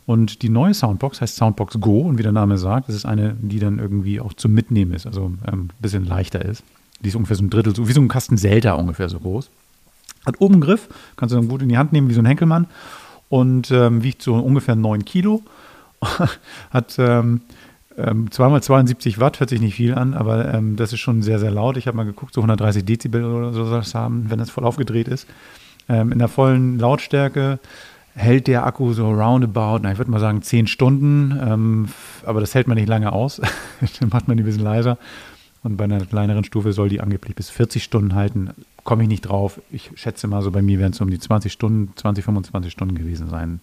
Und 0.09 0.41
die 0.41 0.49
neue 0.49 0.73
Soundbox 0.73 1.21
heißt 1.21 1.35
Soundbox 1.35 1.79
Go 1.79 1.99
und 1.99 2.17
wie 2.17 2.23
der 2.23 2.31
Name 2.31 2.57
sagt, 2.57 2.89
das 2.89 2.95
ist 2.95 3.05
eine, 3.05 3.35
die 3.39 3.59
dann 3.59 3.77
irgendwie 3.77 4.19
auch 4.19 4.33
zum 4.33 4.53
Mitnehmen 4.53 4.91
ist, 4.93 5.05
also 5.05 5.25
ähm, 5.25 5.37
ein 5.45 5.69
bisschen 5.77 6.03
leichter 6.03 6.43
ist. 6.43 6.63
Die 7.01 7.09
ist 7.09 7.15
ungefähr 7.15 7.35
so 7.35 7.43
ein 7.43 7.51
Drittel, 7.51 7.75
so 7.75 7.87
wie 7.87 7.91
so 7.93 8.01
ein 8.01 8.07
Kasten 8.07 8.35
Zelda 8.35 8.73
ungefähr 8.73 9.07
so 9.07 9.19
groß. 9.19 9.51
Hat 10.25 10.41
oben 10.41 10.55
einen 10.55 10.61
Griff, 10.61 10.89
kannst 11.15 11.35
du 11.35 11.37
dann 11.37 11.47
gut 11.47 11.61
in 11.61 11.69
die 11.69 11.77
Hand 11.77 11.93
nehmen, 11.93 12.09
wie 12.09 12.15
so 12.15 12.23
ein 12.23 12.25
Henkelmann. 12.25 12.65
Und 13.29 13.69
ähm, 13.69 14.01
wiegt 14.01 14.23
so 14.23 14.33
ungefähr 14.33 14.75
9 14.75 15.05
Kilo. 15.05 15.43
Hat 16.71 16.95
ähm, 16.97 17.41
ähm, 17.95 18.31
zweimal 18.31 18.63
72 18.63 19.19
Watt, 19.19 19.39
hört 19.39 19.51
sich 19.51 19.61
nicht 19.61 19.75
viel 19.75 19.93
an, 19.93 20.15
aber 20.15 20.51
ähm, 20.51 20.75
das 20.75 20.91
ist 20.91 21.01
schon 21.01 21.21
sehr, 21.21 21.37
sehr 21.37 21.51
laut. 21.51 21.77
Ich 21.77 21.85
habe 21.85 21.95
mal 21.95 22.05
geguckt, 22.05 22.33
so 22.33 22.41
130 22.41 22.83
Dezibel 22.83 23.23
oder 23.25 23.53
so 23.53 23.63
soll 23.65 23.81
es 23.81 23.93
haben, 23.93 24.31
wenn 24.31 24.39
das 24.39 24.49
voll 24.49 24.65
aufgedreht 24.65 25.07
ist. 25.07 25.27
Ähm, 25.87 26.11
in 26.11 26.17
der 26.17 26.29
vollen 26.29 26.79
Lautstärke 26.79 27.59
hält 28.19 28.47
der 28.47 28.65
Akku 28.65 28.93
so 28.93 29.09
roundabout, 29.09 29.79
na, 29.81 29.91
ich 29.91 29.97
würde 29.97 30.11
mal 30.11 30.19
sagen 30.19 30.41
10 30.41 30.67
Stunden, 30.67 31.39
ähm, 31.41 31.89
aber 32.25 32.41
das 32.41 32.53
hält 32.53 32.67
man 32.67 32.77
nicht 32.77 32.89
lange 32.89 33.11
aus. 33.11 33.41
Dann 33.99 34.09
macht 34.09 34.27
man 34.27 34.37
die 34.37 34.43
ein 34.43 34.45
bisschen 34.45 34.63
leiser. 34.63 34.97
Und 35.63 35.77
bei 35.77 35.85
einer 35.85 36.05
kleineren 36.05 36.43
Stufe 36.43 36.73
soll 36.73 36.89
die 36.89 37.01
angeblich 37.01 37.35
bis 37.35 37.49
40 37.49 37.83
Stunden 37.83 38.15
halten. 38.15 38.51
Komme 38.83 39.03
ich 39.03 39.09
nicht 39.09 39.21
drauf. 39.21 39.59
Ich 39.71 39.91
schätze 39.95 40.27
mal, 40.27 40.41
so 40.41 40.51
bei 40.51 40.61
mir 40.61 40.79
werden 40.79 40.93
es 40.93 41.01
um 41.01 41.09
die 41.09 41.19
20 41.19 41.51
Stunden, 41.51 41.93
20, 41.95 42.23
25 42.25 42.71
Stunden 42.71 42.95
gewesen 42.95 43.29
sein. 43.29 43.59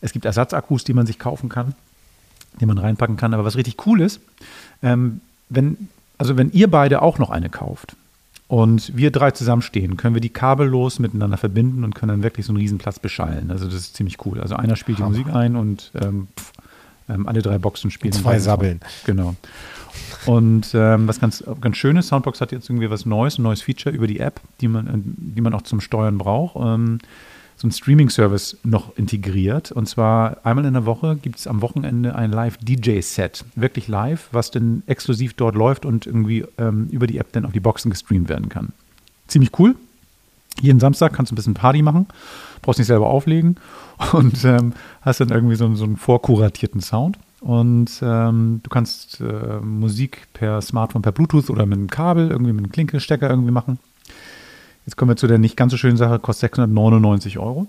Es 0.00 0.12
gibt 0.12 0.24
Ersatzakkus, 0.24 0.84
die 0.84 0.94
man 0.94 1.06
sich 1.06 1.18
kaufen 1.18 1.48
kann, 1.48 1.74
die 2.60 2.66
man 2.66 2.78
reinpacken 2.78 3.16
kann. 3.16 3.34
Aber 3.34 3.44
was 3.44 3.56
richtig 3.56 3.86
cool 3.86 4.00
ist, 4.00 4.20
ähm, 4.82 5.20
wenn, 5.48 5.88
also 6.18 6.36
wenn 6.36 6.52
ihr 6.52 6.70
beide 6.70 7.02
auch 7.02 7.18
noch 7.18 7.30
eine 7.30 7.48
kauft 7.48 7.96
und 8.48 8.96
wir 8.96 9.10
drei 9.10 9.30
zusammenstehen, 9.30 9.96
können 9.98 10.14
wir 10.14 10.22
die 10.22 10.30
kabellos 10.30 10.98
miteinander 10.98 11.36
verbinden 11.36 11.84
und 11.84 11.94
können 11.94 12.08
dann 12.08 12.22
wirklich 12.22 12.46
so 12.46 12.52
einen 12.52 12.58
Riesenplatz 12.58 12.98
beschallen. 12.98 13.50
Also 13.50 13.66
das 13.66 13.74
ist 13.74 13.94
ziemlich 13.94 14.24
cool. 14.24 14.40
Also 14.40 14.56
einer 14.56 14.74
spielt 14.74 14.98
die 14.98 15.02
Musik 15.02 15.28
ein 15.28 15.54
und 15.54 15.92
ähm, 15.94 16.28
pff, 16.38 16.52
ähm, 17.10 17.28
alle 17.28 17.42
drei 17.42 17.58
Boxen 17.58 17.90
spielen. 17.90 18.12
Zwei 18.12 18.30
beides 18.30 18.44
sabbeln. 18.44 18.80
Genau. 19.04 19.36
Und 20.24 20.70
ähm, 20.74 21.06
was 21.08 21.20
ganz, 21.20 21.44
ganz 21.60 21.76
schön 21.76 21.96
ist, 21.96 22.08
Soundbox 22.08 22.40
hat 22.40 22.52
jetzt 22.52 22.70
irgendwie 22.70 22.90
was 22.90 23.04
Neues, 23.04 23.38
ein 23.38 23.42
neues 23.42 23.62
Feature 23.62 23.94
über 23.94 24.06
die 24.06 24.20
App, 24.20 24.40
die 24.60 24.68
man, 24.68 24.86
äh, 24.86 24.92
die 24.96 25.40
man 25.42 25.52
auch 25.54 25.62
zum 25.62 25.80
Steuern 25.80 26.16
braucht. 26.16 26.56
So 27.60 27.66
ein 27.66 27.72
Streaming-Service 27.72 28.56
noch 28.62 28.96
integriert. 28.96 29.72
Und 29.72 29.88
zwar 29.88 30.36
einmal 30.44 30.64
in 30.64 30.74
der 30.74 30.86
Woche 30.86 31.16
gibt 31.20 31.38
es 31.40 31.48
am 31.48 31.60
Wochenende 31.60 32.14
ein 32.14 32.30
Live-DJ-Set. 32.30 33.44
Wirklich 33.56 33.88
live, 33.88 34.28
was 34.30 34.52
dann 34.52 34.84
exklusiv 34.86 35.34
dort 35.34 35.56
läuft 35.56 35.84
und 35.84 36.06
irgendwie 36.06 36.44
ähm, 36.56 36.86
über 36.92 37.08
die 37.08 37.18
App 37.18 37.32
dann 37.32 37.44
auf 37.44 37.50
die 37.52 37.58
Boxen 37.60 37.90
gestreamt 37.90 38.28
werden 38.28 38.48
kann. 38.48 38.68
Ziemlich 39.26 39.50
cool. 39.58 39.74
Jeden 40.60 40.78
Samstag 40.78 41.12
kannst 41.12 41.30
du 41.30 41.34
ein 41.34 41.36
bisschen 41.36 41.54
Party 41.54 41.82
machen, 41.82 42.06
brauchst 42.62 42.78
nicht 42.78 42.86
selber 42.88 43.08
auflegen 43.08 43.56
und 44.12 44.44
ähm, 44.44 44.72
hast 45.02 45.20
dann 45.20 45.30
irgendwie 45.30 45.56
so, 45.56 45.64
einen- 45.66 45.76
so 45.76 45.84
einen 45.84 45.96
vorkuratierten 45.96 46.80
Sound. 46.80 47.18
Und 47.40 47.90
ähm, 48.02 48.60
du 48.64 48.70
kannst 48.70 49.20
äh, 49.20 49.60
Musik 49.64 50.26
per 50.32 50.60
Smartphone, 50.60 51.02
per 51.02 51.12
Bluetooth 51.12 51.50
oder 51.50 51.66
mit 51.66 51.78
einem 51.78 51.88
Kabel, 51.88 52.30
irgendwie 52.30 52.52
mit 52.52 52.64
einem 52.64 52.72
Klinkelstecker 52.72 53.28
irgendwie 53.30 53.52
machen. 53.52 53.78
Jetzt 54.88 54.96
kommen 54.96 55.10
wir 55.10 55.16
zu 55.16 55.26
der 55.26 55.36
nicht 55.36 55.54
ganz 55.54 55.70
so 55.72 55.76
schönen 55.76 55.98
Sache, 55.98 56.18
kostet 56.18 56.52
699 56.52 57.38
Euro. 57.38 57.66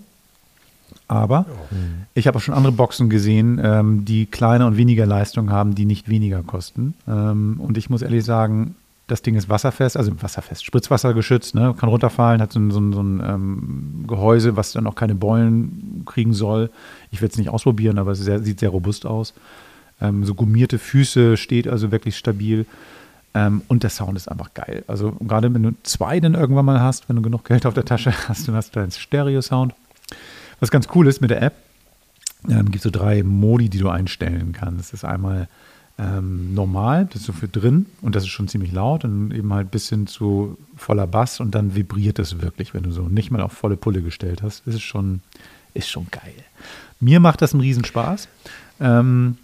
Aber 1.06 1.44
ich 2.14 2.26
habe 2.26 2.38
auch 2.38 2.40
schon 2.40 2.54
andere 2.54 2.72
Boxen 2.72 3.10
gesehen, 3.10 3.60
ähm, 3.62 4.06
die 4.06 4.24
kleiner 4.24 4.66
und 4.66 4.78
weniger 4.78 5.04
Leistung 5.04 5.50
haben, 5.50 5.74
die 5.74 5.84
nicht 5.84 6.08
weniger 6.08 6.42
kosten. 6.42 6.94
Ähm, 7.06 7.60
und 7.60 7.76
ich 7.76 7.90
muss 7.90 8.00
ehrlich 8.00 8.24
sagen, 8.24 8.74
das 9.06 9.20
Ding 9.20 9.34
ist 9.34 9.50
wasserfest, 9.50 9.98
also 9.98 10.12
wasserfest, 10.22 10.64
Spritzwasser 10.64 11.12
geschützt, 11.12 11.54
ne? 11.54 11.74
kann 11.78 11.90
runterfallen, 11.90 12.40
hat 12.40 12.52
so 12.52 12.58
ein, 12.58 12.70
so 12.70 12.80
ein, 12.80 12.94
so 12.94 13.02
ein 13.02 13.22
ähm, 13.22 14.04
Gehäuse, 14.06 14.56
was 14.56 14.72
dann 14.72 14.86
auch 14.86 14.94
keine 14.94 15.14
Beulen 15.14 16.04
kriegen 16.06 16.32
soll. 16.32 16.70
Ich 17.10 17.20
werde 17.20 17.32
es 17.32 17.38
nicht 17.38 17.50
ausprobieren, 17.50 17.98
aber 17.98 18.12
es 18.12 18.20
sehr, 18.20 18.40
sieht 18.40 18.60
sehr 18.60 18.70
robust 18.70 19.04
aus. 19.04 19.34
Ähm, 20.00 20.24
so 20.24 20.34
gummierte 20.34 20.78
Füße, 20.78 21.36
steht 21.36 21.68
also 21.68 21.92
wirklich 21.92 22.16
stabil. 22.16 22.64
Ähm, 23.32 23.62
und 23.68 23.82
der 23.82 23.90
Sound 23.90 24.16
ist 24.16 24.28
einfach 24.28 24.54
geil. 24.54 24.84
Also 24.88 25.12
gerade 25.12 25.52
wenn 25.54 25.62
du 25.62 25.72
zwei 25.82 26.18
dann 26.20 26.34
irgendwann 26.34 26.64
mal 26.64 26.80
hast, 26.80 27.08
wenn 27.08 27.16
du 27.16 27.22
genug 27.22 27.44
Geld 27.44 27.64
auf 27.66 27.74
der 27.74 27.84
Tasche 27.84 28.12
hast, 28.28 28.48
dann 28.48 28.54
hast 28.56 28.74
du 28.74 28.80
einen 28.80 28.90
Stereo-Sound. 28.90 29.74
Was 30.58 30.70
ganz 30.70 30.88
cool 30.94 31.06
ist 31.06 31.20
mit 31.20 31.30
der 31.30 31.42
App, 31.42 31.54
ähm, 32.48 32.70
gibt 32.70 32.82
so 32.82 32.90
drei 32.90 33.22
Modi, 33.22 33.68
die 33.68 33.78
du 33.78 33.88
einstellen 33.88 34.52
kannst. 34.52 34.92
Das 34.92 34.92
ist 34.92 35.04
einmal 35.04 35.48
ähm, 35.98 36.54
normal, 36.54 37.06
das 37.06 37.20
ist 37.20 37.26
so 37.26 37.32
für 37.32 37.48
drin 37.48 37.86
und 38.00 38.14
das 38.14 38.22
ist 38.24 38.30
schon 38.30 38.48
ziemlich 38.48 38.72
laut 38.72 39.04
und 39.04 39.32
eben 39.32 39.52
halt 39.52 39.70
bis 39.70 39.88
hin 39.88 40.06
zu 40.06 40.56
voller 40.76 41.06
Bass 41.06 41.40
und 41.40 41.54
dann 41.54 41.74
vibriert 41.74 42.18
es 42.18 42.40
wirklich, 42.40 42.72
wenn 42.72 42.84
du 42.84 42.90
so 42.90 43.02
nicht 43.02 43.30
mal 43.30 43.42
auf 43.42 43.52
volle 43.52 43.76
Pulle 43.76 44.02
gestellt 44.02 44.42
hast. 44.42 44.66
Das 44.66 44.74
ist 44.74 44.82
schon, 44.82 45.20
ist 45.74 45.88
schon 45.88 46.06
geil. 46.10 46.34
Mir 47.00 47.20
macht 47.20 47.42
das 47.42 47.52
einen 47.52 47.60
Riesenspaß. 47.60 48.28
Ähm, 48.80 49.36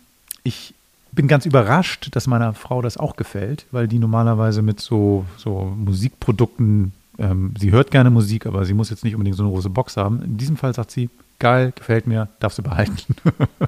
ich 0.44 0.74
bin 1.16 1.26
ganz 1.26 1.46
überrascht, 1.46 2.08
dass 2.12 2.28
meiner 2.28 2.54
Frau 2.54 2.82
das 2.82 2.96
auch 2.96 3.16
gefällt, 3.16 3.66
weil 3.72 3.88
die 3.88 3.98
normalerweise 3.98 4.62
mit 4.62 4.78
so, 4.78 5.24
so 5.36 5.74
Musikprodukten, 5.76 6.92
ähm, 7.18 7.54
sie 7.58 7.72
hört 7.72 7.90
gerne 7.90 8.10
Musik, 8.10 8.46
aber 8.46 8.64
sie 8.64 8.74
muss 8.74 8.90
jetzt 8.90 9.02
nicht 9.02 9.14
unbedingt 9.14 9.36
so 9.36 9.42
eine 9.42 9.50
große 9.50 9.70
Box 9.70 9.96
haben. 9.96 10.22
In 10.22 10.36
diesem 10.36 10.56
Fall 10.56 10.74
sagt 10.74 10.92
sie, 10.92 11.10
geil, 11.40 11.72
gefällt 11.74 12.06
mir, 12.06 12.28
darf 12.38 12.52
sie 12.52 12.62
behalten. 12.62 13.16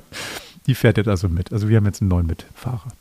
Die 0.67 0.75
fährt 0.75 0.99
jetzt 0.99 1.09
also 1.09 1.29
mit. 1.29 1.53
Also 1.53 1.69
wir 1.69 1.79
haben 1.79 1.87
jetzt 1.87 2.03
einen 2.03 2.11
neuen 2.11 2.27
Mitfahrer. 2.27 2.93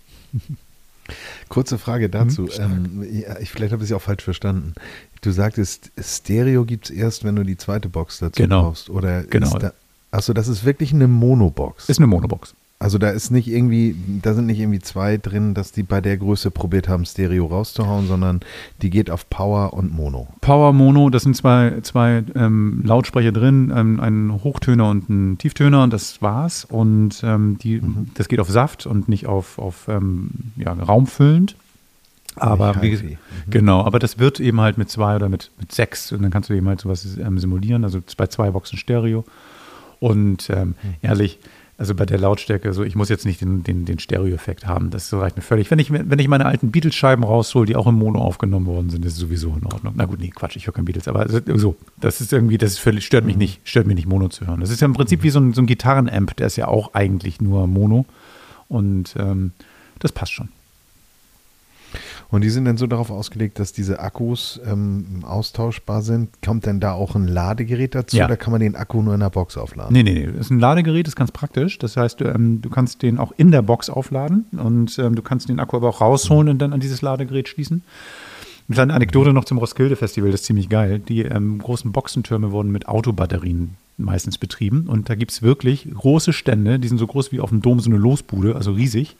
Kurze 1.49 1.77
Frage 1.77 2.09
dazu. 2.09 2.47
Hm, 2.47 3.01
ähm, 3.03 3.07
ja, 3.11 3.37
ich, 3.39 3.51
vielleicht 3.51 3.73
habe 3.73 3.83
ich 3.83 3.91
es 3.91 3.95
auch 3.95 4.01
falsch 4.01 4.23
verstanden. 4.23 4.73
Du 5.21 5.31
sagtest, 5.31 5.91
Stereo 5.99 6.63
gibt 6.65 6.85
es 6.85 6.91
erst, 6.91 7.23
wenn 7.23 7.35
du 7.35 7.43
die 7.43 7.57
zweite 7.57 7.89
Box 7.89 8.19
dazu 8.19 8.41
genau. 8.41 8.63
kaufst. 8.63 8.89
Oder 8.89 9.23
genau. 9.23 9.57
Da, 9.57 9.73
achso, 10.11 10.33
das 10.33 10.47
ist 10.47 10.63
wirklich 10.63 10.93
eine 10.93 11.07
Monobox. 11.07 11.89
Ist 11.89 11.99
eine 11.99 12.07
Monobox. 12.07 12.55
Also 12.79 12.99
da 12.99 13.09
ist 13.09 13.31
nicht 13.31 13.47
irgendwie, 13.47 13.95
da 14.21 14.35
sind 14.35 14.45
nicht 14.45 14.59
irgendwie 14.59 14.79
zwei 14.79 15.17
drin, 15.17 15.55
dass 15.55 15.71
die 15.71 15.81
bei 15.81 15.99
der 15.99 16.15
Größe 16.17 16.51
probiert 16.51 16.87
haben, 16.87 17.05
Stereo 17.05 17.47
rauszuhauen, 17.47 18.07
sondern 18.07 18.41
die 18.83 18.91
geht 18.91 19.09
auf 19.09 19.27
Power 19.31 19.73
und 19.73 19.91
Mono. 19.91 20.27
Power, 20.41 20.73
Mono, 20.73 21.09
das 21.09 21.23
sind 21.23 21.35
zwei, 21.35 21.79
zwei 21.81 22.23
ähm, 22.35 22.83
Lautsprecher 22.85 23.31
drin, 23.31 23.73
ähm, 23.75 23.99
ein 23.99 24.43
Hochtöner 24.43 24.91
und 24.91 25.09
ein 25.09 25.39
Tieftöner 25.39 25.81
und 25.81 25.91
das 25.91 26.21
war's. 26.21 26.65
Und 26.65 27.21
ähm, 27.23 27.57
die, 27.57 27.81
mhm. 27.81 28.11
das 28.13 28.27
geht 28.27 28.39
auf 28.39 28.49
Saft 28.49 28.85
und 28.85 29.09
nicht 29.09 29.25
auf, 29.25 29.57
auf 29.57 29.87
ähm, 29.87 30.29
ja, 30.55 30.71
raumfüllend. 30.71 31.55
Aber 32.35 32.79
wie, 32.83 32.91
mhm. 32.91 33.17
genau, 33.49 33.83
aber 33.83 33.97
das 33.97 34.19
wird 34.19 34.39
eben 34.39 34.61
halt 34.61 34.77
mit 34.77 34.91
zwei 34.91 35.15
oder 35.15 35.29
mit, 35.29 35.49
mit 35.59 35.71
sechs 35.71 36.11
und 36.11 36.21
dann 36.21 36.29
kannst 36.29 36.51
du 36.51 36.53
eben 36.53 36.67
halt 36.67 36.79
sowas 36.79 37.17
ähm, 37.17 37.39
simulieren, 37.39 37.83
also 37.83 38.01
bei 38.15 38.27
zwei 38.27 38.51
Boxen 38.51 38.77
Stereo. 38.77 39.25
Und 39.99 40.51
ähm, 40.51 40.75
mhm. 40.83 40.93
ehrlich, 41.01 41.39
also 41.77 41.93
bei 41.93 42.05
der 42.05 42.17
Lautstärke, 42.17 42.73
so 42.73 42.83
ich 42.83 42.95
muss 42.95 43.07
jetzt 43.09 43.25
nicht 43.25 43.39
den, 43.39 43.61
den, 43.63 43.85
den 43.85 43.99
Stereo-Effekt 43.99 44.65
haben. 44.65 44.89
Das 44.89 45.13
reicht 45.13 45.35
mir 45.35 45.43
völlig. 45.43 45.69
Wenn 45.69 45.77
ich, 45.77 45.91
wenn 45.91 46.17
ich 46.17 46.27
meine 46.27 46.47
alten 46.47 46.71
Beatles-Scheiben 46.71 47.23
raushole, 47.23 47.67
die 47.67 47.75
auch 47.75 47.85
im 47.85 47.95
Mono 47.95 48.19
aufgenommen 48.19 48.65
worden 48.65 48.89
sind, 48.89 49.05
ist 49.05 49.13
es 49.13 49.19
sowieso 49.19 49.49
in 49.49 49.65
Ordnung. 49.65 49.93
Na 49.95 50.05
gut, 50.05 50.19
nee, 50.19 50.29
Quatsch, 50.29 50.55
ich 50.55 50.65
höre 50.65 50.73
kein 50.73 50.85
Beatles, 50.85 51.07
aber 51.07 51.27
so, 51.29 51.75
das 52.01 52.19
ist 52.19 52.33
irgendwie, 52.33 52.57
das 52.57 52.71
ist 52.71 52.79
völlig, 52.79 53.05
stört 53.05 53.25
mich 53.25 53.35
mhm. 53.35 53.41
nicht, 53.41 53.61
stört 53.63 53.85
mich 53.85 53.95
nicht, 53.95 54.07
Mono 54.07 54.27
zu 54.29 54.47
hören. 54.47 54.59
Das 54.59 54.71
ist 54.71 54.81
ja 54.81 54.85
im 54.85 54.93
Prinzip 54.93 55.21
wie 55.21 55.29
so 55.29 55.39
ein, 55.39 55.53
so 55.53 55.61
ein 55.61 55.67
Gitarrenamp, 55.67 56.35
der 56.35 56.47
ist 56.47 56.55
ja 56.55 56.67
auch 56.67 56.95
eigentlich 56.95 57.41
nur 57.41 57.67
Mono. 57.67 58.05
Und 58.69 59.15
ähm, 59.19 59.51
das 59.99 60.11
passt 60.11 60.33
schon. 60.33 60.49
Und 62.29 62.43
die 62.43 62.49
sind 62.49 62.65
dann 62.65 62.75
so 62.75 62.87
darauf 62.87 63.09
ausgelegt, 63.09 63.57
dass 63.57 63.71
diese 63.71 63.99
Akkus 63.99 64.59
ähm, 64.65 65.23
austauschbar 65.23 66.01
sind. 66.01 66.29
Kommt 66.43 66.65
denn 66.65 66.81
da 66.81 66.91
auch 66.91 67.15
ein 67.15 67.27
Ladegerät 67.27 67.95
dazu 67.95 68.17
ja. 68.17 68.25
oder 68.25 68.35
kann 68.35 68.51
man 68.51 68.59
den 68.59 68.75
Akku 68.75 69.01
nur 69.01 69.13
in 69.13 69.21
der 69.21 69.29
Box 69.29 69.57
aufladen? 69.57 69.93
Nee, 69.93 70.03
nee, 70.03 70.13
nee. 70.13 70.25
Das 70.25 70.47
ist 70.47 70.51
ein 70.51 70.59
Ladegerät, 70.59 71.07
ist 71.07 71.15
ganz 71.15 71.31
praktisch. 71.31 71.79
Das 71.79 71.95
heißt, 71.95 72.21
ähm, 72.21 72.61
du 72.61 72.69
kannst 72.69 73.01
den 73.01 73.17
auch 73.17 73.31
in 73.37 73.51
der 73.51 73.61
Box 73.61 73.89
aufladen 73.89 74.45
und 74.51 74.99
ähm, 74.99 75.15
du 75.15 75.21
kannst 75.21 75.47
den 75.47 75.59
Akku 75.59 75.77
aber 75.77 75.87
auch 75.89 76.01
rausholen 76.01 76.49
und 76.49 76.57
dann 76.59 76.73
an 76.73 76.81
dieses 76.81 77.01
Ladegerät 77.01 77.47
schließen. 77.47 77.83
Eine 78.67 78.75
kleine 78.75 78.93
Anekdote 78.95 79.31
noch 79.31 79.45
zum 79.45 79.59
Roskilde-Festival, 79.59 80.31
das 80.31 80.41
ist 80.41 80.47
ziemlich 80.47 80.67
geil. 80.67 80.99
Die 80.99 81.21
ähm, 81.21 81.59
großen 81.59 81.93
Boxentürme 81.93 82.51
wurden 82.51 82.73
mit 82.73 82.89
Autobatterien 82.89 83.77
meistens 83.95 84.37
betrieben 84.37 84.87
und 84.87 85.09
da 85.09 85.15
gibt 85.15 85.31
es 85.31 85.41
wirklich 85.41 85.87
große 85.91 86.33
Stände, 86.33 86.77
die 86.77 86.87
sind 86.87 86.97
so 86.97 87.07
groß 87.07 87.31
wie 87.31 87.39
auf 87.39 87.49
dem 87.49 87.61
Dom 87.61 87.79
so 87.79 87.89
eine 87.89 87.97
Losbude, 87.97 88.55
also 88.55 88.73
riesig 88.73 89.15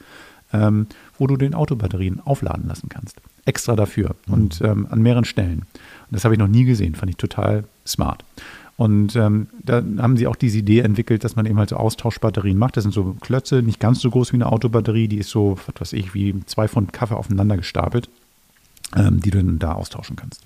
ähm, 0.53 0.87
wo 1.17 1.27
du 1.27 1.37
den 1.37 1.53
Autobatterien 1.53 2.21
aufladen 2.25 2.67
lassen 2.67 2.89
kannst. 2.89 3.17
Extra 3.45 3.75
dafür 3.75 4.15
mhm. 4.25 4.33
und 4.33 4.61
ähm, 4.61 4.87
an 4.89 5.01
mehreren 5.01 5.25
Stellen. 5.25 5.59
Und 5.59 6.11
das 6.11 6.23
habe 6.23 6.35
ich 6.35 6.39
noch 6.39 6.47
nie 6.47 6.63
gesehen, 6.63 6.95
fand 6.95 7.09
ich 7.09 7.17
total 7.17 7.63
smart. 7.85 8.23
Und 8.77 9.15
ähm, 9.15 9.47
da 9.63 9.77
haben 9.97 10.17
sie 10.17 10.27
auch 10.27 10.35
diese 10.35 10.59
Idee 10.59 10.81
entwickelt, 10.81 11.23
dass 11.23 11.35
man 11.35 11.47
eben 11.47 11.57
halt 11.57 11.69
so 11.69 11.77
Austauschbatterien 11.77 12.57
macht. 12.57 12.77
Das 12.77 12.83
sind 12.83 12.93
so 12.93 13.17
Klötze, 13.21 13.63
nicht 13.63 13.79
ganz 13.79 13.99
so 13.99 14.11
groß 14.11 14.31
wie 14.33 14.37
eine 14.37 14.51
Autobatterie, 14.51 15.07
die 15.07 15.17
ist 15.17 15.31
so, 15.31 15.57
was 15.65 15.81
weiß 15.81 15.93
ich, 15.93 16.13
wie 16.13 16.35
zwei 16.45 16.67
Pfund 16.67 16.93
Kaffee 16.93 17.15
aufeinander 17.15 17.57
gestapelt, 17.57 18.07
ähm, 18.95 19.19
die 19.19 19.31
du 19.31 19.39
dann 19.39 19.57
da 19.57 19.71
austauschen 19.73 20.15
kannst. 20.15 20.41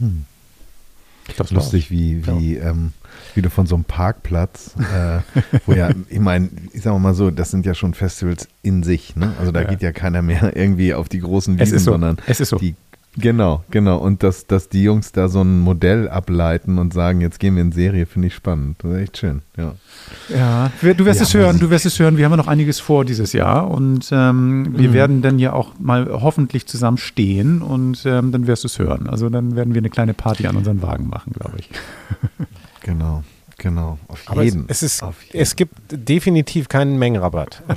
Hm. 0.00 0.24
Ich 1.28 1.36
glaube, 1.36 1.54
lustig, 1.54 1.90
wie, 1.90 2.26
wie, 2.26 2.56
ja. 2.56 2.70
ähm, 2.70 2.92
wie 3.34 3.42
du 3.42 3.50
von 3.50 3.66
so 3.66 3.74
einem 3.74 3.84
Parkplatz, 3.84 4.74
äh, 4.78 5.20
wo 5.66 5.72
ja, 5.72 5.90
ich 6.08 6.20
meine, 6.20 6.50
ich 6.72 6.82
sage 6.82 6.98
mal 6.98 7.14
so, 7.14 7.30
das 7.30 7.50
sind 7.50 7.64
ja 7.66 7.74
schon 7.74 7.94
Festivals 7.94 8.48
in 8.62 8.82
sich, 8.82 9.16
ne? 9.16 9.34
Also 9.38 9.52
da 9.52 9.62
ja. 9.62 9.68
geht 9.68 9.82
ja 9.82 9.92
keiner 9.92 10.22
mehr 10.22 10.56
irgendwie 10.56 10.94
auf 10.94 11.08
die 11.08 11.20
großen 11.20 11.58
Wiesen, 11.58 11.78
so. 11.78 11.92
sondern 11.92 12.18
so. 12.28 12.56
die 12.56 12.74
Genau, 13.16 13.62
genau. 13.70 13.98
Und 13.98 14.22
dass, 14.22 14.46
dass 14.46 14.70
die 14.70 14.82
Jungs 14.82 15.12
da 15.12 15.28
so 15.28 15.42
ein 15.42 15.58
Modell 15.58 16.08
ableiten 16.08 16.78
und 16.78 16.94
sagen, 16.94 17.20
jetzt 17.20 17.38
gehen 17.40 17.56
wir 17.56 17.62
in 17.62 17.70
Serie, 17.70 18.06
finde 18.06 18.28
ich 18.28 18.34
spannend. 18.34 18.78
Das 18.82 18.92
ist 18.92 18.98
echt 18.98 19.18
schön, 19.18 19.42
ja. 19.56 19.74
Ja, 20.34 20.70
du 20.80 21.04
wirst 21.04 21.20
ja, 21.20 21.26
es 21.26 21.34
hören, 21.34 21.58
du 21.58 21.68
wirst 21.68 21.84
es 21.84 21.98
hören. 21.98 22.16
Wir 22.16 22.24
haben 22.24 22.32
ja 22.32 22.38
noch 22.38 22.48
einiges 22.48 22.80
vor 22.80 23.04
dieses 23.04 23.34
Jahr 23.34 23.70
und 23.70 24.08
ähm, 24.12 24.78
wir 24.78 24.88
mhm. 24.88 24.94
werden 24.94 25.22
dann 25.22 25.38
ja 25.38 25.52
auch 25.52 25.78
mal 25.78 26.08
hoffentlich 26.10 26.66
zusammen 26.66 26.96
stehen 26.96 27.60
und 27.60 28.02
ähm, 28.06 28.32
dann 28.32 28.46
wirst 28.46 28.64
du 28.64 28.68
es 28.68 28.78
hören. 28.78 29.06
Also 29.08 29.28
dann 29.28 29.56
werden 29.56 29.74
wir 29.74 29.80
eine 29.80 29.90
kleine 29.90 30.14
Party 30.14 30.46
an 30.46 30.56
unseren 30.56 30.80
Wagen 30.80 31.08
machen, 31.08 31.32
glaube 31.32 31.58
ich. 31.58 31.68
Genau. 32.84 33.22
Genau, 33.58 33.96
auf 34.08 34.42
jeden. 34.42 34.64
Es, 34.66 34.82
es, 34.82 35.00
ist, 35.00 35.04
es 35.32 35.54
gibt 35.54 35.74
definitiv 35.92 36.68
keinen 36.68 36.98
Mengenrabatt. 36.98 37.62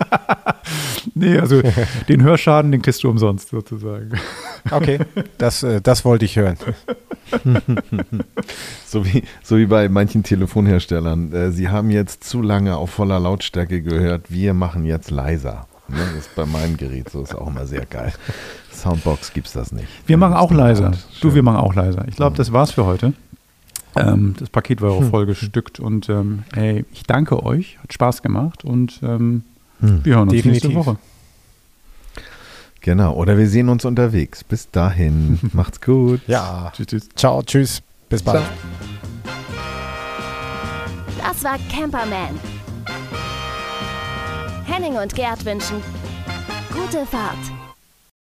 nee, 1.14 1.38
also 1.38 1.62
den 2.08 2.22
Hörschaden, 2.22 2.72
den 2.72 2.82
kriegst 2.82 3.02
du 3.02 3.10
umsonst 3.10 3.50
sozusagen. 3.50 4.10
Okay, 4.70 5.00
das, 5.38 5.62
äh, 5.62 5.80
das 5.80 6.04
wollte 6.04 6.24
ich 6.24 6.36
hören. 6.36 6.56
so, 8.86 9.04
wie, 9.04 9.22
so 9.42 9.56
wie 9.56 9.66
bei 9.66 9.88
manchen 9.88 10.22
Telefonherstellern. 10.22 11.32
Äh, 11.32 11.52
sie 11.52 11.68
haben 11.68 11.90
jetzt 11.90 12.24
zu 12.24 12.42
lange 12.42 12.76
auf 12.76 12.90
voller 12.90 13.20
Lautstärke 13.20 13.82
gehört, 13.82 14.30
wir 14.30 14.54
machen 14.54 14.84
jetzt 14.84 15.10
leiser. 15.10 15.66
Ne, 15.88 15.98
das 16.14 16.26
ist 16.26 16.34
bei 16.36 16.46
meinem 16.46 16.76
Gerät 16.76 17.10
so, 17.10 17.22
ist 17.22 17.34
auch 17.34 17.48
immer 17.48 17.66
sehr 17.66 17.84
geil. 17.84 18.12
Soundbox 18.72 19.32
gibt 19.32 19.48
es 19.48 19.52
das 19.52 19.72
nicht. 19.72 19.88
Wir 20.06 20.16
machen 20.16 20.34
auch 20.34 20.52
leiser. 20.52 20.92
Du, 21.20 21.34
wir 21.34 21.42
machen 21.42 21.58
auch 21.58 21.74
leiser. 21.74 22.06
Ich 22.08 22.16
glaube, 22.16 22.36
das 22.36 22.52
war's 22.52 22.70
für 22.70 22.86
heute. 22.86 23.12
Ähm, 23.96 24.34
das 24.38 24.50
Paket 24.50 24.80
war 24.80 24.92
auch 24.92 25.00
hm. 25.00 25.10
voll 25.10 25.26
bestückt 25.26 25.80
und 25.80 26.08
ähm, 26.08 26.44
ey, 26.54 26.84
ich 26.92 27.02
danke 27.04 27.44
euch, 27.44 27.78
hat 27.82 27.92
Spaß 27.92 28.22
gemacht 28.22 28.64
und 28.64 29.00
ähm, 29.02 29.42
hm. 29.80 30.04
wir 30.04 30.16
hören 30.16 30.28
uns 30.28 30.32
Definitiv. 30.32 30.64
nächste 30.64 30.78
Woche. 30.78 30.98
Genau, 32.82 33.14
oder 33.14 33.36
wir 33.36 33.48
sehen 33.48 33.68
uns 33.68 33.84
unterwegs. 33.84 34.42
Bis 34.42 34.70
dahin, 34.70 35.38
macht's 35.52 35.80
gut. 35.80 36.20
Ja, 36.26 36.72
tschüss, 36.74 36.86
tschüss. 36.86 37.08
ciao, 37.14 37.42
tschüss, 37.42 37.82
bis 38.08 38.22
bald. 38.22 38.42
Ciao. 38.42 38.48
Das 41.18 41.44
war 41.44 41.58
Camperman. 41.70 42.38
Henning 44.66 44.94
und 44.94 45.14
Gerd 45.14 45.44
wünschen 45.44 45.82
gute 46.90 47.06
Fahrt. 47.06 47.59